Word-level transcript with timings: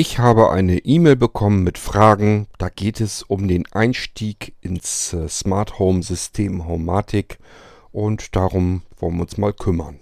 Ich 0.00 0.20
habe 0.20 0.52
eine 0.52 0.78
E-Mail 0.78 1.16
bekommen 1.16 1.64
mit 1.64 1.76
Fragen. 1.76 2.46
Da 2.56 2.68
geht 2.68 3.00
es 3.00 3.24
um 3.24 3.48
den 3.48 3.66
Einstieg 3.72 4.54
ins 4.60 5.12
äh, 5.12 5.28
Smart 5.28 5.80
Home 5.80 6.04
System 6.04 6.68
Homematic 6.68 7.38
und 7.90 8.36
darum 8.36 8.82
wollen 9.00 9.16
wir 9.16 9.22
uns 9.22 9.36
mal 9.38 9.52
kümmern. 9.52 9.98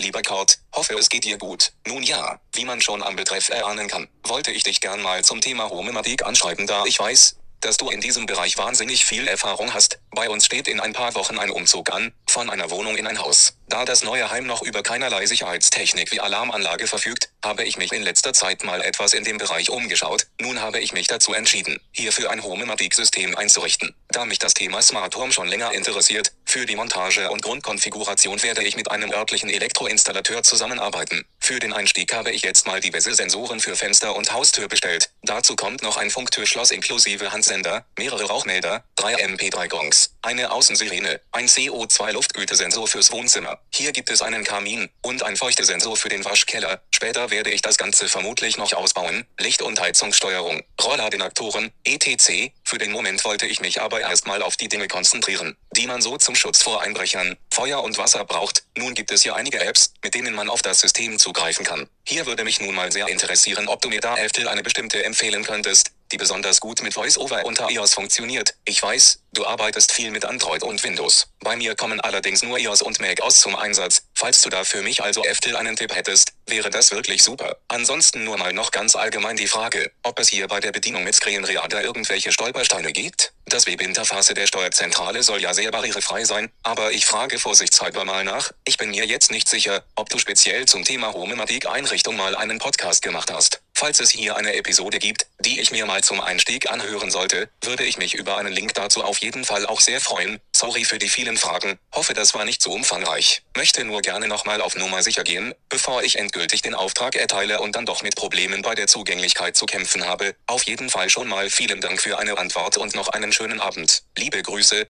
Lieber 0.00 0.22
Kurt, 0.22 0.60
hoffe 0.76 0.94
es 0.94 1.08
geht 1.08 1.24
dir 1.24 1.38
gut. 1.38 1.72
Nun 1.86 2.02
ja, 2.02 2.38
wie 2.52 2.64
man 2.64 2.80
schon 2.80 3.02
am 3.02 3.16
Betreff 3.16 3.48
erahnen 3.48 3.88
kann, 3.88 4.08
wollte 4.22 4.52
ich 4.52 4.62
dich 4.62 4.80
gern 4.80 5.02
mal 5.02 5.24
zum 5.24 5.40
Thema 5.40 5.70
Homematik 5.70 6.24
anschreiben, 6.24 6.66
da 6.66 6.84
ich 6.84 6.98
weiß, 6.98 7.36
dass 7.60 7.76
du 7.76 7.90
in 7.90 8.00
diesem 8.00 8.26
Bereich 8.26 8.58
wahnsinnig 8.58 9.04
viel 9.04 9.28
Erfahrung 9.28 9.74
hast. 9.74 9.98
Bei 10.10 10.28
uns 10.28 10.46
steht 10.46 10.68
in 10.68 10.80
ein 10.80 10.92
paar 10.92 11.14
Wochen 11.14 11.38
ein 11.38 11.50
Umzug 11.50 11.92
an, 11.92 12.12
von 12.28 12.50
einer 12.50 12.70
Wohnung 12.70 12.96
in 12.96 13.06
ein 13.06 13.18
Haus. 13.18 13.54
Da 13.68 13.84
das 13.84 14.04
neue 14.04 14.30
Heim 14.30 14.46
noch 14.46 14.62
über 14.62 14.82
keinerlei 14.82 15.26
Sicherheitstechnik 15.26 16.12
wie 16.12 16.20
Alarmanlage 16.20 16.86
verfügt, 16.86 17.30
habe 17.44 17.64
ich 17.64 17.78
mich 17.78 17.92
in 17.92 18.02
letzter 18.02 18.32
Zeit 18.32 18.62
mal 18.64 18.80
etwas 18.82 19.12
in 19.12 19.24
dem 19.24 19.38
Bereich 19.38 19.70
umgeschaut. 19.70 20.26
Nun 20.40 20.60
habe 20.60 20.78
ich 20.80 20.92
mich 20.92 21.08
dazu 21.08 21.34
entschieden, 21.34 21.80
hierfür 21.92 22.30
ein 22.30 22.42
Homematic-System 22.42 23.36
einzurichten. 23.36 23.94
Da 24.08 24.24
mich 24.24 24.38
das 24.38 24.54
Thema 24.54 24.82
Smart 24.82 25.16
Home 25.16 25.32
schon 25.32 25.48
länger 25.48 25.72
interessiert, 25.72 26.32
für 26.44 26.66
die 26.66 26.76
Montage 26.76 27.30
und 27.30 27.42
Grundkonfiguration 27.42 28.42
werde 28.42 28.62
ich 28.62 28.76
mit 28.76 28.90
einem 28.90 29.10
örtlichen 29.12 29.50
Elektroinstallateur 29.50 30.42
zusammenarbeiten. 30.42 31.24
Für 31.46 31.60
den 31.60 31.72
Einstieg 31.72 32.12
habe 32.12 32.32
ich 32.32 32.42
jetzt 32.42 32.66
mal 32.66 32.80
diverse 32.80 33.14
Sensoren 33.14 33.60
für 33.60 33.76
Fenster 33.76 34.16
und 34.16 34.32
Haustür 34.32 34.66
bestellt. 34.66 35.10
Dazu 35.22 35.54
kommt 35.54 35.80
noch 35.80 35.96
ein 35.96 36.10
Funktürschloss 36.10 36.72
inklusive 36.72 37.30
Handsender, 37.30 37.86
mehrere 37.96 38.24
Rauchmelder, 38.24 38.82
drei 38.96 39.14
MP3-Gongs, 39.14 40.16
eine 40.22 40.50
Außensirene, 40.50 41.20
ein 41.30 41.46
CO2-Luftgütesensor 41.46 42.88
fürs 42.88 43.12
Wohnzimmer. 43.12 43.60
Hier 43.72 43.92
gibt 43.92 44.10
es 44.10 44.22
einen 44.22 44.42
Kamin 44.42 44.88
und 45.02 45.22
ein 45.22 45.36
Feuchtesensor 45.36 45.96
für 45.96 46.08
den 46.08 46.24
Waschkeller. 46.24 46.82
Später 46.90 47.30
werde 47.30 47.50
ich 47.50 47.62
das 47.62 47.78
Ganze 47.78 48.08
vermutlich 48.08 48.56
noch 48.56 48.72
ausbauen. 48.72 49.24
Licht- 49.38 49.62
und 49.62 49.80
Heizungssteuerung, 49.80 50.64
Rollladenaktoren, 50.82 51.70
etc. 51.84 52.50
Für 52.68 52.78
den 52.78 52.90
Moment 52.90 53.24
wollte 53.24 53.46
ich 53.46 53.60
mich 53.60 53.80
aber 53.80 54.00
erstmal 54.00 54.42
auf 54.42 54.56
die 54.56 54.66
Dinge 54.66 54.88
konzentrieren, 54.88 55.56
die 55.76 55.86
man 55.86 56.02
so 56.02 56.16
zum 56.16 56.34
Schutz 56.34 56.64
vor 56.64 56.82
Einbrechern, 56.82 57.36
Feuer 57.48 57.80
und 57.80 57.96
Wasser 57.96 58.24
braucht. 58.24 58.64
Nun 58.76 58.94
gibt 58.94 59.12
es 59.12 59.22
ja 59.22 59.36
einige 59.36 59.60
Apps, 59.60 59.94
mit 60.02 60.14
denen 60.14 60.34
man 60.34 60.48
auf 60.48 60.62
das 60.62 60.80
System 60.80 61.16
zugreifen 61.20 61.64
kann. 61.64 61.88
Hier 62.04 62.26
würde 62.26 62.42
mich 62.42 62.60
nun 62.60 62.74
mal 62.74 62.90
sehr 62.90 63.06
interessieren, 63.06 63.68
ob 63.68 63.82
du 63.82 63.88
mir 63.88 64.00
da 64.00 64.16
Eftel 64.16 64.48
eine 64.48 64.64
bestimmte 64.64 65.04
empfehlen 65.04 65.44
könntest, 65.44 65.92
die 66.12 66.16
besonders 66.16 66.60
gut 66.60 66.82
mit 66.82 66.94
VoiceOver 66.96 67.44
unter 67.44 67.70
iOS 67.70 67.94
funktioniert. 67.94 68.54
Ich 68.64 68.82
weiß, 68.82 69.20
du 69.32 69.46
arbeitest 69.46 69.92
viel 69.92 70.10
mit 70.10 70.24
Android 70.24 70.62
und 70.62 70.82
Windows. 70.82 71.28
Bei 71.40 71.56
mir 71.56 71.74
kommen 71.74 72.00
allerdings 72.00 72.42
nur 72.42 72.58
iOS 72.58 72.82
und 72.82 73.00
Mac 73.00 73.20
aus 73.20 73.40
zum 73.40 73.54
Einsatz. 73.56 74.02
Falls 74.14 74.40
du 74.42 74.50
da 74.50 74.64
für 74.64 74.82
mich 74.82 75.02
also 75.02 75.24
Eftel 75.24 75.56
einen 75.56 75.76
Tipp 75.76 75.94
hättest, 75.94 76.32
wäre 76.46 76.70
das 76.70 76.90
wirklich 76.90 77.22
super. 77.22 77.56
Ansonsten 77.68 78.24
nur 78.24 78.38
mal 78.38 78.52
noch 78.52 78.70
ganz 78.70 78.96
allgemein 78.96 79.36
die 79.36 79.46
Frage, 79.46 79.90
ob 80.02 80.18
es 80.18 80.28
hier 80.28 80.48
bei 80.48 80.60
der 80.60 80.72
Bedienung 80.72 81.04
mit 81.04 81.14
Screenreader 81.14 81.82
irgendwelche 81.82 82.32
Stolpersteine 82.32 82.92
gibt? 82.92 83.32
Das 83.46 83.66
Webinterface 83.66 84.34
der 84.34 84.46
Steuerzentrale 84.46 85.22
soll 85.22 85.40
ja 85.40 85.54
sehr 85.54 85.70
barrierefrei 85.70 86.24
sein, 86.24 86.50
aber 86.62 86.92
ich 86.92 87.06
frage 87.06 87.38
vorsichtshalber 87.38 88.04
mal 88.04 88.24
nach. 88.24 88.50
Ich 88.64 88.76
bin 88.76 88.90
mir 88.90 89.06
jetzt 89.06 89.30
nicht 89.30 89.48
sicher, 89.48 89.84
ob 89.94 90.08
du 90.08 90.18
speziell 90.18 90.66
zum 90.66 90.84
Thema 90.84 91.12
Homematik-Einrichtung 91.12 92.16
mal 92.16 92.34
einen 92.34 92.58
Podcast 92.58 93.02
gemacht 93.02 93.30
hast. 93.32 93.60
Falls 93.78 94.00
es 94.00 94.10
hier 94.10 94.36
eine 94.36 94.54
Episode 94.54 94.98
gibt, 94.98 95.26
die 95.38 95.60
ich 95.60 95.70
mir 95.70 95.84
mal 95.84 96.02
zum 96.02 96.18
Einstieg 96.22 96.70
anhören 96.70 97.10
sollte, 97.10 97.50
würde 97.62 97.84
ich 97.84 97.98
mich 97.98 98.14
über 98.14 98.38
einen 98.38 98.50
Link 98.50 98.72
dazu 98.72 99.04
auf 99.04 99.18
jeden 99.18 99.44
Fall 99.44 99.66
auch 99.66 99.82
sehr 99.82 100.00
freuen. 100.00 100.40
Sorry 100.50 100.84
für 100.84 100.98
die 100.98 101.10
vielen 101.10 101.36
Fragen, 101.36 101.78
hoffe 101.94 102.14
das 102.14 102.32
war 102.32 102.46
nicht 102.46 102.62
zu 102.62 102.70
umfangreich. 102.70 103.42
Möchte 103.54 103.84
nur 103.84 104.00
gerne 104.00 104.28
nochmal 104.28 104.62
auf 104.62 104.76
Nummer 104.76 105.02
sicher 105.02 105.24
gehen, 105.24 105.52
bevor 105.68 106.02
ich 106.02 106.18
endgültig 106.18 106.62
den 106.62 106.74
Auftrag 106.74 107.16
erteile 107.16 107.60
und 107.60 107.76
dann 107.76 107.84
doch 107.84 108.02
mit 108.02 108.16
Problemen 108.16 108.62
bei 108.62 108.74
der 108.74 108.86
Zugänglichkeit 108.86 109.58
zu 109.58 109.66
kämpfen 109.66 110.06
habe. 110.06 110.34
Auf 110.46 110.62
jeden 110.62 110.88
Fall 110.88 111.10
schon 111.10 111.28
mal 111.28 111.50
vielen 111.50 111.82
Dank 111.82 112.00
für 112.00 112.18
eine 112.18 112.38
Antwort 112.38 112.78
und 112.78 112.94
noch 112.94 113.08
einen 113.08 113.30
schönen 113.34 113.60
Abend. 113.60 114.04
Liebe 114.16 114.42
Grüße. 114.42 114.86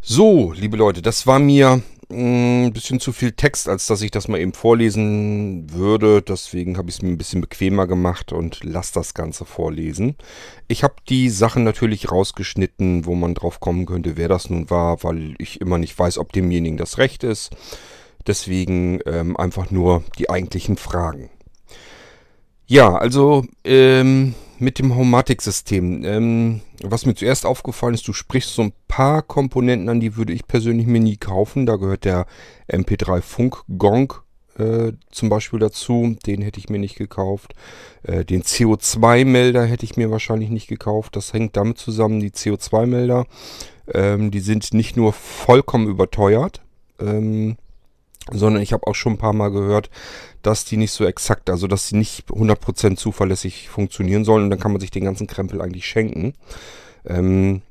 So, 0.00 0.52
liebe 0.52 0.78
Leute, 0.78 1.02
das 1.02 1.26
war 1.26 1.38
mir 1.38 1.82
ein 2.12 2.72
bisschen 2.72 3.00
zu 3.00 3.12
viel 3.12 3.32
Text, 3.32 3.68
als 3.68 3.86
dass 3.86 4.02
ich 4.02 4.10
das 4.10 4.28
mal 4.28 4.38
eben 4.38 4.52
vorlesen 4.52 5.72
würde. 5.72 6.22
Deswegen 6.22 6.76
habe 6.78 6.88
ich 6.88 6.96
es 6.96 7.02
mir 7.02 7.08
ein 7.08 7.18
bisschen 7.18 7.40
bequemer 7.40 7.86
gemacht 7.86 8.32
und 8.32 8.62
lasse 8.64 8.94
das 8.94 9.14
Ganze 9.14 9.44
vorlesen. 9.44 10.16
Ich 10.68 10.84
habe 10.84 10.94
die 11.08 11.28
Sachen 11.30 11.64
natürlich 11.64 12.10
rausgeschnitten, 12.10 13.06
wo 13.06 13.14
man 13.14 13.34
drauf 13.34 13.60
kommen 13.60 13.86
könnte, 13.86 14.16
wer 14.16 14.28
das 14.28 14.50
nun 14.50 14.70
war, 14.70 15.02
weil 15.02 15.34
ich 15.38 15.60
immer 15.60 15.78
nicht 15.78 15.98
weiß, 15.98 16.18
ob 16.18 16.32
demjenigen 16.32 16.76
das 16.76 16.98
recht 16.98 17.24
ist. 17.24 17.50
Deswegen 18.26 19.00
ähm, 19.06 19.36
einfach 19.36 19.70
nur 19.70 20.04
die 20.18 20.30
eigentlichen 20.30 20.76
Fragen. 20.76 21.30
Ja, 22.66 22.94
also 22.94 23.44
ähm, 23.64 24.34
mit 24.58 24.78
dem 24.78 24.94
Homatic-System. 24.94 26.04
Ähm, 26.04 26.60
was 26.82 27.06
mir 27.06 27.14
zuerst 27.14 27.46
aufgefallen 27.46 27.94
ist, 27.94 28.06
du 28.06 28.12
sprichst 28.12 28.54
so 28.54 28.62
ein 28.62 28.72
paar 28.88 29.22
Komponenten 29.22 29.88
an, 29.88 30.00
die 30.00 30.16
würde 30.16 30.32
ich 30.32 30.46
persönlich 30.46 30.86
mir 30.86 31.00
nie 31.00 31.16
kaufen. 31.16 31.66
Da 31.66 31.76
gehört 31.76 32.04
der 32.04 32.26
MP3 32.68 33.20
Funk 33.20 33.62
Gong 33.78 34.14
äh, 34.58 34.92
zum 35.10 35.28
Beispiel 35.28 35.58
dazu. 35.58 36.16
Den 36.26 36.42
hätte 36.42 36.60
ich 36.60 36.68
mir 36.68 36.78
nicht 36.78 36.96
gekauft. 36.96 37.54
Äh, 38.02 38.24
den 38.24 38.42
CO2-Melder 38.42 39.64
hätte 39.64 39.84
ich 39.84 39.96
mir 39.96 40.10
wahrscheinlich 40.10 40.50
nicht 40.50 40.68
gekauft. 40.68 41.16
Das 41.16 41.32
hängt 41.32 41.56
damit 41.56 41.78
zusammen, 41.78 42.20
die 42.20 42.30
CO2-Melder, 42.30 43.26
ähm, 43.92 44.30
die 44.30 44.40
sind 44.40 44.72
nicht 44.74 44.96
nur 44.96 45.12
vollkommen 45.12 45.88
überteuert, 45.88 46.62
ähm, 47.00 47.56
sondern 48.30 48.62
ich 48.62 48.72
habe 48.72 48.86
auch 48.86 48.94
schon 48.94 49.14
ein 49.14 49.18
paar 49.18 49.32
Mal 49.32 49.50
gehört, 49.50 49.90
dass 50.42 50.64
die 50.64 50.76
nicht 50.76 50.92
so 50.92 51.04
exakt, 51.04 51.50
also 51.50 51.66
dass 51.66 51.88
sie 51.88 51.96
nicht 51.96 52.28
100% 52.28 52.96
zuverlässig 52.96 53.68
funktionieren 53.68 54.24
sollen 54.24 54.44
und 54.44 54.50
dann 54.50 54.58
kann 54.58 54.72
man 54.72 54.80
sich 54.80 54.90
den 54.90 55.04
ganzen 55.04 55.26
Krempel 55.26 55.60
eigentlich 55.60 55.86
schenken. 55.86 56.34
Ähm, 57.06 57.62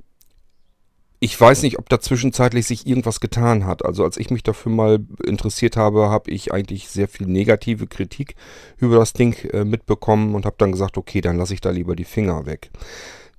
ich 1.23 1.39
weiß 1.39 1.61
nicht, 1.61 1.77
ob 1.77 1.87
da 1.87 1.99
zwischenzeitlich 1.99 2.65
sich 2.65 2.87
irgendwas 2.87 3.19
getan 3.19 3.67
hat. 3.67 3.85
Also 3.85 4.03
als 4.03 4.17
ich 4.17 4.31
mich 4.31 4.41
dafür 4.41 4.71
mal 4.71 5.05
interessiert 5.23 5.77
habe, 5.77 6.09
habe 6.09 6.31
ich 6.31 6.51
eigentlich 6.51 6.89
sehr 6.89 7.07
viel 7.07 7.27
negative 7.27 7.85
Kritik 7.85 8.33
über 8.77 8.97
das 8.97 9.13
Ding 9.13 9.35
äh, 9.53 9.63
mitbekommen 9.63 10.33
und 10.33 10.47
habe 10.47 10.55
dann 10.57 10.71
gesagt, 10.71 10.97
okay, 10.97 11.21
dann 11.21 11.38
lasse 11.38 11.53
ich 11.53 11.61
da 11.61 11.69
lieber 11.69 11.95
die 11.95 12.05
Finger 12.05 12.47
weg. 12.47 12.71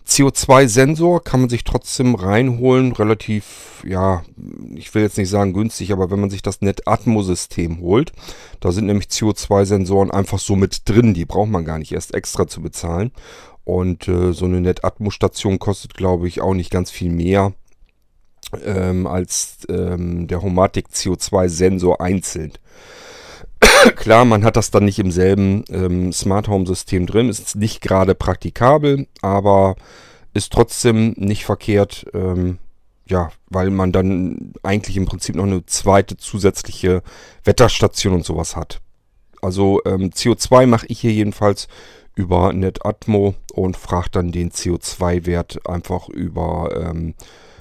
CO2-Sensor 0.07 1.23
kann 1.23 1.41
man 1.41 1.49
sich 1.49 1.65
trotzdem 1.65 2.15
reinholen, 2.15 2.93
relativ, 2.93 3.83
ja, 3.87 4.23
ich 4.75 4.95
will 4.95 5.03
jetzt 5.03 5.19
nicht 5.19 5.29
sagen 5.29 5.53
günstig, 5.53 5.93
aber 5.93 6.11
wenn 6.11 6.21
man 6.21 6.31
sich 6.31 6.43
das 6.43 6.61
NetAtmo-System 6.61 7.81
holt, 7.81 8.13
da 8.61 8.73
sind 8.73 8.87
nämlich 8.87 9.07
CO2-Sensoren 9.07 10.11
einfach 10.11 10.39
so 10.39 10.57
mit 10.57 10.89
drin, 10.89 11.15
die 11.15 11.25
braucht 11.25 11.51
man 11.51 11.65
gar 11.65 11.79
nicht 11.79 11.93
erst 11.93 12.15
extra 12.15 12.47
zu 12.47 12.61
bezahlen. 12.61 13.13
Und 13.65 14.09
äh, 14.09 14.33
so 14.33 14.45
eine 14.45 14.61
NetAtmo-Station 14.61 15.61
kostet, 15.61 15.95
glaube 15.95 16.27
ich, 16.27 16.41
auch 16.41 16.55
nicht 16.55 16.71
ganz 16.71 16.91
viel 16.91 17.13
mehr 17.13 17.53
ähm, 18.65 19.07
als 19.07 19.59
ähm, 19.69 20.27
der 20.27 20.43
Homatic 20.43 20.89
CO2-Sensor 20.89 22.01
einzeln. 22.01 22.53
Klar, 23.97 24.25
man 24.25 24.45
hat 24.45 24.57
das 24.57 24.71
dann 24.71 24.85
nicht 24.85 24.99
im 24.99 25.11
selben 25.11 25.65
ähm, 25.71 26.13
Smart 26.13 26.49
Home 26.49 26.67
System 26.67 27.07
drin, 27.07 27.29
ist 27.29 27.57
nicht 27.57 27.81
gerade 27.81 28.15
praktikabel, 28.15 29.07
aber 29.21 29.77
ist 30.35 30.53
trotzdem 30.53 31.15
nicht 31.17 31.45
verkehrt, 31.45 32.07
ähm, 32.15 32.59
ja, 33.07 33.31
weil 33.49 33.71
man 33.71 33.93
dann 33.93 34.53
eigentlich 34.63 34.97
im 34.97 35.07
Prinzip 35.07 35.35
noch 35.35 35.45
eine 35.45 35.67
zweite 35.67 36.17
zusätzliche 36.17 37.03
Wetterstation 37.45 38.15
und 38.15 38.25
sowas 38.25 38.57
hat. 38.57 38.81
Also 39.41 39.81
ähm, 39.85 40.11
CO2 40.11 40.67
mache 40.67 40.87
ich 40.89 41.01
hier 41.01 41.13
jedenfalls 41.13 41.69
über 42.15 42.53
NetAtmo 42.53 43.35
und 43.53 43.77
frage 43.77 44.11
dann 44.13 44.33
den 44.33 44.51
CO2-Wert 44.51 45.69
einfach 45.69 46.09
über 46.09 46.71
ähm, 46.77 47.15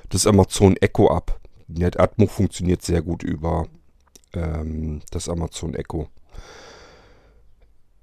das 0.09 0.27
Amazon 0.27 0.77
Echo 0.77 1.09
ab. 1.09 1.39
NetAtmo 1.68 2.27
funktioniert 2.27 2.81
sehr 2.83 3.01
gut 3.01 3.24
über 3.24 3.68
ähm, 4.33 5.01
das 5.12 5.30
Amazon 5.30 5.74
Echo. 5.74 6.07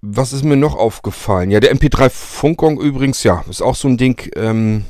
Was 0.01 0.33
ist 0.33 0.45
mir 0.45 0.57
noch 0.57 0.77
aufgefallen? 0.77 1.51
Ja, 1.51 1.61
der 1.61 1.75
MP3 1.75 2.09
Funkgong 2.09 2.81
übrigens, 2.81 3.23
ja, 3.25 3.45
ist 3.49 3.63
auch 3.63 3.75
so 3.75 3.89
ein 3.89 3.97
Ding. 3.97 4.31
Ähm, 4.37 4.85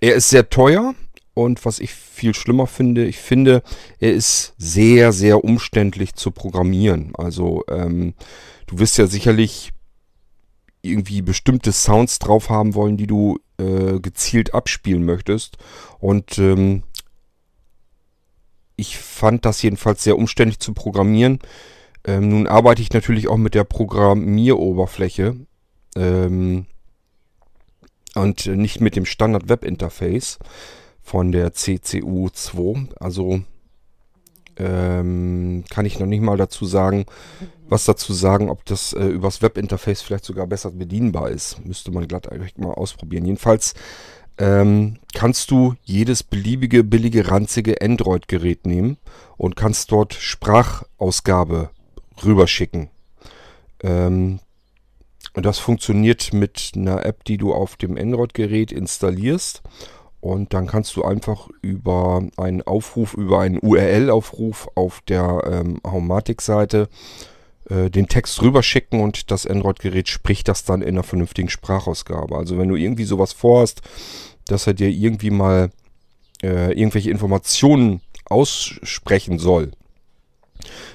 er 0.00 0.14
ist 0.14 0.30
sehr 0.30 0.50
teuer 0.50 0.94
und 1.34 1.64
was 1.64 1.78
ich 1.78 1.94
viel 1.94 2.34
schlimmer 2.34 2.66
finde, 2.66 3.04
ich 3.04 3.18
finde, 3.18 3.62
er 4.00 4.12
ist 4.12 4.54
sehr, 4.58 5.12
sehr 5.12 5.44
umständlich 5.44 6.14
zu 6.14 6.32
programmieren. 6.32 7.12
Also, 7.16 7.62
ähm, 7.68 8.14
du 8.66 8.80
wirst 8.80 8.98
ja 8.98 9.06
sicherlich 9.06 9.70
irgendwie 10.82 11.22
bestimmte 11.22 11.70
Sounds 11.72 12.18
drauf 12.18 12.50
haben 12.50 12.74
wollen, 12.74 12.96
die 12.96 13.06
du 13.06 13.38
äh, 13.58 14.00
gezielt 14.00 14.54
abspielen 14.54 15.04
möchtest. 15.04 15.58
Und 16.00 16.38
ähm, 16.38 16.82
ich 18.78 18.96
fand 18.96 19.44
das 19.44 19.60
jedenfalls 19.60 20.04
sehr 20.04 20.16
umständlich 20.16 20.60
zu 20.60 20.72
programmieren. 20.72 21.40
Ähm, 22.04 22.28
nun 22.28 22.46
arbeite 22.46 22.80
ich 22.80 22.92
natürlich 22.92 23.28
auch 23.28 23.36
mit 23.36 23.54
der 23.54 23.64
Programmieroberfläche 23.64 25.36
Ähm, 25.96 26.66
und 28.14 28.46
nicht 28.46 28.80
mit 28.80 28.96
dem 28.96 29.04
Standard 29.04 29.48
Web 29.48 29.64
Interface 29.64 30.38
von 31.02 31.32
der 31.32 31.52
CCU 31.52 32.28
2. 32.30 32.88
Also 33.00 33.40
ähm, 34.56 35.64
kann 35.70 35.86
ich 35.86 35.98
noch 35.98 36.06
nicht 36.06 36.22
mal 36.22 36.36
dazu 36.36 36.64
sagen, 36.64 37.06
was 37.68 37.84
dazu 37.84 38.12
sagen, 38.12 38.48
ob 38.48 38.64
das 38.64 38.92
äh, 38.92 39.06
übers 39.06 39.42
Webinterface 39.42 40.02
vielleicht 40.02 40.24
sogar 40.24 40.46
besser 40.46 40.70
bedienbar 40.70 41.30
ist. 41.30 41.64
Müsste 41.64 41.90
man 41.90 42.06
glatt 42.06 42.30
eigentlich 42.30 42.56
mal 42.56 42.72
ausprobieren. 42.72 43.24
Jedenfalls 43.24 43.74
ähm, 44.38 44.98
kannst 45.14 45.50
du 45.50 45.74
jedes 45.84 46.22
beliebige, 46.22 46.84
billige, 46.84 47.30
ranzige 47.30 47.80
Android-Gerät 47.80 48.66
nehmen 48.66 48.98
und 49.36 49.56
kannst 49.56 49.90
dort 49.92 50.14
Sprachausgabe 50.14 51.70
rüberschicken. 52.24 52.88
Ähm, 53.82 54.40
und 55.34 55.46
das 55.46 55.58
funktioniert 55.58 56.32
mit 56.32 56.72
einer 56.74 57.04
App, 57.04 57.24
die 57.24 57.36
du 57.36 57.52
auf 57.52 57.76
dem 57.76 57.96
Android-Gerät 57.96 58.72
installierst. 58.72 59.62
Und 60.20 60.52
dann 60.52 60.66
kannst 60.66 60.96
du 60.96 61.04
einfach 61.04 61.48
über 61.62 62.22
einen 62.36 62.62
Aufruf, 62.62 63.14
über 63.14 63.40
einen 63.40 63.60
URL-Aufruf 63.60 64.68
auf 64.74 65.00
der 65.06 65.42
ähm, 65.46 65.80
Haumatic-Seite 65.86 66.88
äh, 67.70 67.90
den 67.90 68.08
Text 68.08 68.42
rüberschicken 68.42 69.00
und 69.00 69.30
das 69.30 69.46
Android-Gerät 69.46 70.08
spricht 70.08 70.48
das 70.48 70.64
dann 70.64 70.82
in 70.82 70.88
einer 70.88 71.02
vernünftigen 71.02 71.50
Sprachausgabe. 71.50 72.36
Also 72.36 72.58
wenn 72.58 72.68
du 72.68 72.76
irgendwie 72.76 73.04
sowas 73.04 73.32
vorhast, 73.32 73.82
dass 74.48 74.66
er 74.66 74.74
dir 74.74 74.88
irgendwie 74.88 75.30
mal 75.30 75.70
äh, 76.42 76.72
irgendwelche 76.72 77.10
Informationen 77.10 78.00
aussprechen 78.24 79.38
soll, 79.38 79.72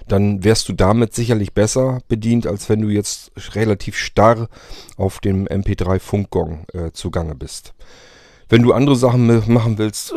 dann 0.08 0.44
wärst 0.44 0.68
du 0.70 0.74
damit 0.74 1.14
sicherlich 1.14 1.54
besser 1.54 2.02
bedient, 2.08 2.48
als 2.48 2.70
wenn 2.70 2.82
du 2.82 2.90
jetzt 2.90 3.32
relativ 3.56 3.98
starr 3.98 4.50
auf 4.98 5.20
dem 5.20 5.48
MP3-Funkgong 5.48 6.66
äh, 6.74 6.92
zugange 6.92 7.36
bist. 7.36 7.74
Wenn 8.50 8.62
du 8.62 8.74
andere 8.74 8.96
Sachen 8.96 9.52
machen 9.52 9.78
willst, 9.78 10.14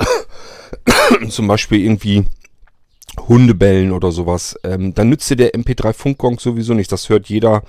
zum 1.28 1.46
Beispiel 1.46 1.80
irgendwie 1.80 2.24
Hundebellen 3.28 3.92
oder 3.92 4.12
sowas, 4.12 4.58
ähm, 4.62 4.94
dann 4.94 5.08
nützt 5.08 5.30
dir 5.30 5.36
der 5.36 5.54
MP3-Funkgong 5.54 6.38
sowieso 6.38 6.74
nicht. 6.74 6.92
Das 6.92 7.08
hört 7.08 7.28
jeder 7.28 7.62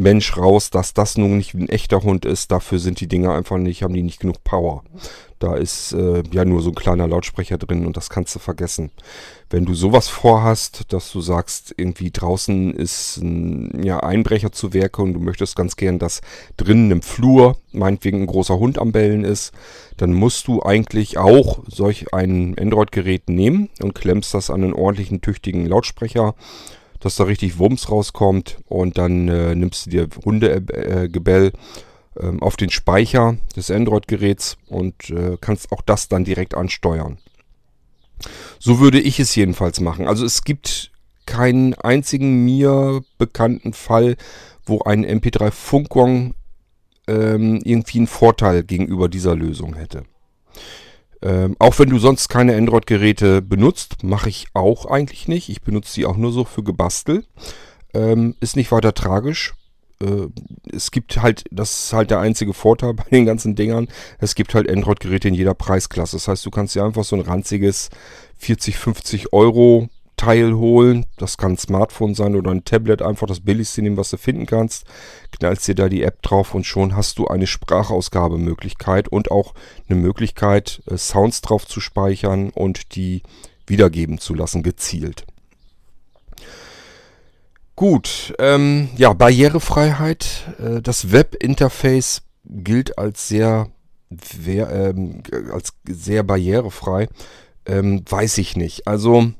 Mensch 0.00 0.36
raus, 0.36 0.70
dass 0.70 0.94
das 0.94 1.18
nun 1.18 1.36
nicht 1.36 1.54
ein 1.54 1.68
echter 1.68 2.02
Hund 2.02 2.24
ist. 2.24 2.50
Dafür 2.50 2.78
sind 2.78 3.00
die 3.00 3.08
Dinger 3.08 3.34
einfach 3.34 3.58
nicht, 3.58 3.82
haben 3.82 3.94
die 3.94 4.02
nicht 4.02 4.20
genug 4.20 4.42
Power. 4.44 4.82
Da 5.38 5.56
ist 5.56 5.92
äh, 5.92 6.22
ja 6.32 6.44
nur 6.44 6.60
so 6.60 6.70
ein 6.70 6.74
kleiner 6.74 7.08
Lautsprecher 7.08 7.56
drin 7.56 7.86
und 7.86 7.96
das 7.96 8.10
kannst 8.10 8.34
du 8.34 8.38
vergessen. 8.38 8.90
Wenn 9.48 9.64
du 9.64 9.74
sowas 9.74 10.08
vorhast, 10.08 10.92
dass 10.92 11.10
du 11.12 11.20
sagst, 11.20 11.74
irgendwie 11.76 12.10
draußen 12.10 12.74
ist 12.74 13.18
ein 13.18 13.82
ja, 13.82 14.00
Einbrecher 14.00 14.52
zu 14.52 14.74
Werke 14.74 15.00
und 15.02 15.14
du 15.14 15.20
möchtest 15.20 15.56
ganz 15.56 15.76
gern, 15.76 15.98
dass 15.98 16.20
drinnen 16.58 16.90
im 16.90 17.02
Flur 17.02 17.56
meinetwegen 17.72 18.22
ein 18.22 18.26
großer 18.26 18.58
Hund 18.58 18.78
am 18.78 18.92
Bellen 18.92 19.24
ist, 19.24 19.52
dann 19.96 20.12
musst 20.12 20.46
du 20.46 20.62
eigentlich 20.62 21.16
auch 21.16 21.62
solch 21.66 22.12
ein 22.12 22.58
Android-Gerät 22.58 23.30
nehmen 23.30 23.70
und 23.82 23.94
klemmst 23.94 24.34
das 24.34 24.50
an 24.50 24.62
einen 24.62 24.74
ordentlichen, 24.74 25.22
tüchtigen 25.22 25.64
Lautsprecher 25.66 26.34
dass 27.00 27.16
da 27.16 27.24
richtig 27.24 27.58
Wumms 27.58 27.90
rauskommt 27.90 28.58
und 28.66 28.98
dann 28.98 29.28
äh, 29.28 29.54
nimmst 29.54 29.86
du 29.86 29.90
dir 29.90 30.08
Hundegebell 30.24 31.52
äh, 32.16 32.32
auf 32.40 32.56
den 32.56 32.70
Speicher 32.70 33.36
des 33.56 33.70
Android-Geräts 33.70 34.58
und 34.68 35.10
äh, 35.10 35.36
kannst 35.40 35.72
auch 35.72 35.82
das 35.82 36.08
dann 36.08 36.24
direkt 36.24 36.54
ansteuern. 36.54 37.18
So 38.58 38.80
würde 38.80 39.00
ich 39.00 39.18
es 39.18 39.34
jedenfalls 39.34 39.80
machen. 39.80 40.06
Also 40.06 40.24
es 40.24 40.44
gibt 40.44 40.90
keinen 41.26 41.74
einzigen 41.74 42.44
mir 42.44 43.02
bekannten 43.18 43.72
Fall, 43.72 44.16
wo 44.66 44.80
ein 44.82 45.06
MP3 45.06 45.50
Funkgong 45.50 46.34
ähm, 47.06 47.60
irgendwie 47.64 47.98
einen 47.98 48.06
Vorteil 48.06 48.62
gegenüber 48.62 49.08
dieser 49.08 49.34
Lösung 49.34 49.74
hätte. 49.74 50.04
Ähm, 51.22 51.56
auch 51.58 51.78
wenn 51.78 51.90
du 51.90 51.98
sonst 51.98 52.28
keine 52.28 52.56
Android-Geräte 52.56 53.42
benutzt, 53.42 54.02
mache 54.02 54.28
ich 54.28 54.46
auch 54.54 54.86
eigentlich 54.86 55.28
nicht. 55.28 55.48
Ich 55.48 55.62
benutze 55.62 55.92
sie 55.92 56.06
auch 56.06 56.16
nur 56.16 56.32
so 56.32 56.44
für 56.44 56.62
Gebastel. 56.62 57.24
Ähm, 57.92 58.36
ist 58.40 58.56
nicht 58.56 58.72
weiter 58.72 58.94
tragisch 58.94 59.54
äh, 60.02 60.28
es 60.72 60.90
gibt 60.90 61.20
halt, 61.22 61.44
das 61.50 61.84
ist 61.84 61.92
halt 61.92 62.10
der 62.10 62.20
einzige 62.20 62.54
Vorteil 62.54 62.94
bei 62.94 63.04
den 63.10 63.26
ganzen 63.26 63.54
Dingern, 63.54 63.88
es 64.18 64.34
gibt 64.34 64.54
halt 64.54 64.70
Android-Geräte 64.70 65.28
in 65.28 65.34
jeder 65.34 65.54
Preisklasse. 65.54 66.16
Das 66.16 66.28
heißt, 66.28 66.44
du 66.44 66.50
kannst 66.50 66.74
dir 66.74 66.84
einfach 66.84 67.04
so 67.04 67.16
ein 67.16 67.22
ranziges 67.22 67.90
40, 68.38 68.78
50 68.78 69.32
Euro 69.32 69.88
Teil 70.20 70.52
holen. 70.52 71.06
Das 71.16 71.38
kann 71.38 71.52
ein 71.52 71.56
Smartphone 71.56 72.14
sein 72.14 72.36
oder 72.36 72.50
ein 72.50 72.64
Tablet, 72.64 73.00
einfach 73.00 73.26
das 73.26 73.40
billigste 73.40 73.80
nehmen, 73.80 73.96
was 73.96 74.10
du 74.10 74.18
finden 74.18 74.44
kannst. 74.44 74.84
Knallst 75.30 75.66
dir 75.66 75.74
da 75.74 75.88
die 75.88 76.02
App 76.02 76.20
drauf 76.20 76.54
und 76.54 76.66
schon 76.66 76.94
hast 76.94 77.18
du 77.18 77.26
eine 77.26 77.46
Sprachausgabemöglichkeit 77.46 79.08
und 79.08 79.30
auch 79.30 79.54
eine 79.88 79.98
Möglichkeit, 79.98 80.82
äh, 80.90 80.98
Sounds 80.98 81.40
drauf 81.40 81.66
zu 81.66 81.80
speichern 81.80 82.50
und 82.50 82.96
die 82.96 83.22
wiedergeben 83.66 84.18
zu 84.18 84.34
lassen, 84.34 84.62
gezielt. 84.62 85.24
Gut, 87.74 88.34
ähm, 88.38 88.90
ja, 88.98 89.14
Barrierefreiheit. 89.14 90.54
Äh, 90.58 90.82
das 90.82 91.12
Webinterface 91.12 92.20
gilt 92.44 92.98
als 92.98 93.26
sehr, 93.26 93.70
wer, 94.10 94.70
ähm, 94.70 95.22
als 95.50 95.72
sehr 95.88 96.24
barrierefrei. 96.24 97.08
Ähm, 97.64 98.04
weiß 98.06 98.36
ich 98.36 98.54
nicht. 98.54 98.86
Also, 98.86 99.32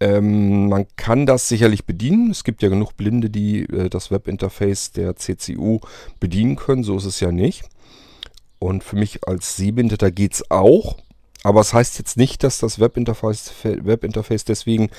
ähm, 0.00 0.68
man 0.68 0.86
kann 0.96 1.26
das 1.26 1.48
sicherlich 1.48 1.84
bedienen. 1.84 2.30
Es 2.30 2.44
gibt 2.44 2.62
ja 2.62 2.68
genug 2.68 2.96
Blinde, 2.96 3.30
die 3.30 3.62
äh, 3.62 3.88
das 3.88 4.10
Webinterface 4.10 4.92
der 4.92 5.16
CCU 5.16 5.80
bedienen 6.20 6.56
können. 6.56 6.84
So 6.84 6.96
ist 6.96 7.04
es 7.04 7.20
ja 7.20 7.32
nicht. 7.32 7.64
Und 8.58 8.82
für 8.82 8.96
mich 8.96 9.26
als 9.26 9.56
Sehbehinderter 9.56 10.10
geht 10.10 10.34
es 10.34 10.50
auch. 10.50 10.96
Aber 11.42 11.60
es 11.60 11.68
das 11.68 11.74
heißt 11.74 11.98
jetzt 11.98 12.16
nicht, 12.16 12.42
dass 12.42 12.58
das 12.58 12.80
Webinterface, 12.80 13.52
Webinterface 13.62 14.44
deswegen 14.44 14.90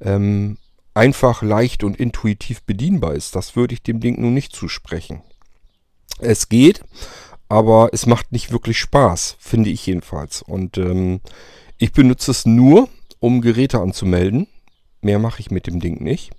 ähm, 0.00 0.58
einfach, 0.92 1.42
leicht 1.42 1.84
und 1.84 1.96
intuitiv 1.96 2.62
bedienbar 2.62 3.14
ist. 3.14 3.36
Das 3.36 3.56
würde 3.56 3.74
ich 3.74 3.82
dem 3.82 4.00
Ding 4.00 4.20
nun 4.20 4.34
nicht 4.34 4.54
zusprechen. 4.54 5.22
Es 6.18 6.48
geht, 6.48 6.82
aber 7.48 7.90
es 7.92 8.06
macht 8.06 8.32
nicht 8.32 8.52
wirklich 8.52 8.78
Spaß, 8.78 9.36
finde 9.38 9.70
ich 9.70 9.86
jedenfalls. 9.86 10.42
Und 10.42 10.78
ähm, 10.78 11.20
ich 11.78 11.92
benutze 11.92 12.30
es 12.30 12.46
nur, 12.46 12.88
um 13.24 13.40
Geräte 13.40 13.80
anzumelden. 13.80 14.48
Mehr 15.00 15.18
mache 15.18 15.40
ich 15.40 15.50
mit 15.50 15.66
dem 15.66 15.80
Ding 15.80 16.02
nicht. 16.02 16.32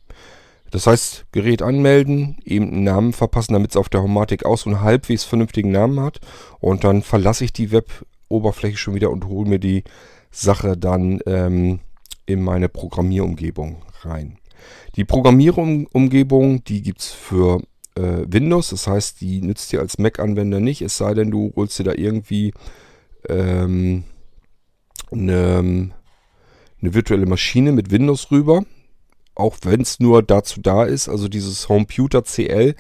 Das 0.70 0.86
heißt, 0.86 1.26
Gerät 1.32 1.64
anmelden, 1.64 2.38
eben 2.46 2.72
einen 2.72 2.84
Namen 2.84 3.12
verpassen, 3.12 3.54
damit 3.54 3.72
es 3.72 3.78
auf 3.78 3.90
der 3.90 4.04
Homatik 4.04 4.46
auch 4.46 4.64
einen 4.68 4.82
halbwegs 4.82 5.24
vernünftigen 5.24 5.72
Namen 5.72 6.00
hat. 6.00 6.20
Und 6.60 6.84
dann 6.84 7.02
verlasse 7.02 7.44
ich 7.44 7.54
die 7.54 7.72
Web-Oberfläche 7.72 8.78
schon 8.78 8.94
wieder 8.94 9.10
und 9.10 9.26
hole 9.26 9.50
mir 9.50 9.58
die 9.58 9.84
Sache 10.30 10.78
dann 10.78 11.22
ähm, 11.26 11.80
in 12.28 12.44
meine 12.44 12.70
Programmierumgebung 12.70 13.82
rein. 14.02 14.38
Die 14.96 15.06
Programmierumgebung, 15.06 16.64
die 16.66 16.84
gibt 16.84 17.00
es 17.00 17.08
für 17.10 17.64
äh, 17.96 18.26
Windows, 18.28 18.70
das 18.70 18.86
heißt, 18.86 19.22
die 19.22 19.42
nützt 19.42 19.72
dir 19.72 19.80
als 19.80 19.98
Mac-Anwender 19.98 20.60
nicht, 20.60 20.84
es 20.84 20.98
sei 20.98 21.16
denn, 21.16 21.32
du 21.32 21.52
holst 21.56 21.80
dir 21.80 21.84
da 21.84 21.94
irgendwie 21.94 22.54
ähm, 23.28 24.04
eine, 25.12 25.92
eine 26.86 26.94
virtuelle 26.94 27.26
Maschine 27.26 27.72
mit 27.72 27.92
Windows 27.92 28.32
rüber. 28.32 28.64
Auch 29.34 29.58
wenn 29.64 29.82
es 29.82 30.00
nur 30.00 30.24
dazu 30.24 30.62
da 30.62 30.86
ist, 30.86 31.10
also 31.10 31.28
dieses 31.28 31.68
Homeputer 31.68 32.24
CL 32.24 32.76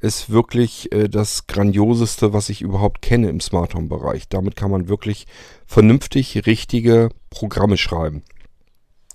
ist 0.00 0.30
wirklich 0.30 0.90
äh, 0.92 1.08
das 1.08 1.48
grandioseste, 1.48 2.32
was 2.32 2.48
ich 2.48 2.62
überhaupt 2.62 3.02
kenne 3.02 3.28
im 3.28 3.40
Smart 3.40 3.74
Home 3.74 3.88
Bereich. 3.88 4.28
Damit 4.28 4.56
kann 4.56 4.70
man 4.70 4.88
wirklich 4.88 5.26
vernünftig 5.66 6.46
richtige 6.46 7.10
Programme 7.30 7.76
schreiben. 7.76 8.22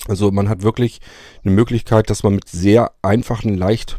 Also 0.07 0.29
man 0.29 0.49
hat 0.49 0.61
wirklich 0.61 0.99
eine 1.43 1.53
Möglichkeit, 1.53 2.09
dass 2.09 2.23
man 2.23 2.35
mit 2.35 2.49
sehr 2.49 2.91
einfachen, 3.01 3.55
leicht 3.55 3.97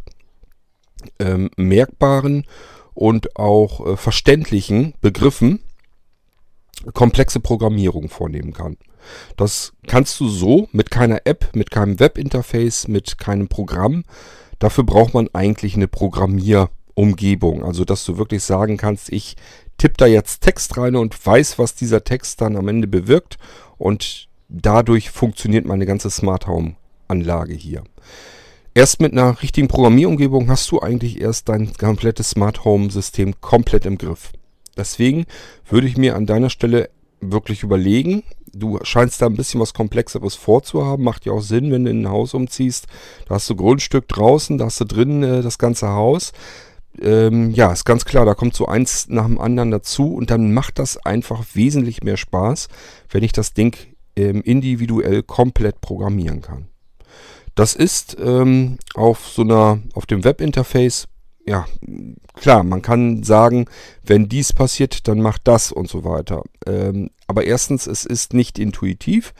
ähm, 1.19 1.49
merkbaren 1.57 2.45
und 2.93 3.35
auch 3.35 3.85
äh, 3.85 3.97
verständlichen 3.97 4.93
Begriffen 5.01 5.61
komplexe 6.93 7.39
Programmierung 7.39 8.09
vornehmen 8.09 8.53
kann. 8.53 8.77
Das 9.37 9.73
kannst 9.87 10.19
du 10.19 10.27
so 10.27 10.67
mit 10.71 10.91
keiner 10.91 11.21
App, 11.25 11.55
mit 11.55 11.71
keinem 11.71 11.99
Webinterface, 11.99 12.87
mit 12.87 13.17
keinem 13.17 13.47
Programm. 13.47 14.03
Dafür 14.59 14.83
braucht 14.83 15.13
man 15.13 15.29
eigentlich 15.33 15.75
eine 15.75 15.87
Programmierumgebung. 15.87 17.63
Also 17.63 17.85
dass 17.85 18.05
du 18.05 18.17
wirklich 18.17 18.43
sagen 18.43 18.77
kannst, 18.77 19.11
ich 19.11 19.35
tippe 19.77 19.95
da 19.97 20.05
jetzt 20.05 20.41
Text 20.41 20.77
rein 20.77 20.95
und 20.95 21.25
weiß, 21.25 21.59
was 21.59 21.75
dieser 21.75 22.03
Text 22.03 22.41
dann 22.41 22.55
am 22.55 22.67
Ende 22.67 22.87
bewirkt 22.87 23.37
und 23.77 24.27
dadurch 24.47 25.09
funktioniert 25.09 25.65
meine 25.65 25.85
ganze 25.85 26.09
Smart 26.09 26.47
Home 26.47 26.75
Anlage 27.07 27.53
hier. 27.53 27.83
Erst 28.73 28.99
mit 28.99 29.13
einer 29.13 29.41
richtigen 29.41 29.67
Programmierumgebung 29.67 30.49
hast 30.49 30.69
du 30.71 30.81
eigentlich 30.81 31.21
erst 31.21 31.47
dein 31.49 31.73
komplettes 31.73 32.31
Smart 32.31 32.65
Home 32.65 32.89
System 32.89 33.39
komplett 33.39 33.85
im 33.85 33.97
Griff. 33.97 34.33
Deswegen 34.77 35.25
würde 35.69 35.87
ich 35.87 35.97
mir 35.97 36.15
an 36.15 36.25
deiner 36.25 36.49
Stelle 36.49 36.89
wirklich 37.21 37.63
überlegen, 37.63 38.23
du 38.55 38.79
scheinst 38.83 39.21
da 39.21 39.27
ein 39.27 39.35
bisschen 39.35 39.59
was 39.59 39.73
Komplexeres 39.73 40.35
vorzuhaben, 40.35 41.03
macht 41.03 41.25
ja 41.25 41.33
auch 41.33 41.41
Sinn, 41.41 41.71
wenn 41.71 41.85
du 41.85 41.91
in 41.91 42.03
ein 42.03 42.09
Haus 42.09 42.33
umziehst, 42.33 42.87
da 43.27 43.35
hast 43.35 43.49
du 43.49 43.55
Grundstück 43.55 44.07
draußen, 44.07 44.57
da 44.57 44.65
hast 44.65 44.79
du 44.79 44.85
drinnen 44.85 45.23
äh, 45.23 45.41
das 45.41 45.57
ganze 45.57 45.89
Haus. 45.89 46.31
ähm, 47.01 47.51
ja, 47.51 47.71
ist 47.73 47.85
ganz 47.85 48.05
klar, 48.05 48.25
da 48.25 48.33
kommt 48.33 48.55
so 48.55 48.67
eins 48.67 49.07
nach 49.09 49.25
dem 49.25 49.39
anderen 49.39 49.71
dazu 49.71 50.15
und 50.15 50.29
dann 50.29 50.53
macht 50.53 50.79
das 50.79 50.97
einfach 50.97 51.43
wesentlich 51.53 52.03
mehr 52.03 52.17
Spaß, 52.17 52.69
wenn 53.09 53.23
ich 53.23 53.33
das 53.33 53.53
Ding 53.53 53.75
ähm, 54.15 54.41
individuell 54.41 55.21
komplett 55.23 55.81
programmieren 55.81 56.41
kann. 56.41 56.69
Das 57.53 57.75
ist 57.75 58.17
ähm, 58.19 58.77
auf 58.93 59.27
so 59.27 59.41
einer, 59.41 59.79
auf 59.93 60.05
dem 60.05 60.23
Webinterface, 60.23 61.07
ja, 61.45 61.65
klar, 62.33 62.63
man 62.63 62.81
kann 62.81 63.23
sagen, 63.23 63.65
wenn 64.03 64.27
dies 64.27 64.51
passiert, 64.51 65.07
dann 65.07 65.21
macht 65.21 65.41
das 65.45 65.71
und 65.71 65.87
so 65.87 66.03
weiter. 66.03 66.43
Ähm, 66.65 67.11
aber 67.27 67.43
erstens, 67.43 67.85
es 67.87 68.05
ist 68.05 68.33
nicht 68.33 68.57
intuitiv, 68.57 69.33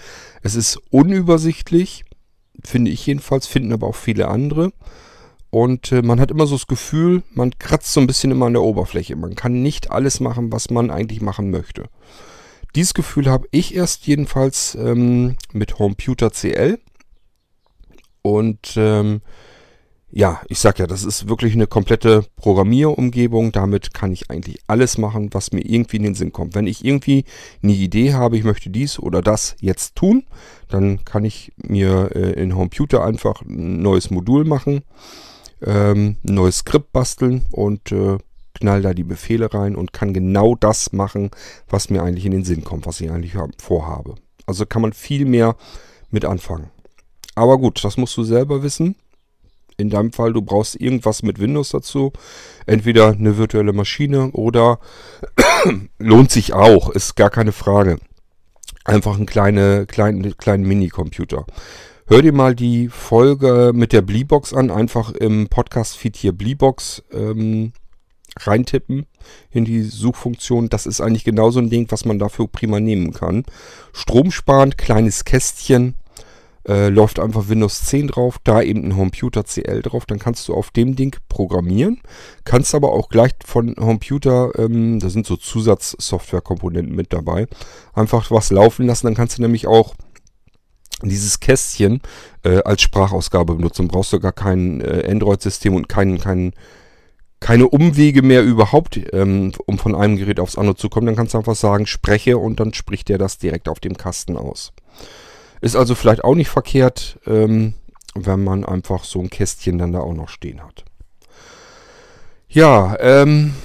es 0.43 0.55
ist 0.55 0.79
unübersichtlich, 0.91 2.05
finde 2.63 2.91
ich 2.91 3.05
jedenfalls, 3.05 3.47
finden 3.47 3.73
aber 3.73 3.87
auch 3.87 3.95
viele 3.95 4.27
andere. 4.27 4.71
Und 5.49 5.91
äh, 5.91 6.01
man 6.01 6.19
hat 6.19 6.31
immer 6.31 6.47
so 6.47 6.55
das 6.55 6.67
Gefühl, 6.67 7.23
man 7.33 7.57
kratzt 7.57 7.93
so 7.93 8.01
ein 8.01 8.07
bisschen 8.07 8.31
immer 8.31 8.47
an 8.47 8.53
der 8.53 8.61
Oberfläche. 8.61 9.15
Man 9.15 9.35
kann 9.35 9.61
nicht 9.61 9.89
alles 9.89 10.19
machen, 10.19 10.51
was 10.51 10.69
man 10.69 10.91
eigentlich 10.91 11.21
machen 11.21 11.49
möchte. 11.49 11.85
Dieses 12.75 12.93
Gefühl 12.93 13.29
habe 13.29 13.47
ich 13.51 13.73
erst 13.73 14.05
jedenfalls 14.05 14.75
ähm, 14.75 15.37
mit 15.53 15.79
Homeputer 15.79 16.31
CL. 16.31 16.77
Und 18.21 18.73
ähm, 18.75 19.21
ja, 20.17 20.41
ich 20.47 20.59
sag 20.59 20.79
ja, 20.79 20.87
das 20.87 21.03
ist 21.03 21.27
wirklich 21.27 21.53
eine 21.53 21.67
komplette 21.67 22.25
Programmierumgebung. 22.37 23.51
Damit 23.51 23.93
kann 23.93 24.11
ich 24.11 24.31
eigentlich 24.31 24.59
alles 24.65 24.97
machen, 24.97 25.29
was 25.33 25.51
mir 25.51 25.61
irgendwie 25.61 25.97
in 25.97 26.03
den 26.03 26.15
Sinn 26.15 26.31
kommt. 26.31 26.55
Wenn 26.55 26.67
ich 26.67 26.85
irgendwie 26.85 27.25
eine 27.61 27.73
Idee 27.73 28.13
habe, 28.13 28.37
ich 28.37 28.43
möchte 28.43 28.69
dies 28.69 28.97
oder 28.97 29.21
das 29.21 29.55
jetzt 29.59 29.95
tun, 29.95 30.23
dann 30.69 31.03
kann 31.05 31.25
ich 31.25 31.51
mir 31.57 32.11
äh, 32.15 32.41
in 32.41 32.55
Homeputer 32.55 33.03
einfach 33.03 33.41
ein 33.41 33.81
neues 33.81 34.09
Modul 34.09 34.45
machen 34.45 34.83
ähm, 35.61 36.17
ein 36.27 36.33
neues 36.33 36.59
Skript 36.59 36.91
basteln 36.91 37.45
und 37.51 37.91
äh, 37.91 38.17
knall 38.53 38.81
da 38.81 38.93
die 38.93 39.03
Befehle 39.03 39.53
rein 39.53 39.75
und 39.75 39.93
kann 39.93 40.13
genau 40.13 40.55
das 40.55 40.93
machen, 40.93 41.31
was 41.67 41.89
mir 41.89 42.03
eigentlich 42.03 42.25
in 42.25 42.31
den 42.31 42.45
Sinn 42.45 42.63
kommt, 42.63 42.85
was 42.85 43.01
ich 43.01 43.11
eigentlich 43.11 43.33
vorhabe. 43.57 44.15
Also 44.45 44.65
kann 44.65 44.81
man 44.81 44.93
viel 44.93 45.25
mehr 45.25 45.55
mit 46.09 46.23
anfangen. 46.23 46.69
Aber 47.35 47.57
gut, 47.57 47.83
das 47.83 47.97
musst 47.97 48.15
du 48.15 48.23
selber 48.23 48.63
wissen. 48.63 48.95
In 49.77 49.89
deinem 49.89 50.11
Fall, 50.11 50.33
du 50.33 50.41
brauchst 50.41 50.79
irgendwas 50.79 51.23
mit 51.23 51.39
Windows 51.39 51.69
dazu. 51.69 52.13
Entweder 52.65 53.11
eine 53.11 53.37
virtuelle 53.37 53.73
Maschine 53.73 54.31
oder 54.31 54.79
lohnt 55.99 56.31
sich 56.31 56.53
auch, 56.53 56.89
ist 56.89 57.15
gar 57.15 57.29
keine 57.29 57.51
Frage. 57.51 57.97
Einfach 58.85 59.17
ein 59.17 59.25
kleine, 59.25 59.85
kleine, 59.85 60.31
kleinen 60.33 60.65
Minicomputer. 60.67 61.45
Hör 62.07 62.21
dir 62.21 62.33
mal 62.33 62.53
die 62.53 62.87
Folge 62.87 63.71
mit 63.73 63.91
der 63.91 64.03
Bleebox 64.03 64.53
an. 64.53 64.69
Einfach 64.69 65.11
im 65.11 65.47
Podcast-Feed 65.47 66.15
hier 66.15 66.33
Bleebox 66.33 67.03
ähm, 67.11 67.73
reintippen 68.39 69.07
in 69.49 69.65
die 69.65 69.81
Suchfunktion. 69.81 70.69
Das 70.69 70.85
ist 70.85 71.01
eigentlich 71.01 71.23
genau 71.23 71.49
so 71.49 71.59
ein 71.59 71.71
Ding, 71.71 71.87
was 71.89 72.05
man 72.05 72.19
dafür 72.19 72.47
prima 72.47 72.79
nehmen 72.79 73.11
kann. 73.11 73.43
Stromsparend, 73.91 74.77
kleines 74.77 75.25
Kästchen. 75.25 75.95
Äh, 76.67 76.89
läuft 76.89 77.19
einfach 77.19 77.47
Windows 77.47 77.85
10 77.85 78.07
drauf, 78.07 78.37
da 78.43 78.61
eben 78.61 78.85
ein 78.85 78.95
Homeputer 78.95 79.43
CL 79.43 79.83
drauf, 79.83 80.07
dann 80.07 80.17
kannst 80.17 80.47
du 80.47 80.55
auf 80.55 80.71
dem 80.71 80.95
Ding 80.95 81.15
programmieren, 81.29 82.01
kannst 82.43 82.73
aber 82.73 82.91
auch 82.91 83.09
gleich 83.09 83.33
von 83.45 83.75
Homeputer, 83.79 84.51
ähm, 84.57 84.99
da 84.99 85.09
sind 85.09 85.27
so 85.27 85.35
Zusatzsoftwarekomponenten 85.35 86.95
mit 86.95 87.13
dabei, 87.13 87.47
einfach 87.93 88.31
was 88.31 88.49
laufen 88.49 88.87
lassen, 88.87 89.05
dann 89.05 89.13
kannst 89.13 89.37
du 89.37 89.43
nämlich 89.43 89.67
auch 89.67 89.93
dieses 91.03 91.39
Kästchen 91.39 92.01
äh, 92.43 92.61
als 92.63 92.81
Sprachausgabe 92.81 93.55
benutzen. 93.55 93.87
Brauchst 93.87 94.13
du 94.13 94.19
gar 94.19 94.31
kein 94.31 94.81
äh, 94.81 95.07
Android-System 95.09 95.75
und 95.75 95.89
kein, 95.89 96.19
kein, 96.19 96.53
keine 97.39 97.67
Umwege 97.67 98.21
mehr 98.21 98.43
überhaupt, 98.43 98.99
ähm, 99.13 99.51
um 99.65 99.77
von 99.77 99.95
einem 99.95 100.17
Gerät 100.17 100.39
aufs 100.39 100.57
andere 100.57 100.75
zu 100.75 100.89
kommen. 100.89 101.07
Dann 101.07 101.15
kannst 101.15 101.33
du 101.33 101.37
einfach 101.37 101.55
sagen, 101.55 101.85
spreche 101.85 102.37
und 102.37 102.59
dann 102.59 102.73
spricht 102.73 103.09
der 103.09 103.17
das 103.17 103.37
direkt 103.37 103.67
auf 103.67 103.79
dem 103.79 103.97
Kasten 103.97 104.37
aus. 104.37 104.73
Ist 105.65 105.75
also 105.75 105.95
vielleicht 105.95 106.23
auch 106.23 106.35
nicht 106.35 106.49
verkehrt, 106.49 107.19
ähm, 107.25 107.73
wenn 108.13 108.43
man 108.43 108.63
einfach 108.63 109.03
so 109.03 109.19
ein 109.19 109.31
Kästchen 109.31 109.79
dann 109.79 109.93
da 109.93 109.99
auch 109.99 110.13
noch 110.13 110.29
stehen 110.29 110.61
hat. 110.61 110.85
Ja, 112.47 112.95
ähm, 112.99 113.55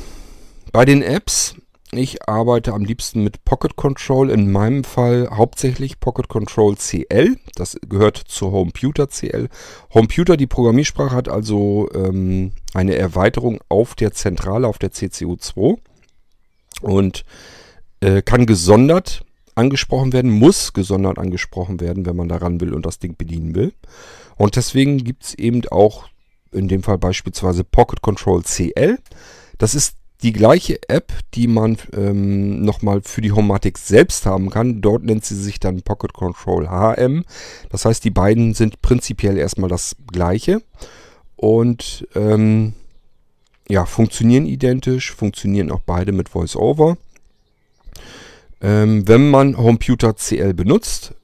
bei 0.73 0.87
den 0.87 1.03
Apps 1.03 1.57
ich 1.93 2.27
arbeite 2.27 2.73
am 2.73 2.87
liebsten 2.87 3.23
mit 3.23 3.45
Pocket 3.45 3.77
Control, 3.77 4.31
in 4.31 4.51
meinem 4.51 4.83
Fall 4.83 5.29
hauptsächlich 5.31 6.01
Pocket 6.01 6.29
Control 6.29 6.75
CL. 6.77 7.37
Das 7.55 7.77
gehört 7.87 8.17
zu 8.17 8.51
Homeputer 8.51 9.09
CL. 9.09 9.51
Homeputer, 9.93 10.39
die 10.39 10.47
Programmiersprache, 10.47 11.15
hat 11.15 11.29
also 11.29 11.91
ähm, 11.93 12.53
eine 12.73 12.95
Erweiterung 12.95 13.61
auf 13.69 13.95
der 13.95 14.13
Zentrale, 14.13 14.69
auf 14.69 14.79
der 14.79 14.93
CCU2 14.93 15.77
und 16.81 17.27
äh, 18.01 18.23
kann 18.23 18.47
gesondert 18.47 19.27
angesprochen 19.55 20.13
werden, 20.13 20.31
muss 20.31 20.73
gesondert 20.73 21.19
angesprochen 21.19 21.81
werden, 21.81 22.07
wenn 22.07 22.17
man 22.17 22.29
daran 22.29 22.61
will 22.61 22.75
und 22.75 22.87
das 22.87 22.99
Ding 22.99 23.17
bedienen 23.17 23.55
will. 23.55 23.73
Und 24.37 24.57
deswegen 24.57 24.99
gibt 24.99 25.25
es 25.25 25.35
eben 25.35 25.67
auch 25.69 26.09
in 26.53 26.69
dem 26.69 26.83
Fall 26.83 26.99
beispielsweise 26.99 27.65
Pocket 27.65 28.01
Control 28.03 28.43
CL. 28.43 28.99
Das 29.59 29.75
ist 29.75 29.97
die 30.23 30.33
gleiche 30.33 30.79
App, 30.89 31.13
die 31.35 31.47
man 31.47 31.79
ähm, 31.95 32.63
nochmal 32.63 33.01
für 33.03 33.21
die 33.21 33.33
Homatic 33.33 33.79
selbst 33.79 34.27
haben 34.27 34.51
kann. 34.51 34.83
Dort 34.83 35.05
nennt 35.05 35.25
sie 35.25 35.37
sich 35.37 35.61
dann 35.61 35.83
Pocket 35.83 36.13
Control 36.13 36.69
HM. 36.69 37.25
Das 37.71 37.85
heißt, 37.85 38.05
die 38.05 38.11
beiden 38.11 38.55
sind 38.55 38.83
prinzipiell 38.83 39.39
erstmal 39.39 39.71
das 39.71 39.97
gleiche. 40.13 40.63
Und 41.37 42.07
ähm, 42.15 42.75
ja, 43.69 43.87
funktionieren 43.87 44.47
identisch, 44.47 45.13
funktionieren 45.13 45.71
auch 45.71 45.81
beide 45.81 46.13
mit 46.13 46.35
VoiceOver. 46.35 46.99
Ähm, 48.61 49.09
wenn 49.09 49.31
man 49.31 49.57
Homeputer 49.57 50.15
CL 50.15 50.55
benutzt, 50.55 51.15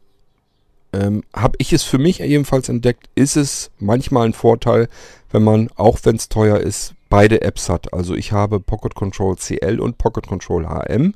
ähm, 0.92 1.22
habe 1.34 1.56
ich 1.58 1.72
es 1.72 1.82
für 1.82 1.98
mich 1.98 2.20
ebenfalls 2.20 2.68
entdeckt, 2.68 3.10
ist 3.14 3.36
es 3.36 3.70
manchmal 3.78 4.26
ein 4.26 4.32
Vorteil, 4.32 4.88
wenn 5.30 5.44
man, 5.44 5.68
auch 5.76 5.98
wenn 6.04 6.16
es 6.16 6.28
teuer 6.28 6.58
ist, 6.58 6.94
beide 7.08 7.42
Apps 7.42 7.68
hat. 7.68 7.92
Also 7.92 8.14
ich 8.14 8.32
habe 8.32 8.60
Pocket 8.60 8.94
Control 8.94 9.36
CL 9.36 9.80
und 9.80 9.98
Pocket 9.98 10.26
Control 10.26 10.66
HM 10.66 11.14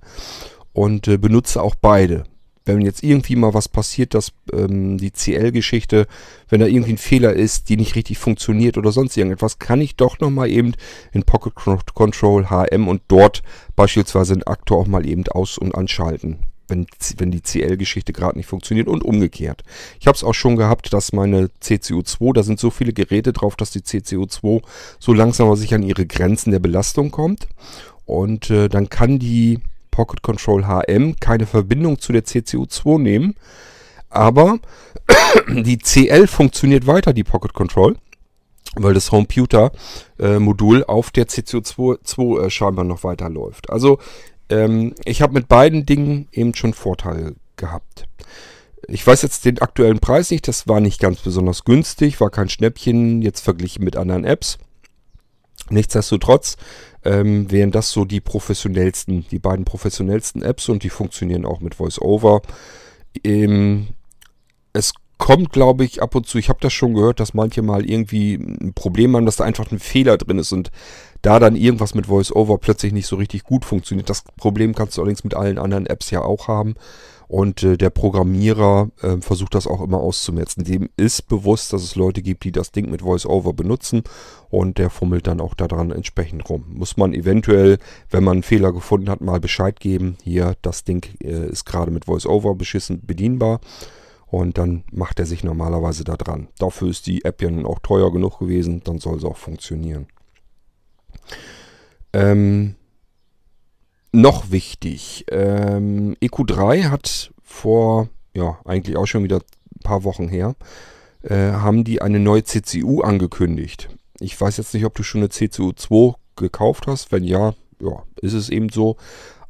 und 0.73 1.09
äh, 1.09 1.17
benutze 1.17 1.63
auch 1.63 1.75
beide. 1.75 2.25
Wenn 2.65 2.83
jetzt 2.83 3.03
irgendwie 3.03 3.37
mal 3.37 3.55
was 3.55 3.69
passiert, 3.69 4.15
dass 4.15 4.33
ähm, 4.53 4.99
die 4.99 5.13
CL-Geschichte, 5.13 6.07
wenn 6.49 6.61
da 6.61 6.67
irgendwie 6.67 6.93
ein 6.93 6.99
Fehler 6.99 7.33
ist, 7.33 7.69
die 7.69 7.77
nicht 7.77 7.95
richtig 7.95 8.19
funktioniert 8.19 8.77
oder 8.77 8.93
sonst 8.93 9.17
irgendetwas, 9.17 9.59
kann 9.59 9.81
ich 9.81 9.97
doch 9.97 10.21
nochmal 10.21 10.51
eben 10.51 10.75
in 11.13 11.23
Pocket 11.23 11.55
Control 11.55 12.51
HM 12.51 12.87
und 12.87 13.03
dort 13.09 13.43
beispielsweise 13.77 14.35
den 14.35 14.45
Aktor 14.45 14.79
auch 14.79 14.87
mal 14.87 15.07
eben 15.07 15.27
aus- 15.29 15.59
und 15.59 15.75
anschalten 15.75 16.41
wenn, 16.71 16.87
wenn 17.19 17.31
die 17.31 17.43
CL-Geschichte 17.43 18.13
gerade 18.13 18.39
nicht 18.39 18.47
funktioniert 18.47 18.89
und 18.89 19.05
umgekehrt. 19.05 19.63
Ich 19.99 20.07
habe 20.07 20.17
es 20.17 20.25
auch 20.25 20.33
schon 20.33 20.57
gehabt, 20.57 20.93
dass 20.93 21.13
meine 21.13 21.51
CCU2, 21.63 22.33
da 22.33 22.43
sind 22.43 22.59
so 22.59 22.71
viele 22.71 22.93
Geräte 22.93 23.33
drauf, 23.33 23.57
dass 23.57 23.73
die 23.73 23.81
CCU2 23.81 24.63
so 24.99 25.13
langsam 25.13 25.49
aber 25.49 25.57
sich 25.57 25.75
an 25.75 25.83
ihre 25.83 26.07
Grenzen 26.07 26.53
der 26.53 26.61
Belastung 26.61 27.11
kommt. 27.11 27.49
Und 28.07 28.51
äh, 28.51 28.69
dann 28.69 28.89
kann 28.89 29.19
die 29.19 29.59
Pocket 29.91 30.23
Control 30.23 30.67
HM 30.67 31.17
keine 31.21 31.47
Verbindung 31.47 31.99
zu 31.99 32.13
der 32.13 32.25
CCU2 32.25 32.99
nehmen. 32.99 33.35
Aber 34.09 34.59
die 35.49 35.79
CL 35.79 36.27
funktioniert 36.27 36.87
weiter, 36.87 37.13
die 37.13 37.25
Pocket 37.25 37.53
Control 37.53 37.97
weil 38.77 38.95
das 38.95 39.11
Homeputer-Modul 39.11 40.83
äh, 40.83 40.85
auf 40.85 41.11
der 41.11 41.27
CCU2 41.27 42.41
äh, 42.41 42.51
scheinbar 42.51 42.85
noch 42.85 43.05
weiterläuft. 43.05 43.71
Also 43.71 43.99
ähm, 44.49 44.95
ich 45.05 45.23
habe 45.23 45.35
mit 45.35 45.49
beiden 45.49 45.87
Dingen 45.87 46.29
eben 46.33 46.55
schon 46.55 46.75
Vorteile 46.75 47.35
gehabt. 47.57 48.07
Ich 48.87 49.07
weiß 49.07 49.23
jetzt 49.23 49.45
den 49.45 49.61
aktuellen 49.61 50.01
Preis 50.01 50.31
nicht, 50.31 50.49
das 50.49 50.67
war 50.67 50.81
nicht 50.81 51.01
ganz 51.01 51.21
besonders 51.21 51.65
günstig, 51.65 52.21
war 52.21 52.31
kein 52.31 52.49
Schnäppchen, 52.49 53.23
jetzt 53.23 53.41
verglichen 53.41 53.85
mit 53.85 53.97
anderen 53.97 54.25
Apps. 54.25 54.59
Nichtsdestotrotz 55.71 56.57
ähm, 57.05 57.51
wären 57.51 57.71
das 57.71 57.91
so 57.91 58.05
die 58.05 58.21
professionellsten, 58.21 59.27
die 59.31 59.39
beiden 59.39 59.65
professionellsten 59.65 60.43
Apps 60.43 60.69
und 60.69 60.83
die 60.83 60.91
funktionieren 60.91 61.47
auch 61.47 61.61
mit 61.61 61.79
VoiceOver. 61.79 62.43
Ähm, 63.25 63.89
es 64.73 64.93
kommt, 65.19 65.53
glaube 65.53 65.85
ich, 65.85 66.03
ab 66.03 66.15
und 66.15 66.27
zu, 66.27 66.39
ich 66.39 66.49
habe 66.49 66.61
das 66.63 66.73
schon 66.73 66.95
gehört, 66.95 67.21
dass 67.21 67.35
manche 67.35 67.63
mal 67.63 67.89
irgendwie 67.89 68.35
ein 68.35 68.73
Problem 68.75 69.15
haben, 69.15 69.27
dass 69.27 69.37
da 69.37 69.45
einfach 69.45 69.71
ein 69.71 69.79
Fehler 69.79 70.17
drin 70.17 70.39
ist 70.39 70.53
und 70.53 70.71
da 71.23 71.39
dann 71.39 71.57
irgendwas 71.57 71.95
mit 71.95 72.09
VoiceOver 72.09 72.59
plötzlich 72.59 72.93
nicht 72.93 73.07
so 73.07 73.17
richtig 73.17 73.45
gut 73.45 73.65
funktioniert. 73.65 74.09
Das 74.09 74.25
Problem 74.37 74.75
kannst 74.75 74.97
du 74.97 75.03
allerdings 75.03 75.23
mit 75.23 75.35
allen 75.35 75.59
anderen 75.59 75.87
Apps 75.87 76.11
ja 76.11 76.23
auch 76.23 76.49
haben. 76.49 76.75
Und 77.31 77.63
äh, 77.63 77.79
der 77.79 77.91
Programmierer 77.91 78.91
äh, 79.03 79.19
versucht 79.21 79.55
das 79.55 79.69
auch 79.69 79.81
immer 79.83 79.99
auszumerzen. 79.99 80.65
Dem 80.65 80.89
ist 80.97 81.29
bewusst, 81.29 81.73
dass 81.73 81.85
es 81.85 81.95
Leute 81.95 82.23
gibt, 82.23 82.43
die 82.43 82.51
das 82.51 82.73
Ding 82.73 82.91
mit 82.91 83.05
VoiceOver 83.05 83.53
benutzen 83.53 84.03
und 84.49 84.79
der 84.79 84.91
fummelt 84.91 85.29
dann 85.29 85.41
auch 85.41 85.55
daran 85.55 85.93
entsprechend 85.93 86.51
rum. 86.51 86.65
Muss 86.71 86.97
man 86.97 87.15
eventuell, 87.15 87.79
wenn 88.11 88.25
man 88.25 88.39
einen 88.39 88.43
Fehler 88.43 88.73
gefunden 88.73 89.09
hat, 89.09 89.21
mal 89.21 89.39
Bescheid 89.39 89.79
geben. 89.79 90.17
Hier, 90.25 90.57
das 90.63 90.83
Ding 90.83 91.07
äh, 91.23 91.49
ist 91.49 91.67
gerade 91.67 91.93
mit 91.93 92.09
VoiceOver 92.09 92.57
beschissen 92.57 93.07
bedienbar. 93.07 93.61
Und 94.27 94.59
dann 94.59 94.83
macht 94.91 95.21
er 95.21 95.27
sich 95.27 95.45
normalerweise 95.45 96.03
da 96.03 96.17
dran. 96.17 96.49
Dafür 96.59 96.89
ist 96.89 97.07
die 97.07 97.25
App 97.25 97.43
ja 97.43 97.51
nun 97.51 97.65
auch 97.65 97.79
teuer 97.79 98.13
genug 98.13 98.41
gewesen, 98.41 98.83
dann 98.83 98.99
soll 98.99 99.21
sie 99.21 99.29
auch 99.29 99.37
funktionieren. 99.37 100.09
Ähm, 102.13 102.75
noch 104.13 104.51
wichtig, 104.51 105.25
ähm, 105.31 106.17
EQ3 106.21 106.91
hat 106.91 107.33
vor, 107.43 108.09
ja, 108.35 108.59
eigentlich 108.65 108.97
auch 108.97 109.07
schon 109.07 109.25
wieder 109.25 109.37
ein 109.39 109.83
paar 109.83 110.05
Wochen 110.05 110.29
her, 110.29 110.55
äh, 111.23 111.53
haben 111.53 111.85
die 111.85 112.03
eine 112.03 112.19
neue 112.19 112.45
CCU 112.45 113.03
angekündigt. 113.03 113.89
Ich 114.21 114.39
weiß 114.41 114.57
jetzt 114.57 114.75
nicht, 114.75 114.85
ob 114.85 114.95
du 114.95 115.03
schon 115.03 115.21
eine 115.21 115.31
CCU 115.31 115.73
2 115.73 116.15
gekauft 116.37 116.87
hast. 116.87 117.13
Wenn 117.13 117.25
ja, 117.25 117.55
ja, 117.81 118.03
ist 118.21 118.35
es 118.35 118.49
eben 118.49 118.69
so. 118.69 118.97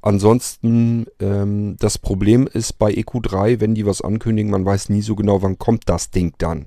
Ansonsten, 0.02 1.06
ähm, 1.20 1.76
das 1.78 1.98
Problem 1.98 2.46
ist 2.46 2.78
bei 2.78 2.92
EQ3, 2.92 3.60
wenn 3.60 3.74
die 3.74 3.84
was 3.84 4.00
ankündigen, 4.00 4.50
man 4.50 4.64
weiß 4.64 4.88
nie 4.88 5.02
so 5.02 5.14
genau, 5.14 5.42
wann 5.42 5.58
kommt 5.58 5.88
das 5.88 6.10
Ding 6.10 6.34
dann. 6.38 6.66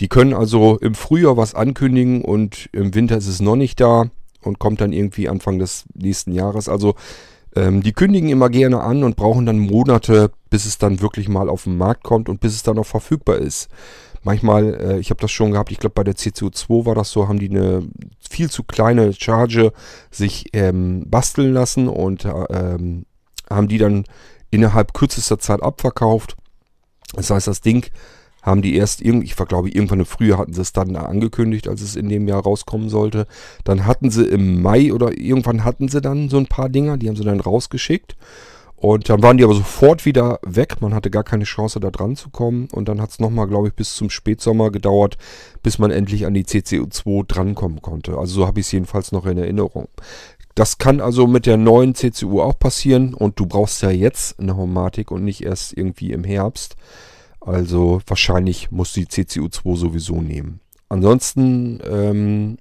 Die 0.00 0.08
können 0.08 0.34
also 0.34 0.78
im 0.78 0.94
Frühjahr 0.94 1.36
was 1.36 1.54
ankündigen 1.54 2.22
und 2.22 2.68
im 2.72 2.94
Winter 2.94 3.16
ist 3.16 3.26
es 3.26 3.40
noch 3.40 3.56
nicht 3.56 3.80
da 3.80 4.10
und 4.42 4.58
kommt 4.58 4.80
dann 4.80 4.92
irgendwie 4.92 5.28
Anfang 5.28 5.58
des 5.58 5.84
nächsten 5.94 6.32
Jahres. 6.32 6.68
Also 6.68 6.94
ähm, 7.54 7.82
die 7.82 7.92
kündigen 7.92 8.30
immer 8.30 8.48
gerne 8.48 8.80
an 8.80 9.04
und 9.04 9.16
brauchen 9.16 9.46
dann 9.46 9.58
Monate, 9.58 10.30
bis 10.50 10.64
es 10.64 10.78
dann 10.78 11.00
wirklich 11.00 11.28
mal 11.28 11.48
auf 11.48 11.64
den 11.64 11.76
Markt 11.76 12.02
kommt 12.02 12.28
und 12.28 12.40
bis 12.40 12.54
es 12.54 12.62
dann 12.62 12.78
auch 12.78 12.86
verfügbar 12.86 13.38
ist. 13.38 13.68
Manchmal, 14.22 14.74
äh, 14.74 14.98
ich 14.98 15.10
habe 15.10 15.20
das 15.20 15.32
schon 15.32 15.52
gehabt, 15.52 15.72
ich 15.72 15.78
glaube 15.78 15.94
bei 15.94 16.04
der 16.04 16.14
CCU2 16.14 16.86
war 16.86 16.94
das 16.94 17.10
so, 17.10 17.28
haben 17.28 17.38
die 17.38 17.50
eine 17.50 17.82
viel 18.30 18.50
zu 18.50 18.62
kleine 18.62 19.12
Charge 19.12 19.72
sich 20.10 20.46
ähm, 20.52 21.04
basteln 21.08 21.52
lassen 21.52 21.88
und 21.88 22.24
äh, 22.24 22.30
ähm, 22.30 23.04
haben 23.50 23.68
die 23.68 23.78
dann 23.78 24.04
innerhalb 24.50 24.94
kürzester 24.94 25.38
Zeit 25.38 25.62
abverkauft. 25.62 26.36
Das 27.14 27.30
heißt, 27.30 27.48
das 27.48 27.60
Ding 27.60 27.90
haben 28.42 28.60
die 28.60 28.74
erst 28.74 29.00
irgendwie, 29.00 29.26
ich 29.26 29.36
glaube 29.36 29.70
irgendwann 29.70 30.00
im 30.00 30.06
Frühjahr 30.06 30.38
hatten 30.38 30.52
sie 30.52 30.60
es 30.60 30.72
dann 30.72 30.94
angekündigt, 30.96 31.68
als 31.68 31.80
es 31.80 31.96
in 31.96 32.08
dem 32.08 32.28
Jahr 32.28 32.42
rauskommen 32.42 32.88
sollte. 32.88 33.26
Dann 33.64 33.86
hatten 33.86 34.10
sie 34.10 34.24
im 34.24 34.60
Mai 34.60 34.92
oder 34.92 35.16
irgendwann 35.16 35.64
hatten 35.64 35.88
sie 35.88 36.00
dann 36.00 36.28
so 36.28 36.38
ein 36.38 36.46
paar 36.46 36.68
Dinger, 36.68 36.96
die 36.96 37.08
haben 37.08 37.16
sie 37.16 37.24
dann 37.24 37.40
rausgeschickt. 37.40 38.16
Und 38.82 39.08
dann 39.08 39.22
waren 39.22 39.38
die 39.38 39.44
aber 39.44 39.54
sofort 39.54 40.04
wieder 40.06 40.40
weg. 40.42 40.80
Man 40.80 40.92
hatte 40.92 41.08
gar 41.08 41.22
keine 41.22 41.44
Chance, 41.44 41.78
da 41.78 41.92
dran 41.92 42.16
zu 42.16 42.30
kommen. 42.30 42.66
Und 42.72 42.88
dann 42.88 43.00
hat 43.00 43.10
es 43.10 43.20
nochmal, 43.20 43.46
glaube 43.46 43.68
ich, 43.68 43.74
bis 43.74 43.94
zum 43.94 44.10
Spätsommer 44.10 44.72
gedauert, 44.72 45.18
bis 45.62 45.78
man 45.78 45.92
endlich 45.92 46.26
an 46.26 46.34
die 46.34 46.44
CCU2 46.44 47.24
drankommen 47.28 47.80
konnte. 47.80 48.18
Also 48.18 48.34
so 48.34 48.46
habe 48.48 48.58
ich 48.58 48.66
es 48.66 48.72
jedenfalls 48.72 49.12
noch 49.12 49.24
in 49.24 49.38
Erinnerung. 49.38 49.86
Das 50.56 50.78
kann 50.78 51.00
also 51.00 51.28
mit 51.28 51.46
der 51.46 51.58
neuen 51.58 51.94
CCU 51.94 52.40
auch 52.40 52.58
passieren. 52.58 53.14
Und 53.14 53.38
du 53.38 53.46
brauchst 53.46 53.82
ja 53.82 53.90
jetzt 53.90 54.40
eine 54.40 54.56
Homatik 54.56 55.12
und 55.12 55.22
nicht 55.22 55.44
erst 55.44 55.76
irgendwie 55.76 56.10
im 56.10 56.24
Herbst. 56.24 56.74
Also 57.44 58.00
wahrscheinlich 58.06 58.70
musst 58.70 58.96
du 58.96 59.00
die 59.00 59.06
CCU2 59.06 59.76
sowieso 59.76 60.20
nehmen. 60.20 60.60
Ansonsten, 60.88 61.80
ähm, 61.84 62.58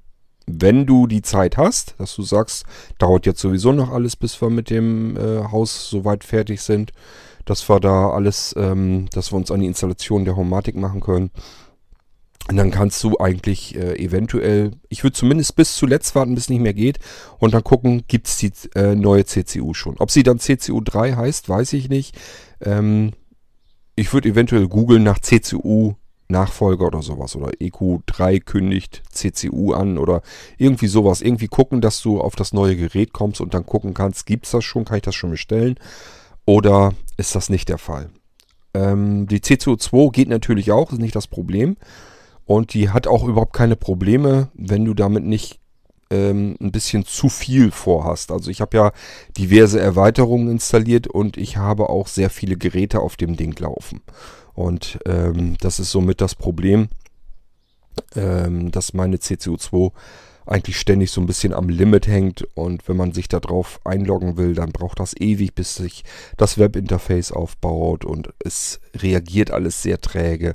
wenn 0.47 0.85
du 0.85 1.07
die 1.07 1.21
Zeit 1.21 1.57
hast, 1.57 1.95
dass 2.00 2.15
du 2.15 2.23
sagst, 2.23 2.65
dauert 2.97 3.25
jetzt 3.25 3.41
sowieso 3.41 3.71
noch 3.71 3.91
alles, 3.91 4.15
bis 4.15 4.41
wir 4.41 4.50
mit 4.50 4.69
dem 4.69 5.17
äh, 5.17 5.43
Haus 5.51 5.89
soweit 5.89 6.23
fertig 6.23 6.61
sind, 6.61 6.91
dass 7.45 7.67
wir 7.69 7.79
da 7.79 8.09
alles, 8.09 8.55
ähm, 8.57 9.07
dass 9.13 9.31
wir 9.31 9.38
uns 9.38 9.51
an 9.51 9.59
die 9.59 9.67
Installation 9.67 10.25
der 10.25 10.35
Homatik 10.35 10.75
machen 10.75 11.01
können. 11.01 11.31
Und 12.50 12.57
dann 12.57 12.71
kannst 12.71 13.03
du 13.03 13.19
eigentlich 13.19 13.75
äh, 13.75 13.95
eventuell, 14.03 14.71
ich 14.89 15.03
würde 15.03 15.15
zumindest 15.15 15.55
bis 15.55 15.75
zuletzt 15.75 16.15
warten, 16.15 16.33
bis 16.33 16.45
es 16.45 16.50
nicht 16.50 16.61
mehr 16.61 16.73
geht. 16.73 17.00
Und 17.38 17.53
dann 17.53 17.63
gucken, 17.63 18.03
gibt 18.07 18.27
es 18.27 18.38
die 18.38 18.51
äh, 18.75 18.95
neue 18.95 19.25
CCU 19.25 19.73
schon. 19.73 19.95
Ob 20.00 20.09
sie 20.09 20.23
dann 20.23 20.39
CCU 20.39 20.81
3 20.81 21.13
heißt, 21.13 21.47
weiß 21.47 21.73
ich 21.73 21.88
nicht. 21.88 22.17
Ähm, 22.61 23.11
ich 24.01 24.12
würde 24.13 24.29
eventuell 24.29 24.67
googeln 24.67 25.03
nach 25.03 25.20
CCU 25.20 25.93
Nachfolger 26.27 26.88
oder 26.88 27.03
sowas 27.03 27.36
oder 27.36 27.51
EQ3 27.51 28.39
kündigt 28.39 29.03
CCU 29.12 29.74
an 29.74 29.98
oder 29.98 30.24
irgendwie 30.58 30.88
sowas. 30.88 31.22
Irgendwie 31.22 31.48
gucken, 31.48 31.81
dass 31.81 32.01
du 32.01 32.20
auf 32.20 32.36
das 32.36 32.51
neue 32.51 32.75
Gerät 32.75 33.13
kommst 33.13 33.41
und 33.41 33.53
dann 33.53 33.65
gucken 33.65 33.93
kannst, 33.93 34.25
gibt 34.25 34.46
es 34.46 34.51
das 34.51 34.63
schon, 34.63 34.86
kann 34.86 34.98
ich 34.98 35.03
das 35.03 35.13
schon 35.13 35.29
bestellen 35.29 35.75
oder 36.46 36.94
ist 37.18 37.35
das 37.35 37.50
nicht 37.50 37.70
der 37.70 37.77
Fall. 37.77 38.09
Ähm, 38.74 39.27
die 39.27 39.40
CCU2 39.40 40.11
geht 40.11 40.29
natürlich 40.29 40.72
auch, 40.72 40.92
ist 40.92 41.00
nicht 41.00 41.16
das 41.16 41.27
Problem 41.27 41.77
und 42.46 42.74
die 42.74 42.90
hat 42.90 43.05
auch 43.05 43.24
überhaupt 43.24 43.53
keine 43.53 43.75
Probleme, 43.75 44.50
wenn 44.55 44.85
du 44.85 44.96
damit 44.96 45.25
nicht 45.25 45.60
ähm, 46.11 46.55
ein 46.59 46.71
bisschen 46.71 47.05
zu 47.05 47.29
viel 47.29 47.71
vorhast. 47.71 48.31
Also 48.31 48.51
ich 48.51 48.61
habe 48.61 48.77
ja 48.77 48.91
diverse 49.37 49.79
Erweiterungen 49.79 50.50
installiert 50.50 51.07
und 51.07 51.37
ich 51.37 51.57
habe 51.57 51.89
auch 51.89 52.07
sehr 52.07 52.29
viele 52.29 52.57
Geräte 52.57 53.00
auf 53.00 53.15
dem 53.15 53.35
Ding 53.37 53.57
laufen. 53.59 54.01
Und 54.53 55.00
ähm, 55.05 55.55
das 55.59 55.79
ist 55.79 55.91
somit 55.91 56.21
das 56.21 56.35
Problem, 56.35 56.89
ähm, 58.15 58.71
dass 58.71 58.93
meine 58.93 59.17
CCU2 59.17 59.91
eigentlich 60.46 60.80
ständig 60.80 61.12
so 61.12 61.22
ein 61.22 61.27
bisschen 61.27 61.54
am 61.54 61.70
Limit 61.70 62.08
hängt 62.08 62.48
und 62.56 62.88
wenn 62.88 62.98
man 62.98 63.14
sich 63.14 63.27
darauf 63.27 63.80
einloggen 63.84 64.38
will, 64.38 64.56
dann 64.56 64.72
braucht 64.72 65.00
das 65.00 65.16
ewig, 65.20 65.54
bis 65.54 65.75
sich 65.75 66.04
das 66.38 66.58
Webinterface 66.58 67.32
aufbaut 67.32 68.06
und 68.06 68.34
es 68.44 68.80
reagiert 68.96 69.51
alles 69.51 69.82
sehr 69.82 70.01
träge. 70.01 70.54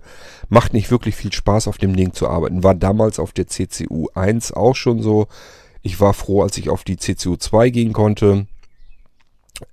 Macht 0.48 0.72
nicht 0.72 0.90
wirklich 0.90 1.14
viel 1.14 1.32
Spaß 1.32 1.68
auf 1.68 1.78
dem 1.78 1.94
Ding 1.96 2.12
zu 2.12 2.28
arbeiten. 2.28 2.64
War 2.64 2.74
damals 2.74 3.18
auf 3.18 3.32
der 3.32 3.46
CCU 3.46 4.08
1 4.14 4.52
auch 4.52 4.74
schon 4.74 5.02
so. 5.02 5.28
Ich 5.82 6.00
war 6.00 6.14
froh, 6.14 6.42
als 6.42 6.58
ich 6.58 6.68
auf 6.68 6.82
die 6.84 6.96
CCU 6.96 7.36
2 7.36 7.70
gehen 7.70 7.92
konnte. 7.92 8.46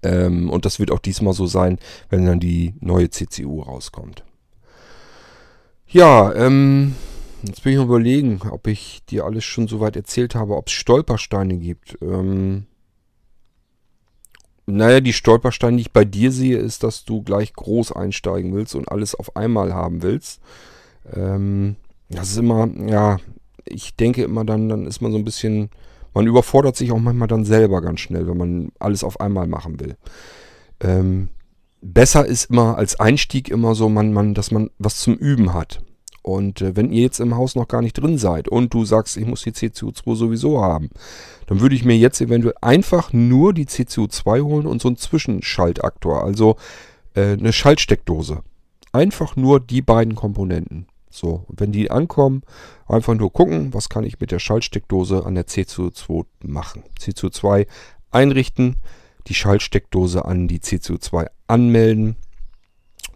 Ähm, 0.02 0.49
und 0.49 0.65
das 0.65 0.80
wird 0.80 0.91
auch 0.91 0.99
diesmal 0.99 1.34
so 1.34 1.47
sein, 1.47 1.80
wenn 2.10 2.26
dann 2.26 2.39
die 2.39 2.73
neue 2.80 3.10
CCU 3.10 3.62
rauskommt. 3.62 4.23
Ja, 5.88 6.34
ähm, 6.34 6.95
jetzt 7.43 7.63
bin 7.63 7.73
ich 7.73 7.79
überlegen, 7.79 8.41
ob 8.49 8.67
ich 8.67 9.03
dir 9.06 9.25
alles 9.25 9.43
schon 9.43 9.67
soweit 9.67 9.95
erzählt 9.95 10.36
habe, 10.36 10.56
ob 10.56 10.67
es 10.67 10.73
Stolpersteine 10.73 11.58
gibt. 11.58 11.97
Ähm, 12.01 12.65
naja, 14.65 15.01
die 15.01 15.13
Stolpersteine, 15.13 15.77
die 15.77 15.82
ich 15.82 15.91
bei 15.91 16.06
dir 16.06 16.32
sehe, 16.32 16.58
ist, 16.58 16.84
dass 16.84 17.06
du 17.06 17.21
gleich 17.21 17.53
groß 17.53 17.91
einsteigen 17.91 18.53
willst 18.53 18.75
und 18.75 18.89
alles 18.89 19.13
auf 19.13 19.36
einmal 19.36 19.73
haben 19.73 20.01
willst. 20.01 20.41
Ähm, 21.13 21.75
das 22.10 22.32
ist 22.32 22.38
immer, 22.38 22.69
ja, 22.88 23.17
ich 23.65 23.95
denke 23.95 24.23
immer 24.23 24.45
dann, 24.45 24.69
dann 24.69 24.86
ist 24.86 25.01
man 25.01 25.12
so 25.12 25.17
ein 25.17 25.25
bisschen 25.25 25.69
man 26.13 26.27
überfordert 26.27 26.75
sich 26.75 26.91
auch 26.91 26.99
manchmal 26.99 27.27
dann 27.27 27.45
selber 27.45 27.82
ganz 27.82 27.99
schnell, 27.99 28.27
wenn 28.27 28.38
man 28.38 28.71
alles 28.79 29.03
auf 29.03 29.19
einmal 29.19 29.47
machen 29.47 29.79
will. 29.79 29.97
Ähm, 30.79 31.29
besser 31.82 32.25
ist 32.25 32.51
immer 32.51 32.77
als 32.77 32.99
Einstieg 32.99 33.49
immer 33.49 33.75
so, 33.75 33.89
man, 33.89 34.13
man, 34.13 34.34
dass 34.34 34.51
man 34.51 34.69
was 34.77 34.99
zum 34.99 35.15
Üben 35.15 35.53
hat. 35.53 35.82
Und 36.23 36.62
äh, 36.62 36.75
wenn 36.75 36.91
ihr 36.91 37.03
jetzt 37.03 37.19
im 37.19 37.36
Haus 37.36 37.53
noch 37.53 37.67
gar 37.67 37.81
nicht 37.81 37.93
drin 37.93 38.17
seid 38.17 38.47
und 38.47 38.73
du 38.73 38.86
sagst, 38.86 39.17
ich 39.17 39.27
muss 39.27 39.43
die 39.43 39.51
CCU2 39.51 40.15
sowieso 40.15 40.62
haben, 40.62 40.89
dann 41.47 41.59
würde 41.59 41.75
ich 41.75 41.83
mir 41.83 41.97
jetzt 41.97 42.21
eventuell 42.21 42.55
einfach 42.62 43.13
nur 43.13 43.53
die 43.53 43.67
CCU2 43.67 44.41
holen 44.41 44.65
und 44.65 44.81
so 44.81 44.88
einen 44.88 44.97
Zwischenschaltaktor, 44.97 46.23
also 46.23 46.55
äh, 47.13 47.33
eine 47.33 47.51
Schaltsteckdose. 47.53 48.41
Einfach 48.93 49.36
nur 49.36 49.59
die 49.59 49.81
beiden 49.81 50.15
Komponenten. 50.15 50.88
So, 51.09 51.45
wenn 51.49 51.71
die 51.71 51.91
ankommen, 51.91 52.41
einfach 52.88 53.13
nur 53.13 53.31
gucken, 53.31 53.73
was 53.73 53.89
kann 53.89 54.03
ich 54.03 54.19
mit 54.19 54.31
der 54.31 54.39
Schaltsteckdose 54.39 55.25
an 55.25 55.36
der 55.36 55.45
C2 55.45 56.25
machen. 56.41 56.83
C2 56.99 57.67
einrichten, 58.12 58.77
die 59.27 59.36
Schaltsteckdose 59.36 60.25
an 60.25 60.47
die 60.47 60.59
C2 60.59 61.27
anmelden, 61.47 62.15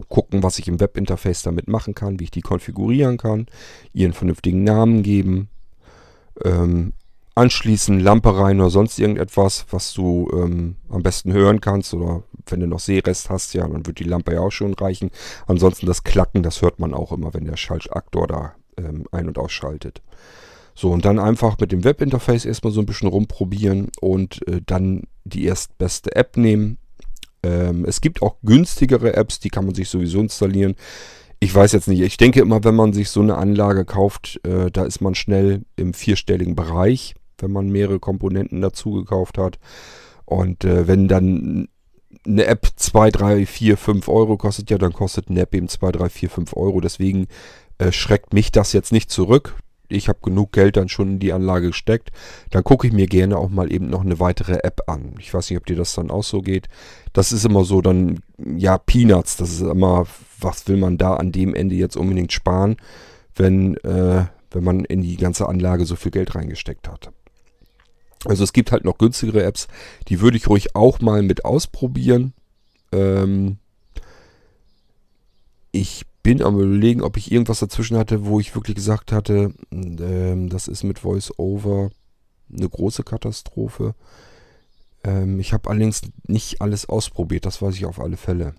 gucken, 0.10 0.44
was 0.44 0.60
ich 0.60 0.68
im 0.68 0.80
Webinterface 0.80 1.44
damit 1.44 1.68
machen 1.68 1.96
kann, 1.96 2.20
wie 2.20 2.26
ich 2.26 2.32
die 2.32 2.42
konfigurieren 2.42 3.18
kann, 3.18 3.48
ihren 3.94 4.14
vernünftigen 4.14 4.64
Namen 4.64 5.04
geben, 5.04 5.50
ähm, 6.44 6.94
anschließen, 7.36 8.00
Lampe 8.00 8.38
rein 8.38 8.60
oder 8.60 8.70
sonst 8.72 8.98
irgendetwas, 8.98 9.66
was 9.70 9.94
du 9.94 10.30
ähm, 10.34 10.76
am 10.90 11.04
besten 11.04 11.32
hören 11.32 11.62
kannst. 11.62 11.94
Oder 11.94 12.24
wenn 12.48 12.60
du 12.60 12.68
noch 12.68 12.80
Sehrest 12.80 13.30
hast, 13.30 13.54
ja, 13.54 13.68
dann 13.68 13.86
wird 13.86 14.00
die 14.00 14.06
Lampe 14.06 14.34
ja 14.34 14.42
auch 14.42 14.52
schon 14.52 14.74
reichen. 14.74 15.12
Ansonsten 15.46 15.86
das 15.86 16.04
Klacken, 16.04 16.42
das 16.42 16.62
hört 16.62 16.80
man 16.80 16.94
auch 16.94 17.12
immer, 17.12 17.34
wenn 17.34 17.46
der 17.46 17.58
Schaltaktor 17.58 18.28
da 18.28 18.56
ähm, 18.78 19.06
ein- 19.12 19.28
und 19.28 19.38
ausschaltet. 19.38 20.02
So, 20.74 20.92
und 20.92 21.06
dann 21.06 21.20
einfach 21.20 21.58
mit 21.60 21.72
dem 21.72 21.84
Webinterface 21.84 22.46
erstmal 22.46 22.74
so 22.74 22.82
ein 22.82 22.86
bisschen 22.86 23.10
rumprobieren 23.10 23.90
und 24.00 24.48
äh, 24.48 24.62
dann 24.66 25.04
die 25.24 25.46
erstbeste 25.46 26.16
App 26.16 26.38
nehmen. 26.38 26.78
Ähm, 27.44 27.86
es 27.86 28.02
gibt 28.02 28.22
auch 28.22 28.38
günstigere 28.44 29.16
Apps, 29.16 29.40
die 29.40 29.50
kann 29.50 29.66
man 29.66 29.76
sich 29.76 29.90
sowieso 29.90 30.20
installieren. 30.20 30.76
Ich 31.40 31.54
weiß 31.54 31.72
jetzt 31.72 31.88
nicht, 31.88 32.02
ich 32.02 32.18
denke 32.18 32.40
immer, 32.40 32.64
wenn 32.64 32.76
man 32.76 32.94
sich 32.94 33.10
so 33.10 33.22
eine 33.22 33.38
Anlage 33.38 33.86
kauft, 33.86 34.40
äh, 34.44 34.72
da 34.72 34.86
ist 34.86 35.02
man 35.02 35.14
schnell 35.14 35.64
im 35.76 35.94
vierstelligen 35.94 36.56
Bereich 36.56 37.14
wenn 37.42 37.52
man 37.52 37.70
mehrere 37.70 38.00
Komponenten 38.00 38.62
dazu 38.62 38.92
gekauft 38.92 39.38
hat. 39.38 39.60
Und 40.26 40.66
äh, 40.66 40.88
wenn 40.88 41.08
dann 41.08 41.70
eine 42.26 42.46
App 42.46 42.68
2, 42.76 43.12
3, 43.12 43.46
4, 43.46 43.78
5 43.78 44.08
Euro 44.10 44.38
kostet, 44.38 44.70
ja, 44.70 44.78
dann 44.78 44.94
kostet 44.94 45.30
eine 45.30 45.42
App 45.42 45.56
eben 45.56 45.70
2, 45.70 45.92
3, 45.92 46.10
4, 46.10 46.30
5 46.30 46.56
Euro. 46.56 46.82
Deswegen 46.82 47.28
äh, 47.78 47.92
schreckt 47.92 48.34
mich 48.34 48.52
das 48.52 48.74
jetzt 48.74 48.92
nicht 48.92 49.10
zurück. 49.10 49.56
Ich 49.90 50.10
habe 50.10 50.20
genug 50.22 50.52
Geld 50.52 50.78
dann 50.78 50.90
schon 50.90 51.14
in 51.14 51.20
die 51.20 51.34
Anlage 51.34 51.68
gesteckt. 51.68 52.12
Dann 52.50 52.64
gucke 52.64 52.88
ich 52.88 52.94
mir 52.94 53.08
gerne 53.08 53.38
auch 53.38 53.50
mal 53.50 53.72
eben 53.72 53.90
noch 53.90 54.02
eine 54.02 54.20
weitere 54.20 54.60
App 54.64 54.82
an. 54.88 55.16
Ich 55.20 55.34
weiß 55.34 55.50
nicht, 55.50 55.58
ob 55.58 55.66
dir 55.66 55.76
das 55.76 55.94
dann 55.94 56.12
auch 56.12 56.24
so 56.24 56.42
geht. 56.42 56.68
Das 57.14 57.32
ist 57.32 57.46
immer 57.46 57.64
so 57.64 57.82
dann, 57.82 58.20
ja, 58.38 58.78
Peanuts. 58.78 59.38
Das 59.38 59.52
ist 59.52 59.62
immer, 59.62 60.06
was 60.40 60.68
will 60.68 60.78
man 60.78 60.98
da 60.98 61.16
an 61.16 61.32
dem 61.32 61.54
Ende 61.54 61.76
jetzt 61.76 61.96
unbedingt 61.96 62.34
sparen, 62.34 62.76
wenn, 63.36 63.76
äh, 63.78 64.26
wenn 64.52 64.64
man 64.64 64.84
in 64.84 65.02
die 65.02 65.18
ganze 65.18 65.48
Anlage 65.48 65.86
so 65.86 65.96
viel 65.96 66.12
Geld 66.12 66.36
reingesteckt 66.36 66.88
hat. 66.90 67.12
Also 68.26 68.44
es 68.44 68.52
gibt 68.52 68.72
halt 68.72 68.84
noch 68.84 68.98
günstigere 68.98 69.44
Apps, 69.44 69.68
die 70.10 70.20
würde 70.22 70.38
ich 70.38 70.50
ruhig 70.50 70.76
auch 70.76 71.00
mal 71.00 71.22
mit 71.22 71.46
ausprobieren. 71.46 72.34
Ähm 72.92 73.58
ich 75.72 76.07
bin 76.28 76.42
am 76.42 76.60
überlegen, 76.60 77.04
ob 77.04 77.16
ich 77.16 77.32
irgendwas 77.32 77.62
dazwischen 77.62 77.96
hatte, 77.96 78.26
wo 78.26 78.42
ich 78.42 78.54
wirklich 78.54 78.76
gesagt 78.76 79.14
hatte, 79.14 79.54
ähm, 79.72 80.50
das 80.50 80.68
ist 80.68 80.84
mit 80.84 81.06
VoiceOver 81.06 81.90
eine 82.54 82.68
große 82.68 83.04
Katastrophe. 83.04 83.96
Ähm, 85.06 85.40
ich 85.40 85.54
habe 85.54 85.70
allerdings 85.70 86.02
nicht 86.28 86.62
alles 86.62 86.90
ausprobiert, 86.90 87.46
das 87.46 87.62
weiß 87.62 87.76
ich 87.76 87.86
auf 87.86 88.02
alle 88.02 88.18
Fälle. 88.18 88.56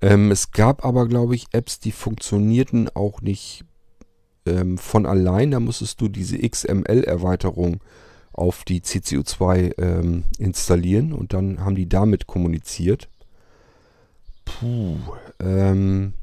Ähm, 0.00 0.30
es 0.30 0.52
gab 0.52 0.84
aber, 0.84 1.08
glaube 1.08 1.34
ich, 1.34 1.46
Apps, 1.50 1.80
die 1.80 1.90
funktionierten 1.90 2.88
auch 2.94 3.20
nicht 3.20 3.64
ähm, 4.46 4.78
von 4.78 5.04
allein. 5.04 5.50
Da 5.50 5.58
musstest 5.58 6.00
du 6.00 6.06
diese 6.06 6.38
XML-Erweiterung 6.38 7.80
auf 8.32 8.62
die 8.62 8.82
CCU2 8.82 9.80
ähm, 9.82 10.22
installieren 10.38 11.12
und 11.12 11.32
dann 11.32 11.58
haben 11.64 11.74
die 11.74 11.88
damit 11.88 12.28
kommuniziert. 12.28 13.08
Puh. 14.44 14.96
Ähm, 15.42 16.14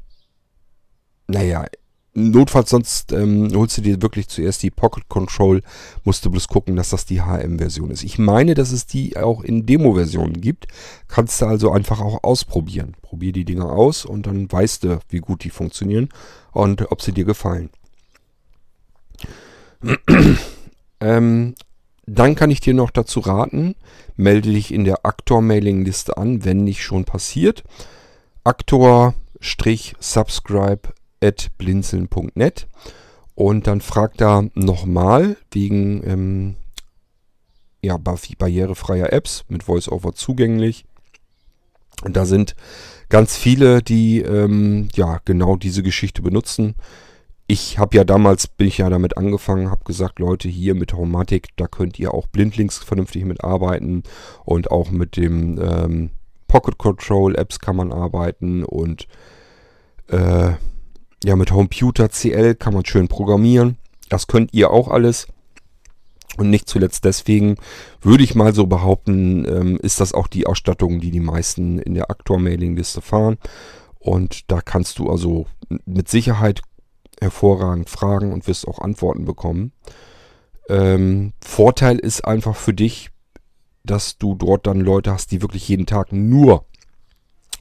naja, 1.28 1.66
notfalls 2.14 2.70
sonst 2.70 3.12
ähm, 3.12 3.50
holst 3.54 3.78
du 3.78 3.82
dir 3.82 4.02
wirklich 4.02 4.28
zuerst 4.28 4.62
die 4.62 4.70
Pocket 4.70 5.08
Control, 5.08 5.62
musst 6.04 6.24
du 6.24 6.30
bloß 6.30 6.48
gucken, 6.48 6.76
dass 6.76 6.90
das 6.90 7.06
die 7.06 7.20
HM-Version 7.20 7.90
ist. 7.90 8.02
Ich 8.02 8.18
meine, 8.18 8.54
dass 8.54 8.72
es 8.72 8.86
die 8.86 9.16
auch 9.16 9.42
in 9.42 9.66
Demo-Versionen 9.66 10.40
gibt. 10.40 10.66
Kannst 11.08 11.40
du 11.40 11.46
also 11.46 11.70
einfach 11.70 12.00
auch 12.00 12.24
ausprobieren. 12.24 12.96
Probier 13.02 13.32
die 13.32 13.44
Dinger 13.44 13.70
aus 13.70 14.04
und 14.04 14.26
dann 14.26 14.50
weißt 14.50 14.84
du, 14.84 14.98
wie 15.08 15.18
gut 15.18 15.44
die 15.44 15.50
funktionieren 15.50 16.08
und 16.52 16.90
ob 16.90 17.02
sie 17.02 17.12
dir 17.12 17.24
gefallen. 17.24 17.70
ähm, 21.00 21.54
dann 22.06 22.34
kann 22.34 22.50
ich 22.50 22.60
dir 22.60 22.74
noch 22.74 22.90
dazu 22.90 23.20
raten, 23.20 23.76
melde 24.16 24.50
dich 24.50 24.74
in 24.74 24.84
der 24.84 25.06
Aktor-Mailing-Liste 25.06 26.16
an, 26.16 26.44
wenn 26.44 26.64
nicht 26.64 26.82
schon 26.82 27.04
passiert. 27.04 27.62
Aktor-subscribe 28.44 30.92
at 31.22 31.50
blinzeln.net 31.58 32.66
und 33.34 33.66
dann 33.66 33.80
fragt 33.80 34.20
er 34.20 34.48
nochmal 34.54 35.36
wegen 35.50 36.02
ähm, 36.06 36.56
ja, 37.82 37.96
barrierefreier 37.96 39.12
Apps 39.12 39.44
mit 39.48 39.66
VoiceOver 39.66 40.14
zugänglich. 40.14 40.84
Und 42.02 42.16
da 42.16 42.24
sind 42.24 42.54
ganz 43.08 43.36
viele, 43.36 43.82
die 43.82 44.20
ähm, 44.20 44.88
ja 44.94 45.20
genau 45.24 45.56
diese 45.56 45.82
Geschichte 45.82 46.22
benutzen. 46.22 46.74
Ich 47.46 47.78
habe 47.78 47.96
ja 47.96 48.04
damals, 48.04 48.46
bin 48.46 48.68
ich 48.68 48.78
ja 48.78 48.88
damit 48.88 49.16
angefangen, 49.16 49.70
habe 49.70 49.84
gesagt, 49.84 50.18
Leute, 50.18 50.48
hier 50.48 50.74
mit 50.74 50.92
Homatic, 50.92 51.48
da 51.56 51.66
könnt 51.66 51.98
ihr 51.98 52.14
auch 52.14 52.28
blindlings 52.28 52.78
vernünftig 52.78 53.24
mitarbeiten 53.24 54.04
und 54.44 54.70
auch 54.70 54.90
mit 54.90 55.16
dem 55.16 55.58
ähm, 55.60 56.10
Pocket 56.50 56.78
Control 56.78 57.36
Apps 57.36 57.60
kann 57.60 57.76
man 57.76 57.92
arbeiten 57.92 58.64
und 58.64 59.06
äh, 60.08 60.50
ja, 61.22 61.36
mit 61.36 61.50
Computer 61.50 62.08
CL 62.08 62.56
kann 62.56 62.74
man 62.74 62.84
schön 62.84 63.06
programmieren. 63.06 63.78
Das 64.08 64.26
könnt 64.26 64.52
ihr 64.52 64.72
auch 64.72 64.88
alles. 64.88 65.28
Und 66.38 66.50
nicht 66.50 66.68
zuletzt 66.68 67.04
deswegen 67.04 67.54
würde 68.00 68.24
ich 68.24 68.34
mal 68.34 68.52
so 68.52 68.66
behaupten, 68.66 69.44
ähm, 69.44 69.78
ist 69.80 70.00
das 70.00 70.12
auch 70.12 70.26
die 70.26 70.46
Ausstattung, 70.48 70.98
die 70.98 71.12
die 71.12 71.20
meisten 71.20 71.78
in 71.78 71.94
der 71.94 72.10
Aktor-Mailing-Liste 72.10 73.00
fahren. 73.00 73.38
Und 74.00 74.50
da 74.50 74.60
kannst 74.60 74.98
du 74.98 75.08
also 75.08 75.46
mit 75.86 76.08
Sicherheit 76.08 76.62
hervorragend 77.20 77.88
fragen 77.88 78.32
und 78.32 78.48
wirst 78.48 78.66
auch 78.66 78.80
Antworten 78.80 79.24
bekommen. 79.24 79.70
Ähm, 80.68 81.32
Vorteil 81.40 82.00
ist 82.00 82.24
einfach 82.24 82.56
für 82.56 82.74
dich, 82.74 83.10
dass 83.84 84.18
du 84.18 84.34
dort 84.34 84.66
dann 84.66 84.80
Leute 84.80 85.12
hast, 85.12 85.30
die 85.32 85.42
wirklich 85.42 85.68
jeden 85.68 85.86
Tag 85.86 86.12
nur 86.12 86.64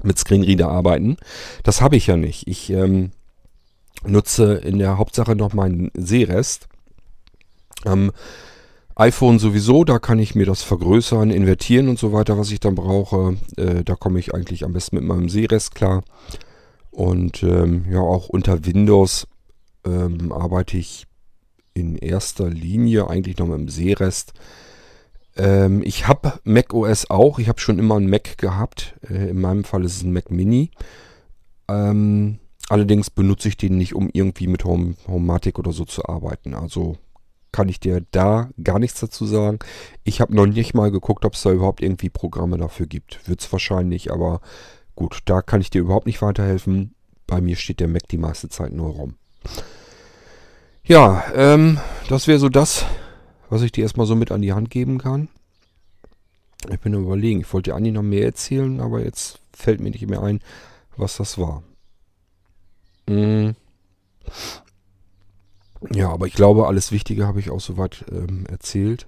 mit 0.03 0.17
Screenreader 0.17 0.69
arbeiten. 0.69 1.17
Das 1.63 1.81
habe 1.81 1.95
ich 1.95 2.07
ja 2.07 2.17
nicht. 2.17 2.47
Ich 2.47 2.69
ähm, 2.69 3.11
nutze 4.05 4.53
in 4.55 4.79
der 4.79 4.97
Hauptsache 4.97 5.35
noch 5.35 5.53
meinen 5.53 5.91
Sehrest. 5.93 6.67
Am 7.85 8.11
iPhone 8.95 9.39
sowieso, 9.39 9.85
da 9.85 9.97
kann 9.97 10.19
ich 10.19 10.35
mir 10.35 10.45
das 10.45 10.61
vergrößern, 10.61 11.31
invertieren 11.31 11.87
und 11.87 11.97
so 11.97 12.11
weiter, 12.11 12.37
was 12.37 12.51
ich 12.51 12.59
dann 12.59 12.75
brauche. 12.75 13.37
Äh, 13.55 13.83
da 13.83 13.95
komme 13.95 14.19
ich 14.19 14.33
eigentlich 14.33 14.65
am 14.65 14.73
besten 14.73 14.97
mit 14.97 15.05
meinem 15.05 15.29
Sehrest 15.29 15.73
klar. 15.73 16.03
Und 16.91 17.43
ähm, 17.43 17.85
ja, 17.89 17.99
auch 17.99 18.27
unter 18.27 18.65
Windows 18.65 19.25
ähm, 19.85 20.33
arbeite 20.33 20.77
ich 20.77 21.05
in 21.73 21.95
erster 21.95 22.49
Linie 22.49 23.09
eigentlich 23.09 23.37
noch 23.37 23.47
mit 23.47 23.59
dem 23.59 23.69
Sehrest. 23.69 24.33
Ähm, 25.39 25.81
ich 25.83 26.07
habe 26.07 26.33
Mac 26.43 26.73
OS 26.73 27.09
auch. 27.09 27.39
Ich 27.39 27.49
habe 27.49 27.59
schon 27.59 27.79
immer 27.79 27.95
einen 27.95 28.09
Mac 28.09 28.37
gehabt. 28.37 28.93
Äh, 29.09 29.29
in 29.29 29.41
meinem 29.41 29.63
Fall 29.63 29.83
ist 29.83 29.95
es 29.95 30.03
ein 30.03 30.13
Mac 30.13 30.29
Mini. 30.29 30.69
Ähm, 31.67 32.39
Allerdings 32.69 33.09
benutze 33.09 33.47
ich 33.47 33.57
den 33.57 33.77
nicht, 33.77 33.95
um 33.95 34.09
irgendwie 34.13 34.45
mit 34.45 34.63
Home, 34.63 34.93
Homematic 35.07 35.57
oder 35.57 35.71
so 35.71 35.85
zu 35.85 36.05
arbeiten. 36.05 36.53
Also 36.53 36.97
kann 37.51 37.67
ich 37.67 37.79
dir 37.79 38.05
da 38.11 38.51
gar 38.63 38.77
nichts 38.77 38.99
dazu 38.99 39.25
sagen. 39.25 39.57
Ich 40.03 40.21
habe 40.21 40.35
noch 40.35 40.45
nicht 40.45 40.75
mal 40.75 40.91
geguckt, 40.91 41.25
ob 41.25 41.33
es 41.33 41.41
da 41.41 41.51
überhaupt 41.51 41.81
irgendwie 41.81 42.11
Programme 42.11 42.59
dafür 42.59 42.85
gibt. 42.85 43.27
Wird 43.27 43.41
es 43.41 43.51
wahrscheinlich, 43.51 44.11
aber 44.11 44.39
gut, 44.95 45.21
da 45.25 45.41
kann 45.41 45.61
ich 45.61 45.71
dir 45.71 45.81
überhaupt 45.81 46.05
nicht 46.05 46.21
weiterhelfen. 46.21 46.93
Bei 47.25 47.41
mir 47.41 47.55
steht 47.55 47.79
der 47.79 47.87
Mac 47.87 48.07
die 48.07 48.19
meiste 48.19 48.49
Zeit 48.49 48.71
nur 48.71 48.91
rum. 48.91 49.15
Ja, 50.83 51.23
ähm, 51.33 51.79
das 52.07 52.27
wäre 52.27 52.37
so 52.37 52.49
das, 52.49 52.85
was 53.49 53.61
ich 53.61 53.71
dir 53.71 53.83
erstmal 53.83 54.05
so 54.05 54.15
mit 54.15 54.31
an 54.31 54.41
die 54.41 54.53
Hand 54.53 54.69
geben 54.69 54.97
kann. 54.97 55.29
Ich 56.69 56.79
bin 56.79 56.93
überlegen, 56.93 57.41
ich 57.41 57.53
wollte 57.53 57.71
dir 57.71 57.75
eigentlich 57.75 57.93
noch 57.93 58.03
mehr 58.03 58.25
erzählen, 58.25 58.79
aber 58.79 59.03
jetzt 59.03 59.39
fällt 59.53 59.79
mir 59.79 59.91
nicht 59.91 60.07
mehr 60.07 60.21
ein, 60.21 60.41
was 60.97 61.17
das 61.17 61.37
war. 61.37 61.63
Mhm. 63.07 63.55
Ja, 65.91 66.09
aber 66.09 66.27
ich 66.27 66.33
glaube, 66.33 66.67
alles 66.67 66.91
Wichtige 66.91 67.25
habe 67.25 67.39
ich 67.39 67.49
auch 67.49 67.61
soweit 67.61 68.05
ähm, 68.11 68.45
erzählt. 68.47 69.07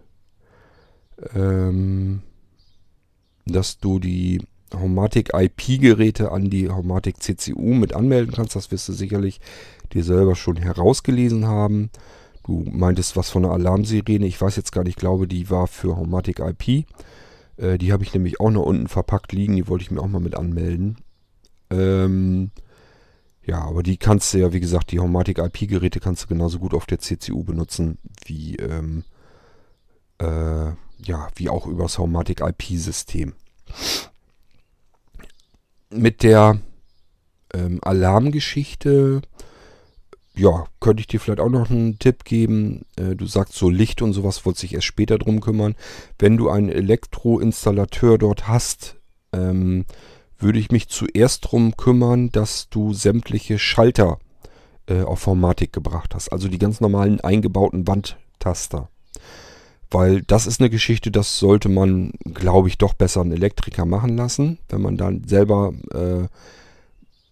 Ähm, 1.35 2.23
dass 3.45 3.79
du 3.79 3.99
die 3.99 4.41
Homatic 4.73 5.31
IP-Geräte 5.33 6.31
an 6.31 6.49
die 6.49 6.69
Homatic 6.69 7.21
CCU 7.21 7.73
mit 7.73 7.93
anmelden 7.93 8.33
kannst, 8.33 8.55
das 8.55 8.71
wirst 8.71 8.87
du 8.87 8.93
sicherlich 8.93 9.41
dir 9.93 10.03
selber 10.03 10.35
schon 10.35 10.55
herausgelesen 10.55 11.45
haben. 11.45 11.89
Du 12.43 12.63
meintest 12.69 13.15
was 13.15 13.29
von 13.29 13.45
einer 13.45 13.53
Alarmsirene. 13.53 14.25
Ich 14.25 14.41
weiß 14.41 14.55
jetzt 14.55 14.71
gar 14.71 14.83
nicht, 14.83 14.91
ich 14.91 14.99
glaube, 14.99 15.27
die 15.27 15.49
war 15.49 15.67
für 15.67 15.95
Homatic 15.95 16.39
IP. 16.39 16.85
Äh, 17.57 17.77
die 17.77 17.93
habe 17.93 18.03
ich 18.03 18.13
nämlich 18.13 18.39
auch 18.39 18.51
noch 18.51 18.63
unten 18.63 18.87
verpackt 18.87 19.31
liegen. 19.31 19.55
Die 19.55 19.67
wollte 19.67 19.83
ich 19.83 19.91
mir 19.91 20.01
auch 20.01 20.07
mal 20.07 20.19
mit 20.19 20.35
anmelden. 20.35 20.97
Ähm, 21.69 22.51
ja, 23.43 23.61
aber 23.61 23.83
die 23.83 23.97
kannst 23.97 24.33
du 24.33 24.39
ja, 24.39 24.53
wie 24.53 24.59
gesagt, 24.59 24.91
die 24.91 24.99
Homatic 24.99 25.39
IP-Geräte 25.39 25.99
kannst 25.99 26.23
du 26.23 26.27
genauso 26.27 26.59
gut 26.59 26.73
auf 26.73 26.85
der 26.85 26.99
CCU 26.99 27.43
benutzen, 27.43 27.97
wie, 28.25 28.55
ähm, 28.57 29.03
äh, 30.19 30.71
ja, 31.03 31.27
wie 31.35 31.49
auch 31.49 31.65
übers 31.65 31.97
Homatic 31.97 32.41
IP-System. 32.41 33.33
Mit 35.89 36.23
der 36.23 36.59
ähm, 37.53 37.79
Alarmgeschichte, 37.83 39.21
ja, 40.35 40.65
könnte 40.79 41.01
ich 41.01 41.07
dir 41.07 41.19
vielleicht 41.19 41.39
auch 41.41 41.49
noch 41.49 41.69
einen 41.69 41.99
Tipp 41.99 42.23
geben. 42.23 42.85
Äh, 42.95 43.15
du 43.15 43.25
sagst 43.25 43.53
so 43.55 43.69
Licht 43.69 44.01
und 44.01 44.13
sowas, 44.13 44.45
wolltest 44.45 44.63
dich 44.63 44.73
erst 44.73 44.85
später 44.85 45.17
drum 45.17 45.41
kümmern. 45.41 45.75
Wenn 46.17 46.37
du 46.37 46.49
einen 46.49 46.69
Elektroinstallateur 46.69 48.17
dort 48.17 48.47
hast, 48.47 48.95
ähm, 49.33 49.85
würde 50.37 50.59
ich 50.59 50.71
mich 50.71 50.87
zuerst 50.87 51.45
darum 51.45 51.75
kümmern, 51.75 52.31
dass 52.31 52.69
du 52.69 52.93
sämtliche 52.93 53.59
Schalter 53.59 54.19
äh, 54.87 55.01
auf 55.01 55.19
Formatik 55.19 55.73
gebracht 55.73 56.15
hast. 56.15 56.29
Also 56.29 56.47
die 56.47 56.57
ganz 56.57 56.81
normalen 56.81 57.19
eingebauten 57.21 57.87
Wandtaster. 57.87 58.89
Weil 59.91 60.21
das 60.21 60.47
ist 60.47 60.61
eine 60.61 60.69
Geschichte, 60.69 61.11
das 61.11 61.37
sollte 61.37 61.67
man, 61.67 62.13
glaube 62.23 62.69
ich, 62.69 62.77
doch 62.77 62.93
besser 62.93 63.21
einen 63.21 63.33
Elektriker 63.33 63.85
machen 63.85 64.15
lassen. 64.15 64.57
Wenn 64.69 64.81
man 64.81 64.95
dann 64.95 65.25
selber 65.25 65.73
äh, 65.93 66.27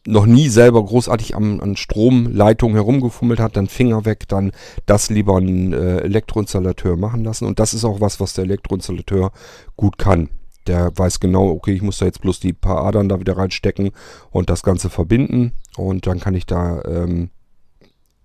noch 0.08 0.26
nie 0.26 0.50
selber 0.50 0.84
großartig 0.84 1.36
an, 1.36 1.60
an 1.60 1.76
Stromleitungen 1.76 2.76
herumgefummelt 2.76 3.40
hat, 3.40 3.58
dann 3.58 3.68
Finger 3.68 4.06
weg, 4.06 4.28
dann 4.28 4.52
das 4.86 5.10
lieber 5.10 5.38
einen 5.38 5.74
äh, 5.74 5.98
Elektroinstallateur 6.00 6.96
machen 6.96 7.24
lassen. 7.24 7.46
Und 7.46 7.60
das 7.60 7.74
ist 7.74 7.86
auch 7.86 8.02
was, 8.02 8.20
was 8.20 8.34
der 8.34 8.46
Elektroinstallateur 8.46 9.32
gut 9.76 9.98
kann. 9.98 10.30
Der 10.68 10.92
weiß 10.96 11.20
genau, 11.20 11.50
okay, 11.50 11.74
ich 11.74 11.82
muss 11.82 11.98
da 11.98 12.06
jetzt 12.06 12.22
bloß 12.22 12.40
die 12.40 12.54
paar 12.54 12.84
Adern 12.86 13.10
da 13.10 13.20
wieder 13.20 13.38
reinstecken 13.38 13.92
und 14.32 14.50
das 14.50 14.64
Ganze 14.64 14.90
verbinden. 14.90 15.54
Und 15.78 16.08
dann 16.08 16.20
kann 16.20 16.36
ich 16.36 16.46
da, 16.46 16.82
ähm, 16.86 17.30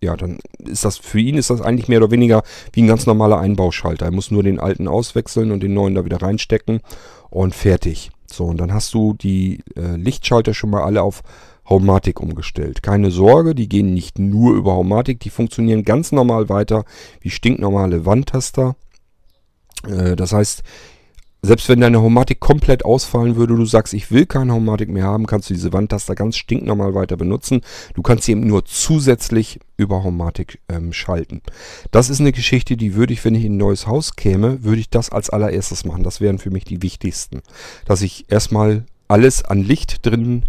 ja, 0.02 0.16
dann 0.16 0.38
ist 0.58 0.84
das 0.84 0.98
für 0.98 1.20
ihn 1.20 1.36
ist 1.36 1.50
das 1.50 1.60
eigentlich 1.60 1.88
mehr 1.88 1.98
oder 1.98 2.10
weniger 2.10 2.42
wie 2.72 2.82
ein 2.82 2.88
ganz 2.88 3.06
normaler 3.06 3.38
Einbauschalter. 3.38 4.06
Er 4.06 4.12
muss 4.12 4.30
nur 4.30 4.42
den 4.42 4.60
alten 4.60 4.88
auswechseln 4.88 5.50
und 5.50 5.62
den 5.62 5.74
neuen 5.74 5.94
da 5.94 6.04
wieder 6.04 6.22
reinstecken 6.22 6.80
und 7.30 7.54
fertig. 7.54 8.10
So, 8.26 8.44
und 8.44 8.58
dann 8.58 8.72
hast 8.72 8.92
du 8.94 9.14
die 9.14 9.60
äh, 9.76 9.96
Lichtschalter 9.96 10.54
schon 10.54 10.70
mal 10.70 10.82
alle 10.82 11.02
auf 11.02 11.22
Haumatik 11.68 12.20
umgestellt. 12.20 12.82
Keine 12.82 13.10
Sorge, 13.10 13.54
die 13.54 13.68
gehen 13.68 13.94
nicht 13.94 14.18
nur 14.18 14.54
über 14.54 14.72
Haumatik, 14.72 15.20
die 15.20 15.30
funktionieren 15.30 15.84
ganz 15.84 16.12
normal 16.12 16.48
weiter 16.48 16.84
wie 17.20 17.30
stinknormale 17.30 18.04
Wandtaster. 18.06 18.76
Äh, 19.86 20.16
das 20.16 20.32
heißt, 20.32 20.62
selbst 21.44 21.68
wenn 21.68 21.80
deine 21.80 22.00
Homatik 22.00 22.40
komplett 22.40 22.86
ausfallen 22.86 23.36
würde, 23.36 23.54
du 23.54 23.66
sagst, 23.66 23.92
ich 23.92 24.10
will 24.10 24.24
keine 24.24 24.54
Homatik 24.54 24.88
mehr 24.88 25.04
haben, 25.04 25.26
kannst 25.26 25.50
du 25.50 25.54
diese 25.54 25.74
Wandtaster 25.74 26.14
ganz 26.14 26.38
stinknormal 26.38 26.94
weiter 26.94 27.18
benutzen. 27.18 27.60
Du 27.92 28.00
kannst 28.00 28.24
sie 28.24 28.32
eben 28.32 28.46
nur 28.46 28.64
zusätzlich 28.64 29.60
über 29.76 30.02
Homatik 30.04 30.60
ähm, 30.70 30.94
schalten. 30.94 31.42
Das 31.90 32.08
ist 32.08 32.20
eine 32.20 32.32
Geschichte, 32.32 32.78
die 32.78 32.94
würde 32.94 33.12
ich, 33.12 33.22
wenn 33.26 33.34
ich 33.34 33.44
in 33.44 33.54
ein 33.54 33.58
neues 33.58 33.86
Haus 33.86 34.16
käme, 34.16 34.64
würde 34.64 34.80
ich 34.80 34.88
das 34.88 35.10
als 35.10 35.28
allererstes 35.28 35.84
machen. 35.84 36.02
Das 36.02 36.22
wären 36.22 36.38
für 36.38 36.50
mich 36.50 36.64
die 36.64 36.80
wichtigsten. 36.80 37.42
Dass 37.84 38.00
ich 38.00 38.24
erstmal 38.30 38.86
alles 39.06 39.44
an 39.44 39.62
Licht 39.62 40.06
drin 40.06 40.44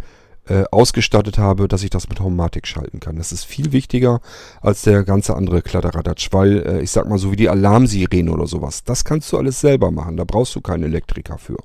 ausgestattet 0.72 1.38
habe, 1.38 1.68
dass 1.68 1.84
ich 1.84 1.90
das 1.90 2.08
mit 2.08 2.20
Homatik 2.20 2.68
schalten 2.68 3.00
kann. 3.00 3.16
Das 3.16 3.32
ist 3.32 3.46
viel 3.46 3.72
wichtiger 3.72 4.22
als 4.62 4.84
der 4.84 5.04
ganze 5.04 5.36
andere 5.36 5.62
Kladderadatsch, 5.62 6.30
weil 6.32 6.60
äh, 6.60 6.82
ich 6.82 6.92
sag 6.92 7.08
mal 7.10 7.18
so 7.18 7.32
wie 7.32 7.36
die 7.36 7.50
Alarmsirene 7.50 8.32
oder 8.32 8.48
sowas, 8.48 8.84
das 8.84 9.04
kannst 9.04 9.32
du 9.32 9.38
alles 9.38 9.60
selber 9.60 9.92
machen, 9.92 10.18
da 10.18 10.24
brauchst 10.24 10.56
du 10.56 10.62
keinen 10.62 10.84
Elektriker 10.84 11.38
für. 11.38 11.58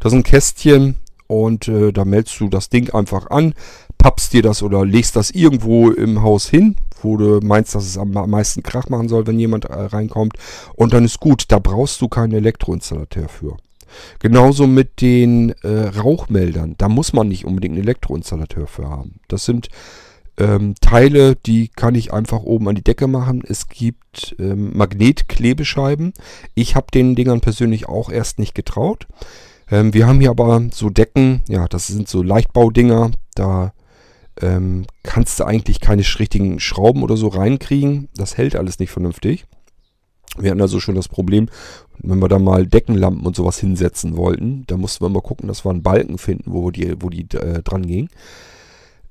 Das 0.00 0.12
ist 0.12 0.18
ein 0.18 0.22
Kästchen 0.22 0.96
und 1.26 1.68
äh, 1.68 1.92
da 1.92 2.04
meldest 2.04 2.40
du 2.40 2.48
das 2.48 2.68
Ding 2.68 2.90
einfach 2.90 3.30
an, 3.30 3.54
pappst 3.98 4.32
dir 4.32 4.42
das 4.42 4.62
oder 4.62 4.84
legst 4.84 5.16
das 5.16 5.30
irgendwo 5.30 5.90
im 5.90 6.22
Haus 6.22 6.48
hin, 6.48 6.76
wo 7.02 7.16
du 7.16 7.40
meinst, 7.42 7.74
dass 7.74 7.84
es 7.84 7.98
am 7.98 8.10
meisten 8.10 8.62
Krach 8.62 8.88
machen 8.88 9.08
soll, 9.08 9.26
wenn 9.26 9.38
jemand 9.38 9.66
äh, 9.66 9.72
reinkommt 9.74 10.34
und 10.74 10.92
dann 10.92 11.04
ist 11.04 11.20
gut, 11.20 11.44
da 11.48 11.58
brauchst 11.58 12.00
du 12.00 12.08
keinen 12.08 12.32
Elektroinstallateur 12.32 13.28
für. 13.28 13.56
Genauso 14.18 14.66
mit 14.66 15.00
den 15.00 15.50
äh, 15.62 15.88
Rauchmeldern. 15.98 16.74
Da 16.78 16.88
muss 16.88 17.12
man 17.12 17.28
nicht 17.28 17.44
unbedingt 17.44 17.74
einen 17.74 17.82
Elektroinstallateur 17.82 18.66
für 18.66 18.88
haben. 18.88 19.20
Das 19.28 19.44
sind 19.44 19.68
ähm, 20.38 20.74
Teile, 20.80 21.36
die 21.36 21.68
kann 21.68 21.94
ich 21.94 22.12
einfach 22.12 22.40
oben 22.40 22.68
an 22.68 22.74
die 22.74 22.84
Decke 22.84 23.06
machen. 23.06 23.42
Es 23.46 23.68
gibt 23.68 24.36
ähm, 24.38 24.76
Magnetklebescheiben. 24.76 26.12
Ich 26.54 26.76
habe 26.76 26.86
den 26.92 27.14
Dingern 27.14 27.40
persönlich 27.40 27.88
auch 27.88 28.10
erst 28.10 28.38
nicht 28.38 28.54
getraut. 28.54 29.06
Ähm, 29.70 29.94
wir 29.94 30.06
haben 30.06 30.20
hier 30.20 30.30
aber 30.30 30.62
so 30.72 30.90
Decken, 30.90 31.42
ja, 31.48 31.66
das 31.66 31.86
sind 31.86 32.08
so 32.08 32.22
Leichtbaudinger. 32.22 33.12
Da 33.34 33.72
ähm, 34.40 34.86
kannst 35.02 35.40
du 35.40 35.44
eigentlich 35.44 35.80
keine 35.80 36.02
richtigen 36.18 36.60
Schrauben 36.60 37.02
oder 37.02 37.16
so 37.16 37.28
reinkriegen. 37.28 38.08
Das 38.14 38.36
hält 38.36 38.56
alles 38.56 38.78
nicht 38.78 38.90
vernünftig. 38.90 39.46
Wir 40.38 40.50
hatten 40.50 40.60
also 40.60 40.80
schon 40.80 40.94
das 40.94 41.08
Problem, 41.08 41.48
wenn 41.98 42.18
wir 42.18 42.28
da 42.28 42.38
mal 42.38 42.66
Deckenlampen 42.66 43.26
und 43.26 43.36
sowas 43.36 43.58
hinsetzen 43.58 44.16
wollten, 44.16 44.64
da 44.66 44.76
mussten 44.76 45.04
wir 45.04 45.08
mal 45.08 45.22
gucken, 45.22 45.48
dass 45.48 45.64
wir 45.64 45.70
einen 45.70 45.82
Balken 45.82 46.18
finden, 46.18 46.52
wo 46.52 46.70
die, 46.70 46.94
wo 47.00 47.08
die 47.08 47.26
äh, 47.36 47.62
dran 47.62 47.86
ging. 47.86 48.08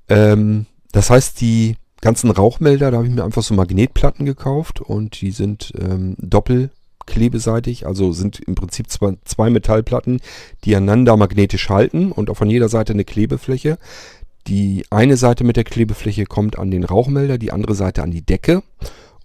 Ähm, 0.09 0.65
das 0.91 1.09
heißt, 1.09 1.41
die 1.41 1.75
ganzen 2.01 2.29
Rauchmelder, 2.29 2.91
da 2.91 2.97
habe 2.97 3.07
ich 3.07 3.13
mir 3.13 3.23
einfach 3.23 3.41
so 3.41 3.53
Magnetplatten 3.53 4.25
gekauft 4.25 4.81
und 4.81 5.19
die 5.21 5.31
sind 5.31 5.73
ähm, 5.79 6.15
doppelklebeseitig, 6.19 7.87
also 7.87 8.11
sind 8.11 8.39
im 8.39 8.55
Prinzip 8.55 8.89
zwei, 8.89 9.17
zwei 9.25 9.49
Metallplatten, 9.49 10.21
die 10.63 10.75
einander 10.75 11.17
magnetisch 11.17 11.69
halten 11.69 12.11
und 12.11 12.29
auch 12.29 12.37
von 12.37 12.49
jeder 12.49 12.69
Seite 12.69 12.93
eine 12.93 13.05
Klebefläche. 13.05 13.77
Die 14.47 14.85
eine 14.91 15.17
Seite 15.17 15.43
mit 15.43 15.57
der 15.57 15.63
Klebefläche 15.63 16.25
kommt 16.25 16.59
an 16.59 16.69
den 16.69 16.83
Rauchmelder, 16.83 17.39
die 17.39 17.51
andere 17.51 17.73
Seite 17.73 18.03
an 18.03 18.11
die 18.11 18.21
Decke. 18.21 18.61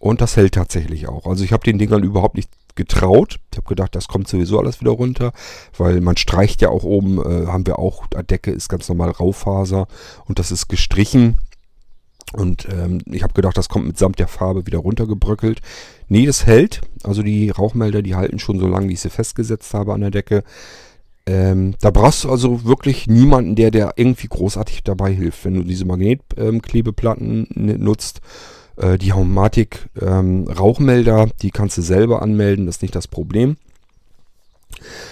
Und 0.01 0.23
das 0.23 0.35
hält 0.37 0.55
tatsächlich 0.55 1.09
auch. 1.09 1.27
Also 1.27 1.45
ich 1.45 1.53
habe 1.53 1.63
den 1.63 1.79
Dingern 1.79 2.03
überhaupt 2.03 2.35
nicht 2.35 2.51
getraut. 2.75 3.39
Ich 3.53 3.59
habe 3.59 3.69
gedacht, 3.69 3.95
das 3.95 4.09
kommt 4.09 4.29
sowieso 4.29 4.59
alles 4.59 4.81
wieder 4.81 4.93
runter, 4.93 5.33
weil 5.77 6.01
man 6.01 6.17
streicht 6.17 6.63
ja 6.63 6.71
auch 6.71 6.85
oben, 6.85 7.19
äh, 7.19 7.47
haben 7.47 7.67
wir 7.67 7.79
auch, 7.79 8.07
Decke 8.07 8.51
ist 8.51 8.71
ganz 8.71 8.89
normal 8.89 9.11
Raufaser 9.11 9.89
und 10.25 10.39
das 10.39 10.53
ist 10.53 10.69
gestrichen. 10.69 11.37
Und 12.33 12.67
ähm, 12.73 13.03
ich 13.13 13.23
habe 13.23 13.35
gedacht, 13.35 13.59
das 13.59 13.69
kommt 13.69 13.89
mitsamt 13.89 14.19
der 14.19 14.29
Farbe 14.29 14.65
wieder 14.65 14.79
runtergebröckelt. 14.79 15.61
Nee, 16.09 16.25
das 16.25 16.47
hält. 16.47 16.81
Also 17.03 17.23
die 17.23 17.51
Rauchmelder, 17.51 18.01
die 18.01 18.15
halten 18.15 18.39
schon 18.39 18.59
so 18.59 18.69
lange, 18.69 18.89
wie 18.89 18.95
ich 18.95 19.01
sie 19.01 19.11
festgesetzt 19.11 19.75
habe 19.75 19.93
an 19.93 20.01
der 20.01 20.11
Decke. 20.11 20.45
Ähm, 21.27 21.75
da 21.83 21.91
brauchst 21.91 22.25
du 22.25 22.31
also 22.31 22.65
wirklich 22.65 23.07
niemanden, 23.07 23.55
der 23.55 23.71
der 23.71 23.93
irgendwie 23.97 24.29
großartig 24.29 24.83
dabei 24.83 25.13
hilft. 25.13 25.45
Wenn 25.45 25.57
du 25.57 25.63
diese 25.63 25.85
Magnetklebeplatten 25.85 27.49
ähm, 27.55 27.85
nutzt 27.85 28.23
äh, 28.81 28.99
die 28.99 29.13
Haumatik 29.13 29.89
ähm, 30.01 30.49
Rauchmelder, 30.49 31.29
die 31.43 31.51
kannst 31.51 31.79
du 31.79 31.83
selber 31.83 32.23
anmelden, 32.23 32.67
das 32.67 32.77
ist 32.77 32.83
nicht 32.83 32.95
das 32.95 33.09
Problem. 33.09 33.57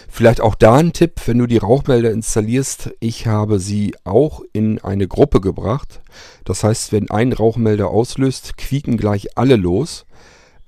Vielleicht 0.08 0.40
auch 0.40 0.54
da 0.54 0.76
ein 0.76 0.92
Tipp, 0.92 1.20
wenn 1.26 1.38
du 1.38 1.46
die 1.46 1.58
Rauchmelder 1.58 2.10
installierst. 2.10 2.90
Ich 3.00 3.26
habe 3.26 3.58
sie 3.58 3.94
auch 4.04 4.42
in 4.52 4.78
eine 4.80 5.06
Gruppe 5.06 5.40
gebracht. 5.40 6.00
Das 6.44 6.64
heißt, 6.64 6.92
wenn 6.92 7.10
ein 7.10 7.32
Rauchmelder 7.32 7.88
auslöst, 7.88 8.56
quieken 8.56 8.96
gleich 8.96 9.36
alle 9.36 9.56
los. 9.56 10.06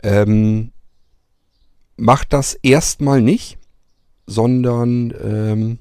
Ähm, 0.02 0.72
mach 1.96 2.24
das 2.24 2.54
erstmal 2.54 3.22
nicht, 3.22 3.58
sondern 4.26 5.14
ähm, 5.22 5.78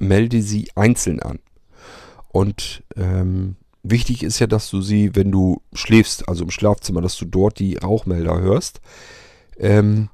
melde 0.00 0.40
sie 0.42 0.70
einzeln 0.74 1.20
an. 1.20 1.38
Und 2.28 2.82
ähm, 2.96 3.56
Wichtig 3.88 4.24
ist 4.24 4.40
ja, 4.40 4.48
dass 4.48 4.68
du 4.68 4.80
sie, 4.80 5.14
wenn 5.14 5.30
du 5.30 5.62
schläfst, 5.72 6.28
also 6.28 6.42
im 6.42 6.50
Schlafzimmer, 6.50 7.00
dass 7.02 7.16
du 7.16 7.24
dort 7.24 7.60
die 7.60 7.76
Rauchmelder 7.76 8.40
hörst. 8.40 8.80
Ähm, 9.58 10.08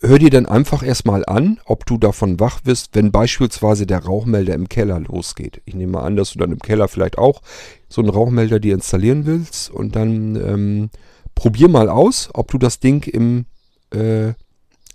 hör 0.00 0.18
dir 0.18 0.30
dann 0.30 0.46
einfach 0.46 0.82
erstmal 0.82 1.26
an, 1.26 1.60
ob 1.66 1.84
du 1.84 1.98
davon 1.98 2.40
wach 2.40 2.60
wirst, 2.64 2.90
wenn 2.94 3.12
beispielsweise 3.12 3.86
der 3.86 4.04
Rauchmelder 4.04 4.54
im 4.54 4.70
Keller 4.70 5.00
losgeht. 5.00 5.60
Ich 5.66 5.74
nehme 5.74 6.00
an, 6.00 6.16
dass 6.16 6.32
du 6.32 6.38
dann 6.38 6.52
im 6.52 6.60
Keller 6.60 6.88
vielleicht 6.88 7.18
auch 7.18 7.42
so 7.90 8.00
einen 8.00 8.10
Rauchmelder 8.10 8.58
dir 8.58 8.74
installieren 8.74 9.26
willst 9.26 9.70
und 9.70 9.94
dann 9.94 10.36
ähm, 10.36 10.90
probier 11.34 11.68
mal 11.68 11.90
aus, 11.90 12.30
ob 12.32 12.50
du 12.50 12.56
das 12.56 12.80
Ding 12.80 13.06
im, 13.06 13.44
äh, 13.92 14.32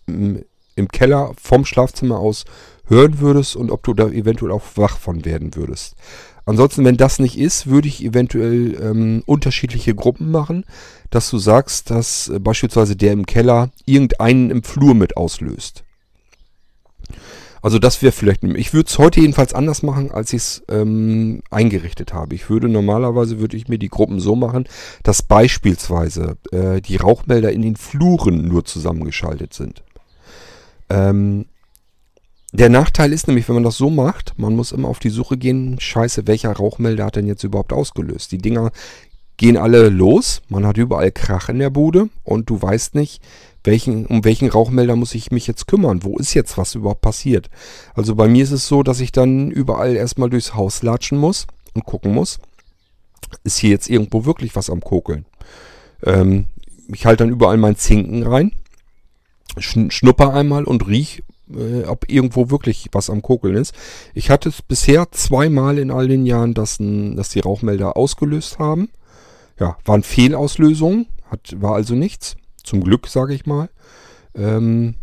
im, 0.07 0.43
im 0.75 0.87
Keller 0.87 1.33
vom 1.39 1.63
Schlafzimmer 1.63 2.17
aus 2.17 2.45
hören 2.89 3.19
würdest 3.19 3.55
und 3.55 3.71
ob 3.71 3.83
du 3.83 3.93
da 3.93 4.07
eventuell 4.07 4.51
auch 4.51 4.63
wach 4.75 4.97
von 4.97 5.25
werden 5.25 5.55
würdest. 5.55 5.95
Ansonsten, 6.49 6.83
wenn 6.83 6.97
das 6.97 7.19
nicht 7.19 7.37
ist, 7.37 7.67
würde 7.67 7.87
ich 7.87 8.03
eventuell 8.03 8.75
ähm, 8.81 9.21
unterschiedliche 9.27 9.93
Gruppen 9.93 10.31
machen, 10.31 10.65
dass 11.11 11.29
du 11.29 11.37
sagst, 11.37 11.91
dass 11.91 12.27
äh, 12.27 12.39
beispielsweise 12.39 12.95
der 12.95 13.13
im 13.13 13.27
Keller 13.27 13.69
irgendeinen 13.85 14.49
im 14.49 14.63
Flur 14.63 14.95
mit 14.95 15.15
auslöst. 15.15 15.83
Also 17.61 17.77
das 17.77 18.01
wäre 18.01 18.11
vielleicht, 18.11 18.43
ich 18.43 18.73
würde 18.73 18.87
es 18.89 18.97
heute 18.97 19.21
jedenfalls 19.21 19.53
anders 19.53 19.83
machen, 19.83 20.09
als 20.09 20.33
ich 20.33 20.37
es 20.37 20.63
ähm, 20.69 21.43
eingerichtet 21.51 22.13
habe. 22.13 22.33
Ich 22.33 22.49
würde 22.49 22.67
normalerweise, 22.67 23.39
würde 23.39 23.55
ich 23.55 23.67
mir 23.67 23.77
die 23.77 23.89
Gruppen 23.89 24.19
so 24.19 24.35
machen, 24.35 24.67
dass 25.03 25.21
beispielsweise 25.21 26.37
äh, 26.51 26.81
die 26.81 26.95
Rauchmelder 26.95 27.51
in 27.51 27.61
den 27.61 27.75
Fluren 27.75 28.47
nur 28.47 28.65
zusammengeschaltet 28.65 29.53
sind. 29.53 29.83
Ähm, 30.89 31.45
der 32.51 32.69
Nachteil 32.69 33.13
ist 33.13 33.27
nämlich, 33.27 33.47
wenn 33.47 33.55
man 33.55 33.63
das 33.63 33.77
so 33.77 33.89
macht, 33.89 34.33
man 34.37 34.55
muss 34.55 34.71
immer 34.71 34.87
auf 34.87 34.99
die 34.99 35.09
Suche 35.09 35.37
gehen, 35.37 35.79
scheiße, 35.79 36.25
welcher 36.25 36.51
Rauchmelder 36.51 37.05
hat 37.05 37.15
denn 37.15 37.27
jetzt 37.27 37.43
überhaupt 37.43 37.73
ausgelöst? 37.73 38.31
Die 38.31 38.39
Dinger 38.39 38.71
gehen 39.37 39.55
alle 39.55 39.89
los, 39.89 40.41
man 40.49 40.65
hat 40.65 40.77
überall 40.77 41.11
Krach 41.11 41.49
in 41.49 41.59
der 41.59 41.69
Bude 41.69 42.09
und 42.23 42.49
du 42.49 42.61
weißt 42.61 42.95
nicht, 42.95 43.21
welchen, 43.63 44.05
um 44.05 44.23
welchen 44.25 44.49
Rauchmelder 44.49 44.95
muss 44.95 45.15
ich 45.15 45.31
mich 45.31 45.45
jetzt 45.45 45.67
kümmern? 45.67 46.03
Wo 46.03 46.17
ist 46.17 46.33
jetzt 46.33 46.57
was 46.57 46.75
überhaupt 46.75 47.01
passiert? 47.01 47.49
Also 47.93 48.15
bei 48.15 48.27
mir 48.27 48.43
ist 48.43 48.51
es 48.51 48.67
so, 48.67 48.83
dass 48.83 48.99
ich 48.99 49.11
dann 49.11 49.51
überall 49.51 49.95
erstmal 49.95 50.29
durchs 50.29 50.55
Haus 50.55 50.81
latschen 50.81 51.17
muss 51.17 51.45
und 51.73 51.85
gucken 51.85 52.13
muss, 52.13 52.39
ist 53.43 53.59
hier 53.59 53.69
jetzt 53.69 53.89
irgendwo 53.89 54.25
wirklich 54.25 54.55
was 54.55 54.69
am 54.69 54.81
Kokeln? 54.81 55.25
Ähm, 56.03 56.47
ich 56.87 57.05
halte 57.05 57.23
dann 57.23 57.33
überall 57.33 57.57
meinen 57.57 57.75
Zinken 57.75 58.23
rein, 58.23 58.53
schnupper 59.59 60.33
einmal 60.33 60.63
und 60.63 60.87
riech, 60.87 61.23
äh, 61.55 61.83
ob 61.85 62.09
irgendwo 62.09 62.49
wirklich 62.49 62.87
was 62.91 63.09
am 63.09 63.21
Kokeln 63.21 63.55
ist. 63.55 63.73
Ich 64.13 64.29
hatte 64.29 64.49
es 64.49 64.61
bisher 64.61 65.11
zweimal 65.11 65.77
in 65.77 65.91
all 65.91 66.07
den 66.07 66.25
Jahren, 66.25 66.53
dass, 66.53 66.79
ein, 66.79 67.15
dass 67.15 67.29
die 67.29 67.39
Rauchmelder 67.39 67.97
ausgelöst 67.97 68.59
haben. 68.59 68.89
Ja, 69.59 69.77
waren 69.85 70.03
Fehlauslösungen, 70.03 71.07
hat, 71.29 71.55
war 71.59 71.75
also 71.75 71.95
nichts. 71.95 72.37
Zum 72.63 72.83
Glück, 72.83 73.07
sage 73.07 73.33
ich 73.33 73.45
mal. 73.45 73.69
Ähm, 74.35 74.95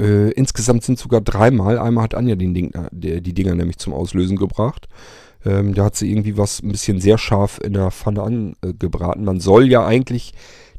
äh, 0.00 0.30
insgesamt 0.32 0.82
sind 0.82 0.98
sogar 0.98 1.20
dreimal. 1.20 1.78
Einmal 1.78 2.04
hat 2.04 2.14
Anja 2.14 2.34
den 2.34 2.54
Ding, 2.54 2.72
äh, 2.74 3.20
die 3.20 3.34
Dinger 3.34 3.54
nämlich 3.54 3.78
zum 3.78 3.92
Auslösen 3.92 4.36
gebracht. 4.36 4.88
Ähm, 5.44 5.74
da 5.74 5.84
hat 5.84 5.96
sie 5.96 6.10
irgendwie 6.10 6.36
was 6.36 6.62
ein 6.62 6.72
bisschen 6.72 7.00
sehr 7.00 7.18
scharf 7.18 7.60
in 7.62 7.74
der 7.74 7.90
Pfanne 7.90 8.22
angebraten. 8.22 9.24
Man 9.24 9.40
soll 9.40 9.70
ja 9.70 9.84
eigentlich 9.84 10.32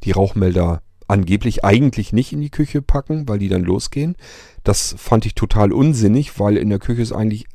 die 0.04 0.12
Rauchmelder 0.12 0.82
angeblich 1.08 1.64
eigentlich 1.64 2.14
nicht 2.14 2.34
in 2.34 2.42
die 2.42 2.50
Küche 2.50 2.82
packen, 2.82 3.28
weil 3.28 3.40
die 3.40 3.50
dann 3.50 3.64
losgehen. 3.64 4.16
Das 4.64 4.96
fand 4.98 5.26
ich 5.26 5.36
total 5.36 5.72
unsinnig, 5.72 6.40
weil 6.40 6.58
in 6.58 6.70
der 6.70 6.80
Küche 6.80 7.02
ist 7.02 7.12
eigentlich, 7.12 7.46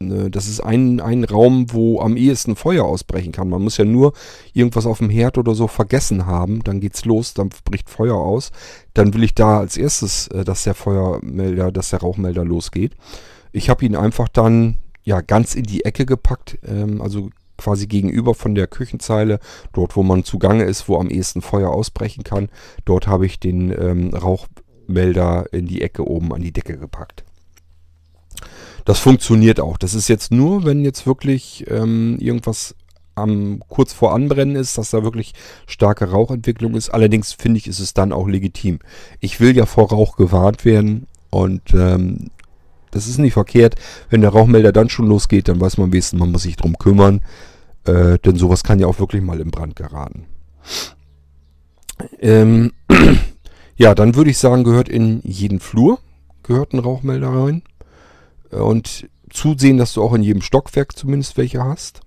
äh, 0.00 0.30
das 0.30 0.48
ist 0.48 0.60
ein, 0.60 1.00
ein 1.00 1.24
Raum, 1.24 1.66
wo 1.72 2.00
am 2.00 2.16
ehesten 2.16 2.56
Feuer 2.56 2.84
ausbrechen 2.84 3.32
kann. 3.32 3.48
Man 3.48 3.62
muss 3.62 3.76
ja 3.76 3.84
nur 3.84 4.12
irgendwas 4.52 4.86
auf 4.86 4.98
dem 4.98 5.10
Herd 5.10 5.38
oder 5.38 5.54
so 5.54 5.66
vergessen 5.66 6.26
haben, 6.26 6.62
dann 6.62 6.80
geht's 6.80 7.04
los, 7.04 7.34
dann 7.34 7.50
bricht 7.64 7.90
Feuer 7.90 8.16
aus. 8.16 8.52
Dann 8.94 9.14
will 9.14 9.24
ich 9.24 9.34
da 9.34 9.58
als 9.58 9.76
erstes, 9.76 10.28
äh, 10.28 10.44
dass 10.44 10.64
der 10.64 10.74
Feuermelder, 10.74 11.72
dass 11.72 11.90
der 11.90 12.00
Rauchmelder 12.00 12.44
losgeht. 12.44 12.94
Ich 13.52 13.68
habe 13.68 13.84
ihn 13.84 13.96
einfach 13.96 14.28
dann 14.28 14.78
ja 15.02 15.20
ganz 15.20 15.54
in 15.54 15.64
die 15.64 15.84
Ecke 15.84 16.06
gepackt, 16.06 16.58
ähm, 16.64 17.02
also 17.02 17.30
quasi 17.60 17.86
gegenüber 17.86 18.34
von 18.34 18.54
der 18.54 18.66
Küchenzeile, 18.66 19.38
dort 19.72 19.96
wo 19.96 20.02
man 20.02 20.24
zugange 20.24 20.64
ist, 20.64 20.88
wo 20.88 20.98
am 20.98 21.10
ehesten 21.10 21.42
Feuer 21.42 21.70
ausbrechen 21.70 22.24
kann. 22.24 22.48
Dort 22.84 23.06
habe 23.06 23.26
ich 23.26 23.38
den 23.38 23.70
ähm, 23.70 24.14
Rauchmelder 24.14 25.52
in 25.52 25.66
die 25.66 25.82
Ecke 25.82 26.08
oben 26.08 26.32
an 26.32 26.42
die 26.42 26.52
Decke 26.52 26.78
gepackt. 26.78 27.24
Das 28.84 28.98
funktioniert 28.98 29.60
auch. 29.60 29.76
Das 29.76 29.94
ist 29.94 30.08
jetzt 30.08 30.32
nur, 30.32 30.64
wenn 30.64 30.84
jetzt 30.84 31.06
wirklich 31.06 31.66
ähm, 31.68 32.16
irgendwas 32.18 32.74
am, 33.14 33.62
kurz 33.68 33.92
vor 33.92 34.14
Anbrennen 34.14 34.56
ist, 34.56 34.78
dass 34.78 34.90
da 34.90 35.02
wirklich 35.02 35.34
starke 35.66 36.10
Rauchentwicklung 36.10 36.74
ist. 36.74 36.88
Allerdings 36.88 37.32
finde 37.32 37.58
ich, 37.58 37.66
ist 37.66 37.80
es 37.80 37.94
dann 37.94 38.12
auch 38.12 38.26
legitim. 38.26 38.78
Ich 39.20 39.40
will 39.40 39.56
ja 39.56 39.66
vor 39.66 39.90
Rauch 39.90 40.16
gewarnt 40.16 40.64
werden 40.64 41.06
und 41.28 41.62
ähm, 41.74 42.30
das 42.90 43.06
ist 43.06 43.18
nicht 43.18 43.34
verkehrt. 43.34 43.76
Wenn 44.08 44.20
der 44.20 44.30
Rauchmelder 44.30 44.72
dann 44.72 44.88
schon 44.88 45.06
losgeht, 45.06 45.48
dann 45.48 45.60
weiß 45.60 45.78
man 45.78 45.92
wenigstens, 45.92 46.18
man 46.18 46.32
muss 46.32 46.42
sich 46.42 46.56
drum 46.56 46.78
kümmern. 46.78 47.20
Äh, 47.84 48.18
denn 48.18 48.36
sowas 48.36 48.62
kann 48.62 48.78
ja 48.78 48.86
auch 48.86 48.98
wirklich 48.98 49.22
mal 49.22 49.40
im 49.40 49.50
Brand 49.50 49.76
geraten. 49.76 50.26
Ähm, 52.18 52.72
ja, 53.76 53.94
dann 53.94 54.14
würde 54.14 54.30
ich 54.30 54.38
sagen, 54.38 54.64
gehört 54.64 54.88
in 54.88 55.20
jeden 55.24 55.60
Flur 55.60 55.98
gehört 56.42 56.72
ein 56.72 56.80
Rauchmelder 56.80 57.28
rein. 57.28 57.62
Und 58.50 59.08
zusehen, 59.30 59.78
dass 59.78 59.94
du 59.94 60.02
auch 60.02 60.12
in 60.12 60.24
jedem 60.24 60.42
Stockwerk 60.42 60.96
zumindest 60.96 61.36
welche 61.36 61.62
hast. 61.62 62.00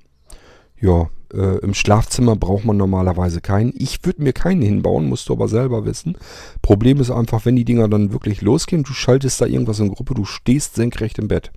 Ja, 0.84 1.08
äh, 1.34 1.60
im 1.60 1.74
Schlafzimmer 1.74 2.36
braucht 2.36 2.66
man 2.66 2.76
normalerweise 2.76 3.40
keinen. 3.40 3.74
Ich 3.78 4.04
würde 4.04 4.22
mir 4.22 4.34
keinen 4.34 4.62
hinbauen, 4.62 5.08
musst 5.08 5.30
du 5.30 5.34
aber 5.34 5.48
selber 5.48 5.86
wissen. 5.86 6.18
Problem 6.62 7.00
ist 7.00 7.10
einfach, 7.10 7.46
wenn 7.46 7.56
die 7.56 7.64
Dinger 7.64 7.88
dann 7.88 8.12
wirklich 8.12 8.42
losgehen, 8.42 8.84
du 8.84 8.92
schaltest 8.92 9.40
da 9.40 9.46
irgendwas 9.46 9.80
in 9.80 9.94
Gruppe, 9.94 10.14
du 10.14 10.26
stehst 10.26 10.76
senkrecht 10.76 11.20
im 11.20 11.30
Bett. 11.30 11.54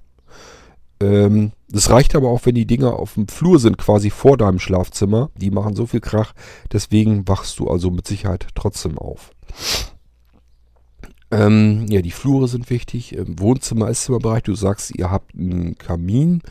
Ähm, 1.01 1.51
das 1.69 1.91
reicht 1.91 2.15
aber 2.15 2.29
auch, 2.29 2.47
wenn 2.47 2.55
die 2.55 2.69
Dinger 2.69 2.93
auf 2.93 3.15
dem 3.15 3.27
Flur 3.27 3.59
sind, 3.59 3.79
quasi 3.79 4.11
vor 4.11 4.37
deinem 4.37 4.61
Schlafzimmer. 4.61 5.31
Die 5.35 5.51
machen 5.51 5.75
so 5.75 5.87
viel 5.87 6.01
Krach, 6.01 6.33
deswegen 6.73 7.27
wachst 7.27 7.59
du 7.59 7.69
also 7.69 7.91
mit 7.91 8.07
Sicherheit 8.07 8.47
trotzdem 8.55 8.97
auf. 8.97 9.33
Ähm, 11.33 11.87
ja, 11.89 12.01
die 12.01 12.12
Flure 12.12 12.47
sind 12.47 12.71
wichtig. 12.71 13.12
Im 13.12 13.41
Wohnzimmer, 13.41 13.89
Esszimmerbereich. 13.89 14.45
Du 14.45 14.55
sagst, 14.55 14.97
ihr 14.97 15.11
habt 15.11 15.35
einen 15.35 15.77
Kamin. 15.77 16.43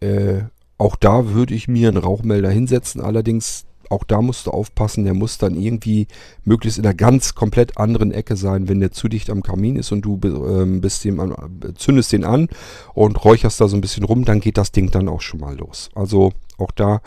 Äh, 0.00 0.44
auch 0.80 0.96
da 0.96 1.34
würde 1.34 1.54
ich 1.54 1.68
mir 1.68 1.88
einen 1.88 1.98
Rauchmelder 1.98 2.48
hinsetzen. 2.48 3.02
Allerdings, 3.02 3.66
auch 3.90 4.02
da 4.02 4.22
musst 4.22 4.46
du 4.46 4.50
aufpassen, 4.50 5.04
der 5.04 5.12
muss 5.12 5.36
dann 5.36 5.54
irgendwie 5.54 6.06
möglichst 6.44 6.78
in 6.78 6.86
einer 6.86 6.94
ganz 6.94 7.34
komplett 7.34 7.76
anderen 7.76 8.12
Ecke 8.12 8.34
sein, 8.34 8.66
wenn 8.66 8.80
der 8.80 8.90
zu 8.90 9.08
dicht 9.08 9.28
am 9.28 9.42
Kamin 9.42 9.76
ist 9.76 9.92
und 9.92 10.00
du 10.00 10.18
ähm, 10.24 10.80
bist 10.80 11.04
dem 11.04 11.20
an, 11.20 11.34
zündest 11.76 12.12
den 12.12 12.24
an 12.24 12.48
und 12.94 13.22
räucherst 13.22 13.60
da 13.60 13.68
so 13.68 13.76
ein 13.76 13.82
bisschen 13.82 14.04
rum, 14.04 14.24
dann 14.24 14.40
geht 14.40 14.56
das 14.56 14.72
Ding 14.72 14.90
dann 14.90 15.10
auch 15.10 15.20
schon 15.20 15.40
mal 15.40 15.54
los. 15.54 15.90
Also 15.94 16.32
auch 16.56 16.70
da, 16.70 17.02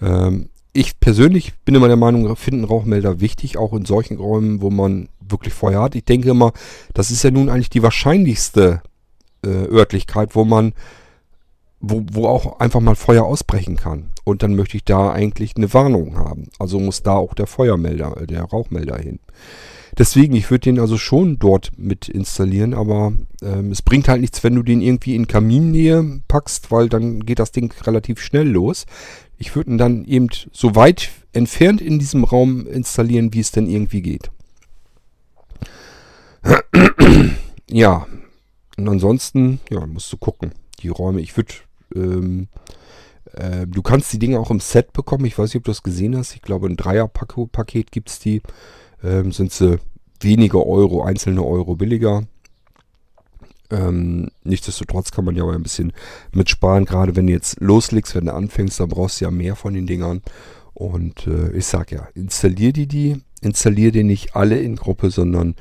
ähm, 0.00 0.48
ich 0.72 0.98
persönlich 0.98 1.52
bin 1.66 1.74
immer 1.74 1.88
der 1.88 1.98
Meinung, 1.98 2.34
finden 2.34 2.64
Rauchmelder 2.64 3.20
wichtig, 3.20 3.58
auch 3.58 3.74
in 3.74 3.84
solchen 3.84 4.16
Räumen, 4.16 4.62
wo 4.62 4.70
man 4.70 5.10
wirklich 5.20 5.52
Feuer 5.52 5.82
hat. 5.82 5.94
Ich 5.96 6.06
denke 6.06 6.30
immer, 6.30 6.52
das 6.94 7.10
ist 7.10 7.24
ja 7.24 7.30
nun 7.30 7.50
eigentlich 7.50 7.68
die 7.68 7.82
wahrscheinlichste 7.82 8.80
äh, 9.44 9.48
Örtlichkeit, 9.48 10.34
wo 10.34 10.46
man 10.46 10.72
wo, 11.82 12.04
wo 12.12 12.26
auch 12.28 12.60
einfach 12.60 12.80
mal 12.80 12.94
Feuer 12.94 13.24
ausbrechen 13.24 13.76
kann. 13.76 14.10
Und 14.24 14.42
dann 14.42 14.54
möchte 14.54 14.76
ich 14.76 14.84
da 14.84 15.12
eigentlich 15.12 15.56
eine 15.56 15.74
Warnung 15.74 16.16
haben. 16.16 16.48
Also 16.58 16.78
muss 16.78 17.02
da 17.02 17.14
auch 17.14 17.34
der 17.34 17.48
Feuermelder, 17.48 18.22
äh, 18.22 18.26
der 18.26 18.44
Rauchmelder 18.44 18.96
hin. 18.96 19.18
Deswegen, 19.98 20.34
ich 20.34 20.50
würde 20.50 20.62
den 20.62 20.78
also 20.78 20.96
schon 20.96 21.38
dort 21.38 21.72
mit 21.76 22.08
installieren, 22.08 22.72
aber 22.72 23.12
ähm, 23.42 23.72
es 23.72 23.82
bringt 23.82 24.08
halt 24.08 24.22
nichts, 24.22 24.42
wenn 24.42 24.54
du 24.54 24.62
den 24.62 24.80
irgendwie 24.80 25.14
in 25.14 25.26
Kaminnähe 25.26 26.22
packst, 26.28 26.70
weil 26.70 26.88
dann 26.88 27.26
geht 27.26 27.40
das 27.40 27.52
Ding 27.52 27.74
relativ 27.82 28.20
schnell 28.20 28.48
los. 28.48 28.86
Ich 29.36 29.54
würde 29.54 29.72
ihn 29.72 29.78
dann 29.78 30.04
eben 30.06 30.28
so 30.52 30.76
weit 30.76 31.10
entfernt 31.32 31.82
in 31.82 31.98
diesem 31.98 32.24
Raum 32.24 32.66
installieren, 32.66 33.34
wie 33.34 33.40
es 33.40 33.50
denn 33.50 33.68
irgendwie 33.68 34.02
geht. 34.02 34.30
ja, 37.70 38.06
und 38.78 38.88
ansonsten, 38.88 39.60
ja, 39.68 39.84
musst 39.84 40.10
du 40.12 40.16
gucken. 40.16 40.52
Die 40.80 40.88
Räume, 40.88 41.20
ich 41.20 41.36
würde 41.36 41.52
ähm, 41.94 42.48
äh, 43.32 43.66
du 43.66 43.82
kannst 43.82 44.12
die 44.12 44.18
Dinge 44.18 44.38
auch 44.38 44.50
im 44.50 44.60
Set 44.60 44.92
bekommen. 44.92 45.24
Ich 45.24 45.38
weiß 45.38 45.50
nicht, 45.50 45.56
ob 45.56 45.64
du 45.64 45.70
das 45.70 45.82
gesehen 45.82 46.16
hast. 46.16 46.34
Ich 46.34 46.42
glaube, 46.42 46.66
ein 46.66 46.76
Dreier-Paket 46.76 47.90
gibt 47.92 48.10
es 48.10 48.18
die. 48.18 48.42
Ähm, 49.02 49.32
sind 49.32 49.52
sie 49.52 49.78
weniger 50.20 50.64
Euro, 50.66 51.02
einzelne 51.02 51.44
Euro 51.44 51.76
billiger. 51.76 52.24
Ähm, 53.70 54.30
nichtsdestotrotz 54.44 55.10
kann 55.10 55.24
man 55.24 55.34
ja 55.34 55.44
aber 55.44 55.54
ein 55.54 55.62
bisschen 55.62 55.92
mitsparen. 56.32 56.84
Gerade 56.84 57.16
wenn 57.16 57.26
du 57.26 57.32
jetzt 57.32 57.60
loslegst, 57.60 58.14
wenn 58.14 58.26
du 58.26 58.34
anfängst, 58.34 58.78
dann 58.80 58.88
brauchst 58.88 59.20
du 59.20 59.24
ja 59.24 59.30
mehr 59.30 59.56
von 59.56 59.74
den 59.74 59.86
Dingern. 59.86 60.22
Und 60.74 61.26
äh, 61.26 61.52
ich 61.52 61.66
sag 61.66 61.90
ja, 61.90 62.08
installier 62.14 62.72
die 62.72 62.86
die. 62.86 63.22
Installier 63.40 63.90
die 63.90 64.04
nicht 64.04 64.36
alle 64.36 64.60
in 64.60 64.76
Gruppe, 64.76 65.10
sondern 65.10 65.56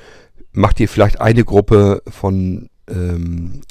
mach 0.52 0.74
dir 0.74 0.88
vielleicht 0.88 1.22
eine 1.22 1.44
Gruppe 1.44 2.04
von 2.08 2.70
ähm, 2.88 3.62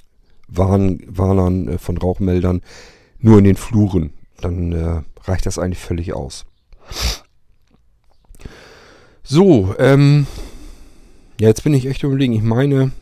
Warn, 0.51 1.01
Warnern, 1.07 1.69
äh, 1.69 1.79
von 1.79 1.97
Rauchmeldern 1.97 2.63
nur 3.19 3.39
in 3.39 3.45
den 3.45 3.57
Fluren. 3.57 4.13
Dann 4.41 4.73
äh, 4.73 5.03
reicht 5.25 5.47
das 5.47 5.59
eigentlich 5.59 5.79
völlig 5.79 6.13
aus. 6.13 6.47
So, 9.23 9.75
ähm, 9.79 10.27
ja, 11.41 11.49
jetzt 11.49 11.63
bin 11.63 11.75
ich 11.75 11.87
echt 11.87 12.03
überlegen. 12.03 12.33
Ich 12.33 12.43
meine, 12.43 12.93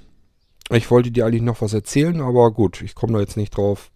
ich 0.71 0.91
wollte 0.91 1.11
dir 1.11 1.27
eigentlich 1.27 1.43
noch 1.43 1.63
was 1.63 1.73
erzählen, 1.73 2.21
aber 2.21 2.51
gut, 2.51 2.83
ich 2.83 2.95
komme 2.95 3.15
da 3.15 3.21
jetzt 3.21 3.37
nicht 3.37 3.57
drauf. 3.57 3.91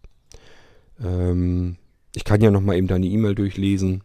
Ähm, 1.03 1.77
ich 2.15 2.25
kann 2.25 2.41
ja 2.41 2.51
noch 2.51 2.61
mal 2.61 2.77
eben 2.77 2.87
deine 2.87 3.07
E-Mail 3.07 3.35
durchlesen. 3.35 4.03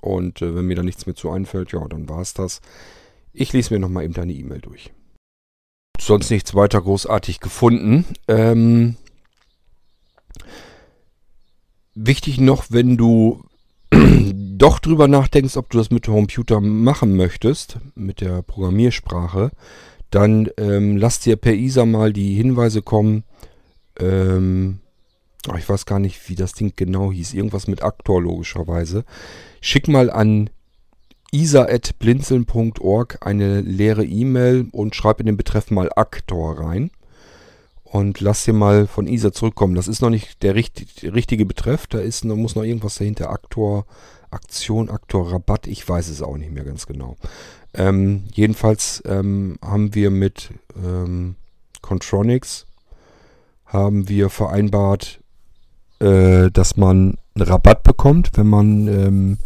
Und 0.00 0.42
äh, 0.42 0.54
wenn 0.54 0.66
mir 0.66 0.76
da 0.76 0.82
nichts 0.82 1.06
mehr 1.06 1.14
zu 1.14 1.30
einfällt, 1.30 1.72
ja, 1.72 1.86
dann 1.86 2.08
war 2.08 2.20
es 2.20 2.34
das. 2.34 2.60
Ich 3.32 3.52
lese 3.52 3.74
mir 3.74 3.80
noch 3.80 3.88
mal 3.88 4.04
eben 4.04 4.14
deine 4.14 4.32
E-Mail 4.32 4.60
durch 4.60 4.90
sonst 6.00 6.30
nichts 6.30 6.54
weiter 6.54 6.80
großartig 6.80 7.40
gefunden. 7.40 8.04
Ähm, 8.28 8.96
wichtig 11.94 12.38
noch, 12.38 12.66
wenn 12.70 12.96
du 12.96 13.44
doch 13.90 14.78
drüber 14.78 15.08
nachdenkst, 15.08 15.56
ob 15.56 15.70
du 15.70 15.78
das 15.78 15.90
mit 15.90 16.06
dem 16.06 16.14
Computer 16.14 16.60
machen 16.60 17.16
möchtest, 17.16 17.78
mit 17.94 18.20
der 18.20 18.42
Programmiersprache, 18.42 19.50
dann 20.10 20.48
ähm, 20.56 20.96
lass 20.96 21.20
dir 21.20 21.36
per 21.36 21.54
ISA 21.54 21.84
mal 21.84 22.12
die 22.12 22.34
Hinweise 22.34 22.82
kommen. 22.82 23.24
Ähm, 23.98 24.80
ich 25.56 25.68
weiß 25.68 25.86
gar 25.86 25.98
nicht, 25.98 26.28
wie 26.28 26.34
das 26.34 26.54
Ding 26.54 26.72
genau 26.74 27.12
hieß. 27.12 27.34
Irgendwas 27.34 27.68
mit 27.68 27.82
Aktor 27.82 28.20
logischerweise. 28.20 29.04
Schick 29.60 29.88
mal 29.88 30.10
an 30.10 30.50
isa.blinzeln.org 31.32 33.18
eine 33.20 33.60
leere 33.60 34.04
E-Mail 34.04 34.68
und 34.72 34.94
schreib 34.94 35.20
in 35.20 35.26
den 35.26 35.36
Betreff 35.36 35.70
mal 35.70 35.90
Aktor 35.94 36.60
rein. 36.60 36.90
Und 37.84 38.20
lass 38.20 38.44
dir 38.44 38.52
mal 38.52 38.86
von 38.86 39.06
ISA 39.06 39.32
zurückkommen. 39.32 39.74
Das 39.74 39.88
ist 39.88 40.02
noch 40.02 40.10
nicht 40.10 40.42
der 40.42 40.54
richtig, 40.54 41.04
richtige 41.14 41.46
Betreff. 41.46 41.86
Da 41.86 41.98
ist, 41.98 42.24
da 42.24 42.34
muss 42.34 42.56
noch 42.56 42.64
irgendwas 42.64 42.96
dahinter. 42.96 43.30
Aktor, 43.30 43.86
Aktion, 44.30 44.90
Aktor, 44.90 45.32
Rabatt. 45.32 45.66
Ich 45.66 45.88
weiß 45.88 46.08
es 46.08 46.20
auch 46.20 46.36
nicht 46.36 46.52
mehr 46.52 46.64
ganz 46.64 46.86
genau. 46.86 47.16
Ähm, 47.74 48.24
jedenfalls 48.34 49.02
ähm, 49.06 49.56
haben 49.62 49.94
wir 49.94 50.10
mit 50.10 50.50
ähm, 50.76 51.36
Contronics 51.80 52.66
haben 53.66 54.08
wir 54.08 54.30
vereinbart, 54.30 55.20
äh, 55.98 56.50
dass 56.50 56.76
man 56.76 57.18
einen 57.34 57.48
Rabatt 57.48 57.82
bekommt, 57.82 58.30
wenn 58.34 58.46
man 58.46 58.88
ähm, 58.88 59.38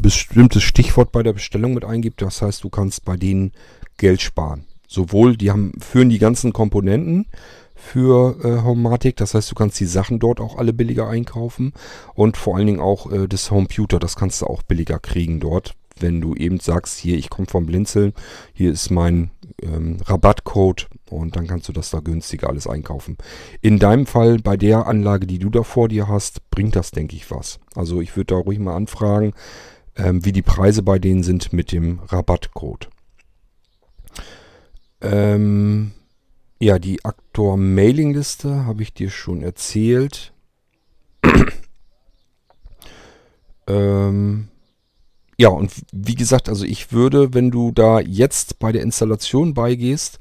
bestimmtes 0.00 0.62
Stichwort 0.62 1.12
bei 1.12 1.22
der 1.22 1.32
Bestellung 1.32 1.74
mit 1.74 1.84
eingibt. 1.84 2.22
Das 2.22 2.42
heißt, 2.42 2.64
du 2.64 2.70
kannst 2.70 3.04
bei 3.04 3.16
denen 3.16 3.52
Geld 3.96 4.20
sparen. 4.20 4.66
Sowohl, 4.86 5.36
die 5.36 5.50
haben, 5.50 5.72
führen 5.80 6.10
die 6.10 6.18
ganzen 6.18 6.52
Komponenten 6.52 7.26
für 7.74 8.36
äh, 8.44 8.62
Homematic, 8.62 9.16
das 9.16 9.34
heißt, 9.34 9.50
du 9.50 9.54
kannst 9.54 9.78
die 9.78 9.86
Sachen 9.86 10.18
dort 10.18 10.40
auch 10.40 10.56
alle 10.56 10.72
billiger 10.72 11.08
einkaufen 11.08 11.72
und 12.14 12.36
vor 12.36 12.56
allen 12.56 12.66
Dingen 12.66 12.80
auch 12.80 13.10
äh, 13.10 13.28
das 13.28 13.50
Homeputer, 13.50 13.98
das 13.98 14.16
kannst 14.16 14.42
du 14.42 14.46
auch 14.46 14.62
billiger 14.62 14.98
kriegen 14.98 15.40
dort, 15.40 15.74
wenn 15.98 16.20
du 16.20 16.34
eben 16.34 16.60
sagst, 16.60 16.98
hier, 16.98 17.16
ich 17.18 17.30
komme 17.30 17.46
vom 17.46 17.66
Blinzeln, 17.66 18.14
hier 18.52 18.72
ist 18.72 18.90
mein 18.90 19.30
ähm, 19.62 19.98
Rabattcode 20.04 20.88
und 21.10 21.36
dann 21.36 21.46
kannst 21.46 21.68
du 21.68 21.72
das 21.72 21.90
da 21.90 22.00
günstiger 22.00 22.48
alles 22.48 22.66
einkaufen. 22.66 23.16
In 23.60 23.78
deinem 23.78 24.06
Fall, 24.06 24.38
bei 24.38 24.56
der 24.56 24.86
Anlage, 24.86 25.26
die 25.26 25.38
du 25.38 25.50
da 25.50 25.62
vor 25.62 25.88
dir 25.88 26.08
hast, 26.08 26.50
bringt 26.50 26.76
das, 26.76 26.90
denke 26.90 27.16
ich, 27.16 27.30
was. 27.30 27.60
Also 27.74 28.00
ich 28.00 28.16
würde 28.16 28.34
da 28.34 28.36
ruhig 28.36 28.58
mal 28.58 28.74
anfragen, 28.74 29.34
ähm, 29.96 30.24
wie 30.24 30.32
die 30.32 30.42
Preise 30.42 30.82
bei 30.82 30.98
denen 30.98 31.22
sind 31.22 31.52
mit 31.52 31.72
dem 31.72 32.00
Rabattcode. 32.00 32.88
Ähm, 35.00 35.92
ja, 36.58 36.78
die 36.78 37.04
Aktor-Mailingliste 37.04 38.64
habe 38.64 38.82
ich 38.82 38.94
dir 38.94 39.10
schon 39.10 39.42
erzählt. 39.42 40.32
ähm, 43.66 44.48
ja, 45.36 45.48
und 45.48 45.72
wie 45.92 46.14
gesagt, 46.14 46.48
also 46.48 46.64
ich 46.64 46.92
würde, 46.92 47.34
wenn 47.34 47.50
du 47.50 47.72
da 47.72 48.00
jetzt 48.00 48.58
bei 48.58 48.72
der 48.72 48.82
Installation 48.82 49.52
beigehst, 49.52 50.20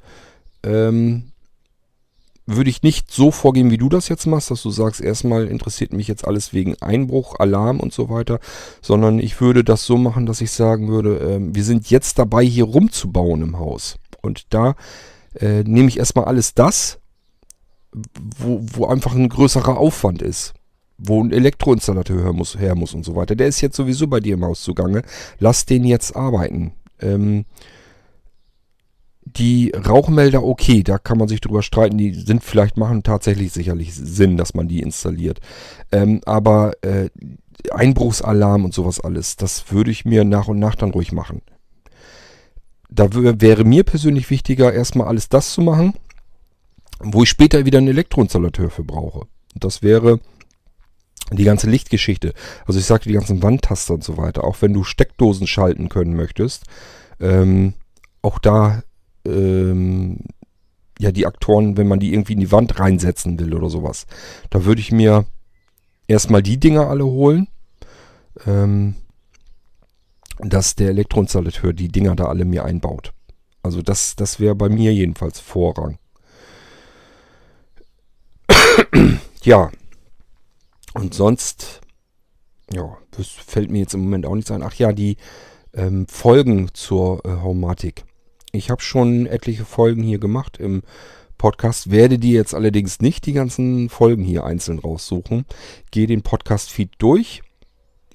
ähm, 0.64 1.33
würde 2.46 2.70
ich 2.70 2.84
nicht 2.84 3.12
so 3.12 3.32
vorgehen, 3.32 3.72
wie 3.72 3.78
du 3.78 3.90
das 3.90 4.10
jetzt 4.10 4.26
machst, 4.26 4.52
dass 4.52 4.62
du 4.62 4.70
sagst, 4.70 5.02
erstmal 5.02 5.48
interessiert 5.48 5.94
mich 5.94 6.08
jetzt 6.08 6.28
alles 6.28 6.54
wegen 6.54 6.76
Einbruch, 6.82 7.40
Alarm 7.40 7.80
und 7.80 7.94
so 7.94 8.10
weiter, 8.10 8.40
sondern 8.82 9.20
ich 9.20 9.40
würde 9.40 9.64
das 9.64 9.86
so 9.86 9.98
machen, 9.98 10.26
dass 10.26 10.42
ich 10.42 10.52
sagen 10.52 10.90
würde, 10.90 11.20
äh, 11.20 11.40
wir 11.40 11.64
sind 11.64 11.90
jetzt 11.90 12.20
dabei, 12.20 12.44
hier 12.44 12.66
rumzubauen 12.66 13.42
im 13.42 13.60
Haus. 13.60 13.98
Und 14.22 14.54
da 14.54 14.76
äh, 15.40 15.64
nehme 15.64 15.88
ich 15.88 16.00
erstmal 16.00 16.26
alles 16.26 16.54
das, 16.54 17.00
wo, 18.38 18.60
wo 18.62 18.86
einfach 18.88 19.16
ein 19.16 19.30
größerer 19.30 19.78
Aufwand 19.78 20.22
ist 20.22 20.54
wo 20.98 21.22
ein 21.24 21.32
Elektroinstallateur 21.32 22.24
her 22.24 22.34
muss, 22.34 22.58
her 22.58 22.76
muss 22.76 22.94
und 22.94 23.04
so 23.04 23.16
weiter. 23.16 23.36
Der 23.36 23.48
ist 23.48 23.62
jetzt 23.62 23.76
sowieso 23.76 24.08
bei 24.08 24.20
dir 24.20 24.36
im 24.36 24.46
Haus 24.46 24.62
zugange. 24.62 25.04
Lass 25.40 25.66
den 25.66 25.84
jetzt 25.84 26.16
arbeiten. 26.16 26.74
Ähm, 27.02 27.46
die 29.38 29.72
Rauchmelder, 29.72 30.44
okay, 30.44 30.84
da 30.84 30.98
kann 30.98 31.18
man 31.18 31.28
sich 31.28 31.42
drüber 31.42 31.64
streiten, 31.64 31.98
die 31.98 32.14
sind 32.14 32.44
vielleicht, 32.44 32.78
machen 32.78 33.04
tatsächlich 33.04 33.52
sicherlich 33.52 33.94
Sinn, 33.94 34.38
dass 34.38 34.54
man 34.54 34.68
die 34.68 34.82
installiert. 34.82 35.40
Ähm, 35.92 36.22
aber 36.26 36.74
äh, 36.82 37.10
Einbruchsalarm 37.72 38.66
und 38.66 38.74
sowas 38.74 39.00
alles, 39.00 39.36
das 39.36 39.72
würde 39.72 39.92
ich 39.92 40.06
mir 40.06 40.24
nach 40.24 40.48
und 40.48 40.60
nach 40.60 40.76
dann 40.76 40.92
ruhig 40.92 41.12
machen. 41.12 41.42
Da 42.90 43.08
wäre 43.12 43.64
mir 43.64 43.84
persönlich 43.84 44.30
wichtiger, 44.30 44.72
erstmal 44.72 45.08
alles 45.08 45.30
das 45.30 45.54
zu 45.54 45.62
machen, 45.62 45.94
wo 47.00 47.24
ich 47.24 47.30
später 47.30 47.66
wieder 47.66 47.80
einen 47.80 47.88
Elektroinstallateur 47.88 48.70
für 48.70 48.84
brauche. 48.84 49.22
Und 49.54 49.64
das 49.64 49.82
wäre 49.82 50.20
die 51.32 51.44
ganze 51.44 51.70
Lichtgeschichte. 51.70 52.34
Also 52.68 52.80
ich 52.80 52.86
sagte 52.86 53.10
die 53.10 53.16
ganzen 53.16 53.42
Wandtaster 53.42 53.96
und 53.96 54.04
so 54.04 54.18
weiter. 54.18 54.44
Auch 54.44 54.62
wenn 54.62 54.74
du 54.74 54.84
Steckdosen 54.84 55.48
schalten 55.48 55.90
können 55.90 56.16
möchtest, 56.16 56.66
ähm, 57.20 57.74
auch 58.22 58.38
da 58.38 58.84
ähm, 59.26 60.20
ja 61.00 61.12
die 61.12 61.26
Aktoren, 61.26 61.78
wenn 61.78 61.88
man 61.88 62.00
die 62.00 62.14
irgendwie 62.14 62.34
in 62.34 62.40
die 62.40 62.52
Wand 62.52 62.80
reinsetzen 62.80 63.40
will 63.40 63.54
oder 63.54 63.70
sowas. 63.70 64.06
Da 64.50 64.66
würde 64.66 64.82
ich 64.82 64.92
mir 64.92 65.26
erstmal 66.08 66.44
die 66.44 66.60
Dinger 66.60 66.88
alle 66.88 67.06
holen. 67.06 67.48
Ähm, 68.46 68.96
dass 70.40 70.76
der 70.76 70.90
Elektroinstallateur 70.90 71.74
die 71.74 71.90
Dinger 71.90 72.16
da 72.16 72.26
alle 72.26 72.46
mir 72.46 72.66
einbaut. 72.66 73.14
Also 73.62 73.82
das, 73.82 74.16
das 74.16 74.40
wäre 74.40 74.56
bei 74.56 74.70
mir 74.70 74.94
jedenfalls 74.94 75.40
Vorrang. 75.40 75.98
ja. 79.44 79.72
Und 80.94 81.14
sonst, 81.14 81.82
ja, 82.72 82.98
das 83.12 83.28
fällt 83.28 83.72
mir 83.72 83.80
jetzt 83.80 83.94
im 83.94 84.02
Moment 84.02 84.26
auch 84.26 84.36
nichts 84.36 84.52
ein. 84.52 84.64
Ach 84.64 84.74
ja, 84.76 84.92
die 84.92 85.18
ähm, 85.74 86.08
Folgen 86.08 86.70
zur 86.74 87.26
äh, 87.26 87.30
Haumatik. 87.30 88.04
Ich 88.56 88.70
habe 88.70 88.84
schon 88.84 89.26
etliche 89.26 89.66
Folgen 89.66 90.04
hier 90.04 90.20
gemacht 90.20 90.58
im 90.58 90.84
Podcast, 91.40 91.90
werde 91.90 92.20
die 92.20 92.34
jetzt 92.34 92.54
allerdings 92.54 93.00
nicht 93.00 93.26
die 93.26 93.34
ganzen 93.34 93.90
Folgen 93.90 94.24
hier 94.24 94.44
einzeln 94.44 94.78
raussuchen. 94.78 95.46
Gehe 95.90 96.06
den 96.06 96.22
Podcast-Feed 96.22 96.92
durch. 97.00 97.42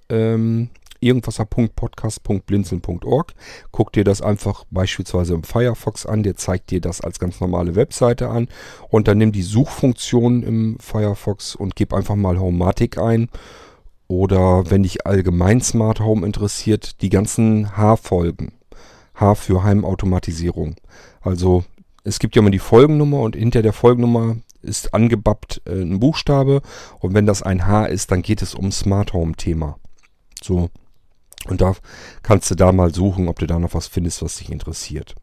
Ähm, 0.08 0.70
irgendwasser.podcast.blinzeln.org. 1.00 3.34
Guck 3.72 3.92
dir 3.92 4.04
das 4.04 4.22
einfach 4.22 4.64
beispielsweise 4.70 5.34
im 5.34 5.42
Firefox 5.42 6.06
an. 6.06 6.22
Der 6.22 6.36
zeigt 6.36 6.70
dir 6.70 6.80
das 6.80 7.00
als 7.00 7.18
ganz 7.18 7.40
normale 7.40 7.74
Webseite 7.74 8.28
an. 8.28 8.46
Und 8.90 9.08
dann 9.08 9.18
nimm 9.18 9.32
die 9.32 9.42
Suchfunktion 9.42 10.44
im 10.44 10.78
Firefox 10.78 11.56
und 11.56 11.74
gib 11.74 11.92
einfach 11.92 12.14
mal 12.14 12.38
Homematic 12.38 12.96
ein. 12.96 13.28
Oder 14.06 14.70
wenn 14.70 14.84
dich 14.84 15.04
allgemein 15.04 15.60
Smart 15.62 15.98
Home 15.98 16.24
interessiert, 16.24 17.02
die 17.02 17.10
ganzen 17.10 17.76
H-Folgen. 17.76 18.52
H 19.20 19.34
für 19.34 19.62
Heimautomatisierung. 19.62 20.76
Also 21.20 21.64
es 22.04 22.18
gibt 22.18 22.36
ja 22.36 22.40
immer 22.40 22.50
die 22.50 22.58
Folgennummer 22.58 23.20
und 23.20 23.36
hinter 23.36 23.62
der 23.62 23.72
Folgennummer 23.72 24.36
ist 24.62 24.94
angebappt 24.94 25.62
äh, 25.66 25.82
ein 25.82 26.00
Buchstabe 26.00 26.62
und 27.00 27.14
wenn 27.14 27.26
das 27.26 27.42
ein 27.42 27.66
H 27.66 27.86
ist, 27.86 28.10
dann 28.10 28.22
geht 28.22 28.42
es 28.42 28.54
um 28.54 28.72
Smart 28.72 29.12
Home 29.12 29.34
Thema. 29.34 29.78
So. 30.42 30.70
Und 31.46 31.60
da 31.60 31.74
kannst 32.22 32.50
du 32.50 32.54
da 32.54 32.72
mal 32.72 32.92
suchen, 32.92 33.28
ob 33.28 33.38
du 33.38 33.46
da 33.46 33.58
noch 33.58 33.74
was 33.74 33.86
findest, 33.86 34.22
was 34.22 34.36
dich 34.36 34.50
interessiert. 34.50 35.14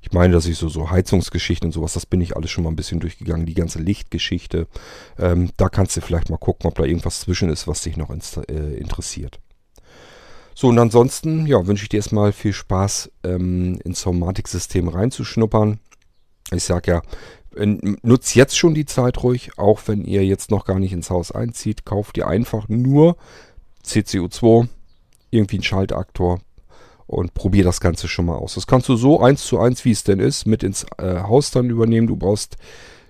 Ich 0.00 0.12
meine, 0.12 0.32
dass 0.32 0.46
ich 0.46 0.58
so, 0.58 0.68
so 0.68 0.90
Heizungsgeschichten 0.90 1.68
und 1.68 1.72
sowas, 1.72 1.92
das 1.92 2.06
bin 2.06 2.20
ich 2.20 2.36
alles 2.36 2.50
schon 2.50 2.64
mal 2.64 2.70
ein 2.70 2.76
bisschen 2.76 3.00
durchgegangen. 3.00 3.46
Die 3.46 3.54
ganze 3.54 3.78
Lichtgeschichte. 3.78 4.66
Ähm, 5.18 5.50
da 5.56 5.68
kannst 5.68 5.96
du 5.96 6.00
vielleicht 6.00 6.28
mal 6.28 6.38
gucken, 6.38 6.68
ob 6.68 6.74
da 6.74 6.82
irgendwas 6.82 7.20
zwischen 7.20 7.48
ist, 7.48 7.68
was 7.68 7.82
dich 7.82 7.96
noch 7.96 8.10
äh, 8.10 8.74
interessiert. 8.74 9.38
So, 10.54 10.68
und 10.68 10.78
ansonsten, 10.78 11.46
ja, 11.46 11.66
wünsche 11.66 11.84
ich 11.84 11.88
dir 11.88 11.98
erstmal 11.98 12.32
viel 12.32 12.52
Spaß, 12.52 13.10
ähm, 13.24 13.78
ins 13.84 14.00
Somatic-System 14.02 14.88
reinzuschnuppern. 14.88 15.78
Ich 16.52 16.64
sag 16.64 16.86
ja, 16.86 17.02
nutzt 17.54 18.34
jetzt 18.34 18.56
schon 18.56 18.74
die 18.74 18.86
Zeit 18.86 19.22
ruhig, 19.22 19.58
auch 19.58 19.80
wenn 19.86 20.04
ihr 20.04 20.24
jetzt 20.24 20.50
noch 20.50 20.64
gar 20.64 20.78
nicht 20.78 20.92
ins 20.92 21.10
Haus 21.10 21.32
einzieht. 21.32 21.84
Kauft 21.84 22.16
ihr 22.16 22.26
einfach 22.26 22.68
nur 22.68 23.16
CCU2, 23.84 24.68
irgendwie 25.30 25.56
einen 25.56 25.62
Schaltaktor 25.62 26.40
und 27.06 27.34
probier 27.34 27.64
das 27.64 27.80
Ganze 27.80 28.08
schon 28.08 28.26
mal 28.26 28.36
aus. 28.36 28.54
Das 28.54 28.66
kannst 28.66 28.88
du 28.88 28.96
so 28.96 29.20
eins 29.20 29.44
zu 29.44 29.58
eins, 29.58 29.84
wie 29.84 29.90
es 29.90 30.04
denn 30.04 30.20
ist, 30.20 30.46
mit 30.46 30.62
ins 30.62 30.86
äh, 30.98 31.20
Haus 31.20 31.50
dann 31.50 31.68
übernehmen. 31.68 32.06
Du 32.06 32.16
brauchst, 32.16 32.56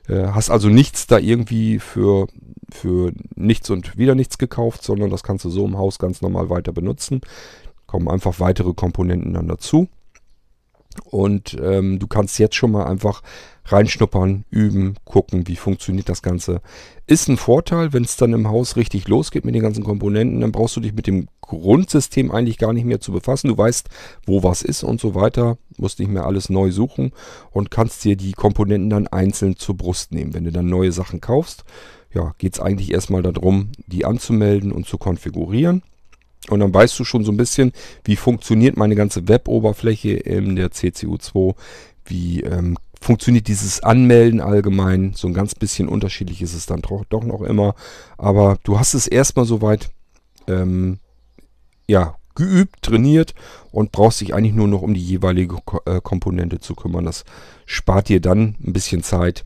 äh, 0.08 0.26
hast 0.28 0.50
also 0.50 0.68
nichts 0.68 1.06
da 1.06 1.18
irgendwie 1.18 1.78
für 1.78 2.26
für 2.72 3.12
nichts 3.34 3.70
und 3.70 3.96
wieder 3.96 4.14
nichts 4.14 4.38
gekauft, 4.38 4.82
sondern 4.82 5.10
das 5.10 5.22
kannst 5.22 5.44
du 5.44 5.50
so 5.50 5.64
im 5.64 5.78
Haus 5.78 5.98
ganz 5.98 6.22
normal 6.22 6.50
weiter 6.50 6.72
benutzen. 6.72 7.20
Kommen 7.86 8.08
einfach 8.08 8.40
weitere 8.40 8.74
Komponenten 8.74 9.34
dann 9.34 9.48
dazu. 9.48 9.88
Und 11.04 11.56
ähm, 11.62 11.98
du 11.98 12.06
kannst 12.06 12.38
jetzt 12.38 12.56
schon 12.56 12.72
mal 12.72 12.84
einfach 12.84 13.22
reinschnuppern, 13.64 14.44
üben, 14.50 14.94
gucken, 15.04 15.46
wie 15.46 15.56
funktioniert 15.56 16.08
das 16.08 16.22
Ganze. 16.22 16.60
Ist 17.06 17.28
ein 17.28 17.36
Vorteil, 17.36 17.92
wenn 17.92 18.02
es 18.02 18.16
dann 18.16 18.32
im 18.32 18.48
Haus 18.48 18.76
richtig 18.76 19.06
losgeht 19.06 19.44
mit 19.44 19.54
den 19.54 19.62
ganzen 19.62 19.84
Komponenten, 19.84 20.40
dann 20.40 20.52
brauchst 20.52 20.76
du 20.76 20.80
dich 20.80 20.92
mit 20.92 21.06
dem 21.06 21.28
Grundsystem 21.40 22.30
eigentlich 22.30 22.58
gar 22.58 22.72
nicht 22.72 22.84
mehr 22.84 23.00
zu 23.00 23.12
befassen. 23.12 23.48
Du 23.48 23.56
weißt, 23.58 23.88
wo 24.26 24.42
was 24.42 24.62
ist 24.62 24.82
und 24.82 25.00
so 25.00 25.14
weiter, 25.14 25.58
musst 25.76 26.00
nicht 26.00 26.10
mehr 26.10 26.26
alles 26.26 26.48
neu 26.48 26.70
suchen 26.70 27.12
und 27.50 27.70
kannst 27.70 28.04
dir 28.04 28.16
die 28.16 28.32
Komponenten 28.32 28.90
dann 28.90 29.06
einzeln 29.06 29.56
zur 29.56 29.76
Brust 29.76 30.12
nehmen. 30.12 30.34
Wenn 30.34 30.44
du 30.44 30.52
dann 30.52 30.66
neue 30.66 30.92
Sachen 30.92 31.20
kaufst, 31.20 31.64
ja, 32.12 32.34
geht 32.38 32.54
es 32.54 32.60
eigentlich 32.60 32.92
erstmal 32.92 33.22
darum, 33.22 33.70
die 33.86 34.04
anzumelden 34.04 34.72
und 34.72 34.86
zu 34.86 34.98
konfigurieren. 34.98 35.82
Und 36.48 36.60
dann 36.60 36.74
weißt 36.74 36.98
du 36.98 37.04
schon 37.04 37.24
so 37.24 37.32
ein 37.32 37.36
bisschen, 37.36 37.72
wie 38.04 38.16
funktioniert 38.16 38.76
meine 38.76 38.96
ganze 38.96 39.28
Web-Oberfläche 39.28 40.12
in 40.12 40.56
der 40.56 40.70
CCU2, 40.72 41.54
wie 42.04 42.40
ähm, 42.40 42.76
funktioniert 43.00 43.48
dieses 43.48 43.82
Anmelden 43.82 44.40
allgemein. 44.40 45.12
So 45.14 45.28
ein 45.28 45.34
ganz 45.34 45.54
bisschen 45.54 45.88
unterschiedlich 45.88 46.42
ist 46.42 46.54
es 46.54 46.66
dann 46.66 46.82
doch, 46.82 47.04
doch 47.08 47.24
noch 47.24 47.42
immer. 47.42 47.74
Aber 48.18 48.58
du 48.64 48.78
hast 48.78 48.94
es 48.94 49.06
erstmal 49.06 49.44
soweit 49.44 49.90
ähm, 50.48 50.98
ja, 51.86 52.16
geübt, 52.34 52.82
trainiert 52.82 53.34
und 53.70 53.92
brauchst 53.92 54.20
dich 54.20 54.34
eigentlich 54.34 54.54
nur 54.54 54.68
noch 54.68 54.82
um 54.82 54.94
die 54.94 55.04
jeweilige 55.04 55.58
äh, 55.86 56.00
Komponente 56.00 56.58
zu 56.58 56.74
kümmern. 56.74 57.04
Das 57.04 57.24
spart 57.66 58.08
dir 58.08 58.20
dann 58.20 58.56
ein 58.64 58.72
bisschen 58.72 59.02
Zeit 59.04 59.44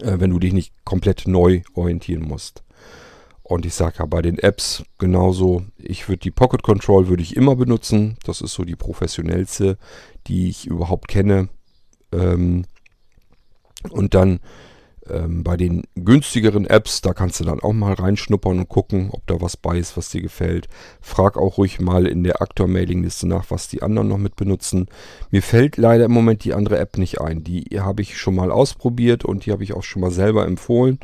äh, 0.00 0.20
wenn 0.20 0.30
du 0.30 0.38
dich 0.38 0.52
nicht 0.52 0.72
komplett 0.84 1.26
neu 1.26 1.62
orientieren 1.74 2.22
musst. 2.22 2.62
Und 3.50 3.66
ich 3.66 3.74
sage 3.74 3.96
ja 3.98 4.06
bei 4.06 4.22
den 4.22 4.38
Apps 4.38 4.84
genauso, 4.98 5.64
ich 5.76 6.08
würde 6.08 6.20
die 6.20 6.30
Pocket 6.30 6.62
Control 6.62 7.08
würde 7.08 7.24
ich 7.24 7.34
immer 7.34 7.56
benutzen. 7.56 8.16
Das 8.22 8.42
ist 8.42 8.52
so 8.52 8.62
die 8.62 8.76
professionellste, 8.76 9.76
die 10.28 10.48
ich 10.48 10.68
überhaupt 10.68 11.08
kenne. 11.08 11.48
Ähm, 12.12 12.64
und 13.90 14.14
dann 14.14 14.38
ähm, 15.08 15.42
bei 15.42 15.56
den 15.56 15.84
günstigeren 15.94 16.66
Apps, 16.66 17.00
da 17.00 17.14
kannst 17.14 17.40
du 17.40 17.44
dann 17.44 17.60
auch 17.60 17.72
mal 17.72 17.94
reinschnuppern 17.94 18.58
und 18.58 18.68
gucken, 18.68 19.10
ob 19.12 19.26
da 19.26 19.40
was 19.40 19.56
bei 19.56 19.78
ist, 19.78 19.96
was 19.96 20.10
dir 20.10 20.20
gefällt. 20.20 20.68
Frag 21.00 21.36
auch 21.36 21.58
ruhig 21.58 21.80
mal 21.80 22.06
in 22.06 22.22
der 22.22 22.42
Aktor-Mailing-Liste 22.42 23.26
nach, 23.26 23.50
was 23.50 23.68
die 23.68 23.82
anderen 23.82 24.08
noch 24.08 24.18
mit 24.18 24.36
benutzen. 24.36 24.86
Mir 25.30 25.42
fällt 25.42 25.76
leider 25.76 26.04
im 26.04 26.12
Moment 26.12 26.44
die 26.44 26.54
andere 26.54 26.78
App 26.78 26.98
nicht 26.98 27.20
ein. 27.20 27.44
Die 27.44 27.80
habe 27.80 28.02
ich 28.02 28.18
schon 28.18 28.34
mal 28.34 28.50
ausprobiert 28.50 29.24
und 29.24 29.46
die 29.46 29.52
habe 29.52 29.64
ich 29.64 29.72
auch 29.72 29.82
schon 29.82 30.02
mal 30.02 30.10
selber 30.10 30.46
empfohlen. 30.46 30.98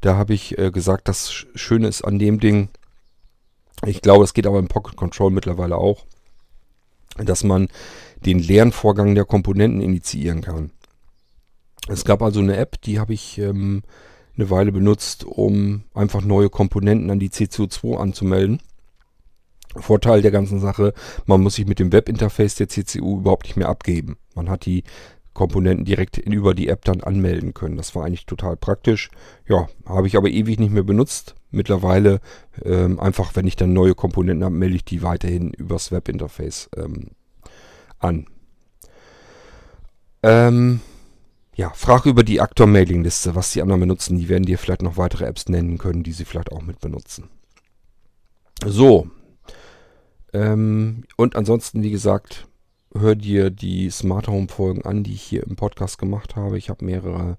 Da 0.00 0.16
habe 0.16 0.34
ich 0.34 0.58
äh, 0.58 0.70
gesagt, 0.70 1.08
das 1.08 1.46
Schöne 1.54 1.88
ist 1.88 2.02
an 2.02 2.18
dem 2.18 2.40
Ding, 2.40 2.68
ich 3.86 4.02
glaube, 4.02 4.24
es 4.24 4.34
geht 4.34 4.46
aber 4.46 4.58
im 4.58 4.68
Pocket 4.68 4.96
Control 4.96 5.30
mittlerweile 5.30 5.76
auch, 5.76 6.04
dass 7.16 7.44
man 7.44 7.68
den 8.26 8.38
Lernvorgang 8.38 9.14
der 9.14 9.24
Komponenten 9.24 9.80
initiieren 9.80 10.42
kann. 10.42 10.70
Es 11.90 12.04
gab 12.04 12.22
also 12.22 12.38
eine 12.38 12.56
App, 12.56 12.80
die 12.82 13.00
habe 13.00 13.12
ich 13.12 13.38
ähm, 13.38 13.82
eine 14.36 14.48
Weile 14.48 14.70
benutzt, 14.70 15.24
um 15.24 15.82
einfach 15.92 16.22
neue 16.22 16.48
Komponenten 16.48 17.10
an 17.10 17.18
die 17.18 17.30
CCU2 17.30 17.96
anzumelden. 17.96 18.60
Vorteil 19.74 20.22
der 20.22 20.30
ganzen 20.30 20.60
Sache, 20.60 20.94
man 21.26 21.40
muss 21.40 21.56
sich 21.56 21.66
mit 21.66 21.80
dem 21.80 21.92
Webinterface 21.92 22.54
der 22.54 22.68
CCU 22.68 23.18
überhaupt 23.18 23.46
nicht 23.46 23.56
mehr 23.56 23.68
abgeben. 23.68 24.18
Man 24.36 24.48
hat 24.48 24.66
die 24.66 24.84
Komponenten 25.32 25.84
direkt 25.84 26.16
in, 26.16 26.32
über 26.32 26.54
die 26.54 26.68
App 26.68 26.84
dann 26.84 27.00
anmelden 27.00 27.54
können. 27.54 27.76
Das 27.76 27.96
war 27.96 28.04
eigentlich 28.04 28.26
total 28.26 28.56
praktisch. 28.56 29.10
Ja, 29.48 29.68
habe 29.84 30.06
ich 30.06 30.16
aber 30.16 30.28
ewig 30.28 30.60
nicht 30.60 30.72
mehr 30.72 30.84
benutzt. 30.84 31.34
Mittlerweile 31.50 32.20
ähm, 32.64 33.00
einfach, 33.00 33.34
wenn 33.34 33.48
ich 33.48 33.56
dann 33.56 33.72
neue 33.72 33.96
Komponenten 33.96 34.44
habe, 34.44 34.54
melde 34.54 34.76
ich 34.76 34.84
die 34.84 35.02
weiterhin 35.02 35.52
übers 35.52 35.90
Webinterface 35.90 36.70
ähm, 36.76 37.08
an. 37.98 38.26
Ähm, 40.22 40.80
Ja, 41.60 41.74
frag 41.74 42.06
über 42.06 42.24
die 42.24 42.40
Aktor-Mailing-Liste, 42.40 43.34
was 43.34 43.52
die 43.52 43.60
anderen 43.60 43.82
benutzen. 43.82 44.16
Die 44.16 44.30
werden 44.30 44.46
dir 44.46 44.56
vielleicht 44.56 44.80
noch 44.80 44.96
weitere 44.96 45.26
Apps 45.26 45.46
nennen 45.50 45.76
können, 45.76 46.02
die 46.02 46.12
sie 46.12 46.24
vielleicht 46.24 46.52
auch 46.52 46.62
mit 46.62 46.80
benutzen. 46.80 47.28
So. 48.64 49.10
Ähm, 50.32 51.04
und 51.18 51.36
ansonsten, 51.36 51.82
wie 51.82 51.90
gesagt, 51.90 52.48
hör 52.96 53.14
dir 53.14 53.50
die 53.50 53.90
Smart 53.90 54.26
Home 54.26 54.48
Folgen 54.48 54.86
an, 54.86 55.02
die 55.02 55.12
ich 55.12 55.20
hier 55.20 55.42
im 55.42 55.56
Podcast 55.56 55.98
gemacht 55.98 56.34
habe. 56.34 56.56
Ich 56.56 56.70
habe 56.70 56.82
mehrere 56.82 57.36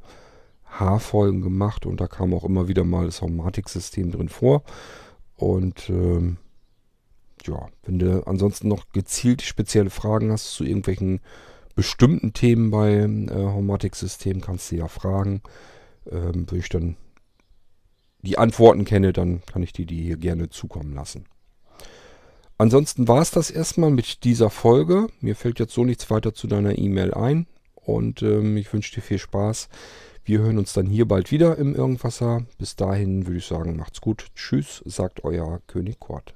H-Folgen 0.65 1.41
gemacht 1.41 1.87
und 1.87 1.99
da 1.99 2.05
kam 2.05 2.35
auch 2.35 2.43
immer 2.43 2.67
wieder 2.67 2.83
mal 2.83 3.07
das 3.07 3.23
Homematic-System 3.23 4.11
drin 4.11 4.29
vor. 4.29 4.61
Und 5.35 5.89
ähm, 5.89 6.37
ja, 7.47 7.69
wenn 7.85 7.97
du 7.97 8.21
ansonsten 8.27 8.67
noch 8.67 8.91
gezielt 8.91 9.41
spezielle 9.41 9.89
Fragen 9.89 10.31
hast 10.31 10.53
zu 10.53 10.63
irgendwelchen 10.63 11.21
bestimmten 11.75 12.33
Themen 12.33 12.71
bei 12.71 12.91
äh, 12.93 13.29
Homematic-System, 13.29 14.41
kannst 14.41 14.71
du 14.71 14.77
ja 14.77 14.87
fragen. 14.87 15.41
Ähm, 16.09 16.45
wenn 16.49 16.59
ich 16.59 16.69
dann 16.69 16.95
die 18.21 18.37
Antworten 18.37 18.85
kenne, 18.85 19.13
dann 19.13 19.41
kann 19.45 19.63
ich 19.63 19.73
die 19.73 19.85
dir 19.85 20.01
hier 20.01 20.17
gerne 20.17 20.49
zukommen 20.49 20.93
lassen. 20.93 21.25
Ansonsten 22.57 23.07
war 23.07 23.21
es 23.21 23.31
das 23.31 23.49
erstmal 23.49 23.89
mit 23.89 24.23
dieser 24.23 24.51
Folge. 24.51 25.07
Mir 25.19 25.35
fällt 25.35 25.59
jetzt 25.59 25.73
so 25.73 25.83
nichts 25.83 26.11
weiter 26.11 26.33
zu 26.33 26.47
deiner 26.47 26.77
E-Mail 26.77 27.13
ein. 27.13 27.47
Und 27.73 28.21
ähm, 28.21 28.55
ich 28.57 28.71
wünsche 28.71 28.93
dir 28.93 29.01
viel 29.01 29.17
Spaß. 29.17 29.67
Wir 30.23 30.39
hören 30.39 30.59
uns 30.59 30.73
dann 30.73 30.85
hier 30.85 31.07
bald 31.07 31.31
wieder 31.31 31.57
im 31.57 31.73
Irgendwasser. 31.73 32.45
Bis 32.59 32.75
dahin 32.75 33.25
würde 33.25 33.39
ich 33.39 33.47
sagen, 33.47 33.77
macht's 33.77 34.01
gut. 34.01 34.27
Tschüss, 34.35 34.83
sagt 34.85 35.23
euer 35.23 35.61
König 35.65 35.99
Kort. 35.99 36.35